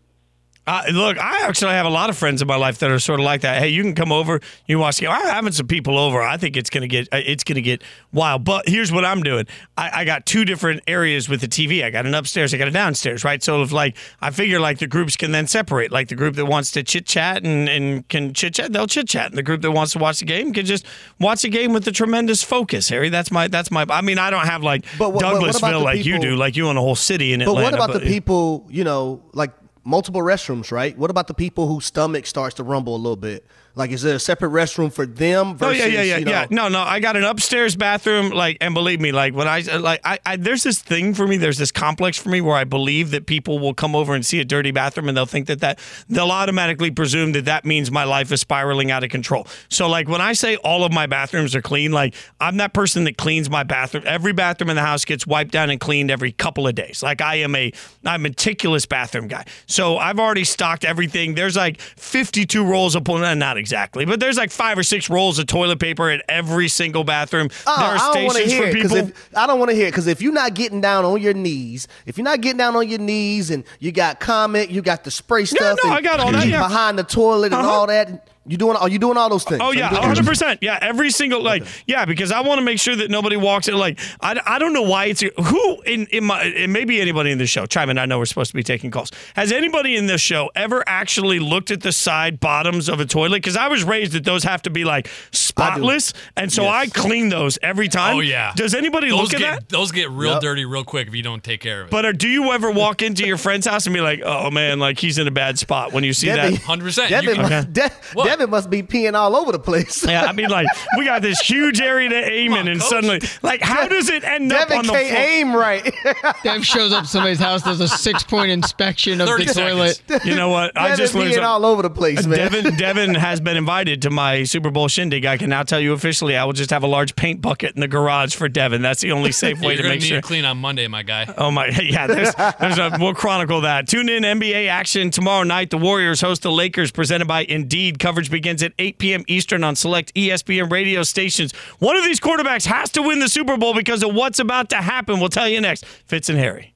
Uh, 0.67 0.83
look, 0.93 1.19
I 1.19 1.47
actually 1.49 1.73
have 1.73 1.87
a 1.87 1.91
lot 1.91 2.11
of 2.11 2.19
friends 2.19 2.43
in 2.43 2.47
my 2.47 2.55
life 2.55 2.79
that 2.79 2.91
are 2.91 2.99
sort 3.01 3.19
of 3.19 3.25
like 3.25 3.41
that. 3.41 3.59
Hey, 3.61 3.71
you 3.71 3.83
can 3.83 3.95
come 3.95 4.13
over, 4.13 4.41
you 4.67 4.79
watch 4.79 4.97
the 4.99 5.07
game. 5.07 5.11
I'm 5.11 5.27
having 5.27 5.53
some 5.53 5.67
people 5.67 5.99
over. 5.99 6.23
I 6.23 6.37
think 6.37 6.57
it's 6.57 6.71
gonna 6.71 6.87
get 6.87 7.09
uh, 7.13 7.17
it's 7.25 7.43
gonna 7.45 7.63
get 7.63 7.83
wild. 8.13 8.45
But 8.45 8.69
here's 8.69 8.93
what 8.93 9.05
I'm 9.05 9.23
doing. 9.23 9.47
I, 9.77 10.03
I 10.03 10.05
got 10.05 10.27
two 10.27 10.45
different 10.45 10.83
areas 10.87 11.29
with 11.29 11.41
the 11.41 11.49
TV. 11.49 11.83
I 11.83 11.91
got 11.91 12.07
an 12.07 12.15
upstairs, 12.15 12.53
I 12.55 12.59
got 12.59 12.69
a 12.69 12.73
downstairs, 12.73 13.25
right? 13.25 13.43
So 13.43 13.63
if 13.63 13.73
like 13.73 13.97
I 14.21 14.31
figure 14.31 14.61
like 14.61 14.79
the 14.79 14.87
groups 14.87 15.17
can 15.17 15.33
then 15.33 15.47
separate. 15.49 15.91
Like 15.91 16.09
the 16.09 16.15
group 16.15 16.37
that 16.37 16.47
wants 16.47 16.71
to 16.73 16.83
chit 16.83 17.07
chat 17.07 17.45
and, 17.45 17.69
and 17.69 18.07
can 18.09 18.33
chit 18.35 18.55
chat, 18.55 18.73
they'll 18.73 18.87
chit 18.87 19.09
chat. 19.09 19.31
And 19.31 19.39
the 19.39 19.43
group 19.43 19.63
that 19.63 19.73
wants 19.73 19.95
to 19.95 19.99
watch 19.99 20.21
the 20.21 20.27
game 20.27 20.53
can 20.53 20.67
just 20.67 20.87
watch 21.19 21.43
the 21.43 21.49
game 21.49 21.73
with 21.73 21.89
a 21.89 21.93
tremendous 21.93 22.45
focus. 22.45 22.89
Harry, 22.91 23.09
that's 23.09 23.33
my 23.33 23.49
that's 23.49 23.71
my. 23.73 23.87
I 23.89 24.03
mean, 24.03 24.19
I 24.19 24.31
don't 24.31 24.47
have 24.47 24.63
like 24.63 24.85
But 24.99 25.15
what- 25.15 25.25
what- 25.25 25.41
what 25.41 25.51
Douglasville 25.57 25.71
the 25.73 25.79
like 25.79 26.05
you 26.05 26.19
do, 26.21 26.37
like 26.37 26.55
you 26.55 26.69
own 26.69 26.77
a 26.77 26.81
whole 26.81 26.95
city 26.95 27.33
in 27.33 27.41
But 27.41 27.49
Atlanta. 27.49 27.71
But 27.77 27.81
what 27.81 27.91
about 27.91 28.01
the 28.03 28.07
people, 28.07 28.67
you 28.71 28.85
know, 28.85 29.23
like 29.33 29.53
multiple 29.85 30.21
restrooms, 30.21 30.71
right? 30.71 30.97
What 30.97 31.11
about 31.11 31.27
the 31.27 31.35
people 31.35 31.67
whose 31.67 31.87
stomach 31.87 32.27
starts 32.27 32.55
to 32.57 32.63
rumble 32.65 32.95
a 32.95 32.99
little 32.99 33.17
bit? 33.17 33.47
Like, 33.75 33.91
is 33.91 34.03
there 34.03 34.17
a 34.17 34.19
separate 34.19 34.51
restroom 34.51 34.93
for 34.93 35.07
them 35.07 35.57
Oh 35.61 35.71
yeah, 35.71 35.87
yeah, 35.87 36.03
yeah, 36.03 36.17
you 36.17 36.25
know, 36.25 36.31
yeah. 36.31 36.47
No, 36.51 36.69
no. 36.69 36.81
I 36.81 37.01
got 37.01 37.17
an 37.17 37.25
upstairs 37.25 37.77
bathroom. 37.77 38.31
Like, 38.31 38.57
and 38.61 38.75
believe 38.75 39.01
me, 39.01 39.13
like 39.13 39.35
when 39.35 39.47
I 39.47 39.63
uh, 39.63 39.79
like, 39.81 40.01
I, 40.05 40.19
I 40.25 40.37
there's 40.37 40.63
this 40.63 40.81
thing 40.81 41.15
for 41.15 41.27
me. 41.27 41.37
There's 41.37 41.59
this 41.59 41.71
complex 41.71 42.19
for 42.19 42.29
me 42.29 42.41
where 42.41 42.57
I 42.57 42.65
believe 42.65 43.11
that 43.11 43.27
people 43.27 43.59
will 43.59 43.75
come 43.75 43.95
over 43.95 44.15
and 44.15 44.25
see 44.25 44.41
a 44.41 44.45
dirty 44.45 44.71
bathroom 44.71 45.09
and 45.09 45.17
they'll 45.17 45.27
think 45.27 45.47
that 45.49 45.61
that 45.61 45.79
they'll 46.09 46.31
automatically 46.31 46.91
presume 46.91 47.33
that 47.33 47.45
that 47.45 47.65
means 47.65 47.91
my 47.91 48.05
life 48.05 48.33
is 48.33 48.41
spiraling 48.41 48.91
out 48.91 49.05
of 49.05 49.11
control. 49.11 49.47
So 49.69 49.89
like 49.89 50.09
when 50.09 50.21
I 50.21 50.33
say 50.33 50.57
all 50.57 50.85
of 50.85 50.93
my 50.93 51.07
bathrooms 51.07 51.55
are 51.55 51.63
clean, 51.63 51.93
like 51.93 52.15
I'm 52.41 52.57
that 52.57 52.73
person 52.73 53.05
that 53.05 53.17
cleans 53.17 53.51
my 53.51 53.63
bathroom. 53.63 54.05
Every 54.07 54.33
bathroom 54.33 54.71
in 54.71 54.77
the 54.77 54.83
house 54.83 55.05
gets 55.05 55.27
wiped 55.27 55.53
down 55.53 55.71
and 55.71 55.79
cleaned 55.79 56.11
every 56.11 56.33
couple 56.33 56.67
of 56.67 56.75
days. 56.75 57.03
Like 57.03 57.21
I 57.21 57.37
am 57.37 57.55
a 57.55 57.73
I'm 58.05 58.21
a 58.21 58.31
meticulous 58.31 58.87
bathroom 58.87 59.29
guy. 59.29 59.45
So 59.67 59.99
I've 59.99 60.19
already 60.19 60.45
stocked 60.45 60.85
everything. 60.85 61.35
There's 61.35 61.57
like 61.57 61.81
52 61.81 62.65
rolls 62.65 62.95
of 62.95 63.05
not 63.11 63.57
exactly, 63.57 63.70
but 63.73 64.21
there's 64.21 64.37
like 64.37 64.51
five 64.51 64.79
or 64.79 64.83
six 64.83 65.09
rolls 65.11 65.39
of 65.39 65.47
toilet 65.47 65.79
paper 65.79 66.11
in 66.11 66.23
every 66.29 66.69
single 66.69 67.05
bathroom. 67.05 67.49
Oh, 67.67 67.77
there 67.79 67.89
are 67.89 67.95
I 67.97 68.15
don't 68.15 68.25
want 68.25 68.37
to 68.39 68.43
stations 68.45 68.53
hear 68.53 68.63
for 68.63 68.69
it 68.69 68.73
because 68.75 68.93
people. 68.93 69.09
if 69.11 69.37
I 69.37 69.47
don't 69.47 69.59
want 69.59 69.71
to 69.71 69.77
hear 69.77 69.87
it 69.87 69.91
because 69.91 70.07
if 70.07 70.21
you're 70.23 70.33
not 70.33 70.55
getting 70.55 70.81
down 70.81 71.05
on 71.05 71.21
your 71.21 71.35
knees, 71.35 71.89
if 72.07 72.19
you're 72.19 72.25
not 72.25 72.41
getting 72.41 72.59
down 72.59 72.77
on 72.77 72.89
your 72.89 72.99
knees 72.99 73.51
and 73.51 73.65
you 73.79 73.93
got 73.93 74.21
comment, 74.21 74.71
you 74.71 74.83
got 74.83 75.05
the 75.05 75.11
spray 75.11 75.45
stuff, 75.45 75.79
no, 75.83 75.91
and 75.91 75.99
I 75.99 76.01
got 76.03 76.21
all 76.21 76.33
that, 76.33 76.47
yeah. 76.47 76.67
behind 76.67 76.99
the 76.99 77.05
toilet 77.05 77.53
and 77.53 77.55
Uh-huh. 77.63 77.71
all 77.71 77.87
that. 77.87 78.29
You 78.51 78.57
doing? 78.57 78.77
Are 78.77 78.89
you 78.89 78.99
doing 78.99 79.17
all 79.17 79.29
those 79.31 79.45
things? 79.45 79.61
Oh 79.63 79.71
yeah, 79.71 79.91
doing- 79.91 80.03
hundred 80.03 80.27
percent. 80.27 80.59
Yeah, 80.61 80.79
every 80.83 81.11
single 81.11 81.43
like 81.43 81.65
yeah, 81.87 82.05
because 82.05 82.33
I 82.33 82.41
want 82.41 82.59
to 82.59 82.65
make 82.65 82.81
sure 82.81 82.97
that 82.97 83.11
nobody 83.11 83.37
walks 83.37 83.69
in. 83.69 83.77
Like 83.77 83.99
I, 84.21 84.41
I 84.45 84.59
don't 84.59 84.73
know 84.73 84.83
why 84.83 85.07
it's 85.07 85.21
who 85.23 85.81
in 85.83 86.07
in 86.07 86.25
my 86.25 86.43
and 86.43 86.73
maybe 86.73 87.01
anybody 87.01 87.31
in 87.31 87.39
this 87.39 87.49
show. 87.49 87.65
Chime 87.67 87.91
in. 87.91 87.99
I 87.99 88.07
know 88.07 88.19
we're 88.19 88.25
supposed 88.25 88.51
to 88.51 88.57
be 88.57 88.63
taking 88.65 88.91
calls. 88.91 89.13
Has 89.37 89.53
anybody 89.53 89.97
in 89.97 90.07
this 90.07 90.21
show 90.21 90.51
ever 90.57 90.83
actually 90.87 91.39
looked 91.39 91.71
at 91.71 91.81
the 91.83 91.93
side 91.93 92.41
bottoms 92.41 92.89
of 92.89 92.99
a 92.99 93.07
toilet? 93.07 93.37
Because 93.39 93.57
I 93.57 93.69
was 93.69 93.85
raised 93.85 94.13
that 94.13 94.25
those 94.25 94.43
have 94.45 94.63
to 94.63 94.71
be 94.71 94.85
like 94.85 95.09
spotless, 95.31 96.13
and 96.37 96.53
so 96.53 96.67
I 96.67 96.89
clean 96.89 97.29
those 97.29 97.59
every 97.63 97.89
time. 97.89 98.17
Oh 98.17 98.21
yeah. 98.21 98.53
Does 98.57 98.75
anybody 98.75 99.11
those 99.11 99.33
look 99.33 99.35
at 99.35 99.61
that? 99.61 99.69
Those 99.69 99.93
get 99.93 100.11
real 100.11 100.33
Yep. 100.33 100.41
dirty 100.43 100.65
real 100.65 100.85
quick 100.85 101.07
if 101.09 101.15
you 101.15 101.23
don't 101.23 101.43
take 101.45 101.61
care 101.61 101.83
of 101.83 101.89
it. 101.89 101.91
But 101.91 102.05
uh, 102.05 102.13
do 102.13 102.29
you 102.29 102.51
ever 102.53 102.71
walk 102.71 103.03
into 103.03 103.25
your 103.27 103.37
friend's 103.37 103.67
house 103.67 103.87
and 103.87 103.95
be 103.95 104.01
like, 104.01 104.23
"Oh 104.25 104.51
man, 104.51 104.79
like 104.81 104.99
he's 104.99 105.19
in 105.19 105.27
a 105.29 105.31
bad 105.31 105.59
spot" 105.59 105.93
when 105.93 106.03
you 106.05 106.13
see 106.13 106.27
Devin- 106.27 106.55
that? 106.55 106.63
Hundred 106.63 106.85
percent. 106.85 107.11
Devin, 107.11 108.40
Okay. 108.41 108.51
must, 108.51 108.51
De- 108.51 108.51
Devin 108.51 108.51
must 108.51 108.71
be 108.71 108.83
peeing 108.83 109.15
all 109.15 109.37
over 109.37 109.53
the 109.53 109.59
place. 109.59 110.05
Yeah, 110.07 110.25
I 110.25 110.33
mean, 110.33 110.49
like 110.49 110.67
we 110.99 111.05
got 111.05 111.23
this 111.23 111.41
huge 111.41 111.81
area 111.81 112.09
to 112.09 112.31
aim 112.31 112.53
in, 112.55 112.69
and 112.69 112.83
suddenly, 112.83 113.21
like, 113.43 113.61
how 113.61 113.87
does 113.87 114.09
it 114.09 114.25
end 114.25 114.53
up 114.53 114.71
on 114.71 114.87
the 114.87 114.93
can't 114.93 115.09
floor? 115.09 115.23
aim 115.23 115.55
right. 115.55 115.95
Dev 116.43 116.65
shows 116.65 116.93
up 116.93 117.07
somebody's 117.07 117.39
house, 117.39 117.63
does 117.63 117.81
a 117.81 117.89
six 117.89 118.23
point 118.23 118.51
inspection 118.51 119.21
of 119.21 119.29
the 119.29 119.45
30 119.45 119.47
toilet. 119.47 120.03
You 120.25 120.35
know 120.35 120.49
what? 120.49 120.77
I 120.77 120.97
just 120.97 121.15
learned 121.15 121.31
peeing 121.31 121.35
something. 121.35 121.45
all 121.45 121.67
over 121.67 121.83
the 121.83 121.91
place, 121.91 122.27
man. 122.27 122.39
Devin, 122.39 122.75
Devin 122.77 123.15
has 123.15 123.41
been 123.41 123.57
invited 123.57 124.03
to 124.03 124.11
my 124.11 124.45
Super 124.45 124.71
Bowl 124.71 124.89
shindig. 124.89 125.25
I 125.27 125.37
can 125.37 125.51
now 125.51 125.63
tell 125.63 125.81
you 125.81 125.93
officially, 125.93 126.37
I 126.37 126.45
will 126.45 126.53
just 126.53 126.71
have 126.71 126.83
a 126.83 126.89
large 126.89 127.17
paint 127.17 127.41
bucket 127.41 127.75
in 127.75 127.81
the 127.81 127.89
garage 127.89 128.35
for 128.35 128.49
Devin. 128.49 128.83
That's 128.83 129.01
the 129.01 129.13
only 129.13 129.33
safe 129.33 129.61
way 129.61 129.77
to 129.77 129.83
gonna 129.83 129.95
make 129.95 130.01
need 130.03 130.09
sure. 130.09 130.21
to 130.21 130.27
clean 130.27 130.45
on 130.45 130.59
Monday, 130.59 130.87
my 130.89 131.03
guy. 131.03 131.33
Oh 131.37 131.51
my, 131.51 131.67
yeah. 131.69 132.07
There's, 132.07 132.35
there's 132.61 132.79
a. 132.79 132.97
We'll 133.01 133.15
chronicle 133.15 133.63
that. 133.63 133.89
Tune 133.89 134.09
in 134.09 134.23
NBA 134.23 134.69
action 134.69 135.11
tomorrow 135.11 135.43
night. 135.43 135.71
The 135.71 135.79
Warriors 135.79 136.21
host 136.21 136.43
the 136.43 136.53
Lakers, 136.53 136.91
presented 136.91 137.27
by 137.27 137.45
Indeed. 137.45 137.99
Coverage 137.99 138.20
begins 138.29 138.63
at 138.63 138.73
8 138.79 138.99
p.m. 138.99 139.25
Eastern 139.29 139.65
on 139.65 139.77
select 139.77 140.15
ESPN 140.15 140.71
radio 140.71 141.03
stations. 141.03 141.53
One 141.79 141.97
of 141.97 142.05
these 142.05 142.21
quarterbacks 142.21 142.67
has 142.67 142.91
to 142.91 143.03
win 143.03 143.21
the 143.21 143.29
Super 143.29 143.57
Bowl 143.57 143.75
because 143.75 144.03
of 144.03 144.15
what's 144.15 144.39
about 144.39 144.69
to 144.71 144.77
happen. 144.77 145.21
We'll 145.21 145.29
tell 145.29 145.49
you 145.49 145.61
next. 145.61 145.85
Fitz 145.87 146.29
and 146.29 146.39
Harry. 146.39 146.75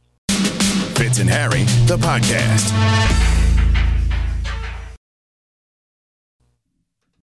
Fitz 0.95 1.19
and 1.19 1.29
Harry, 1.29 1.65
the 1.87 1.99
podcast. 1.99 3.34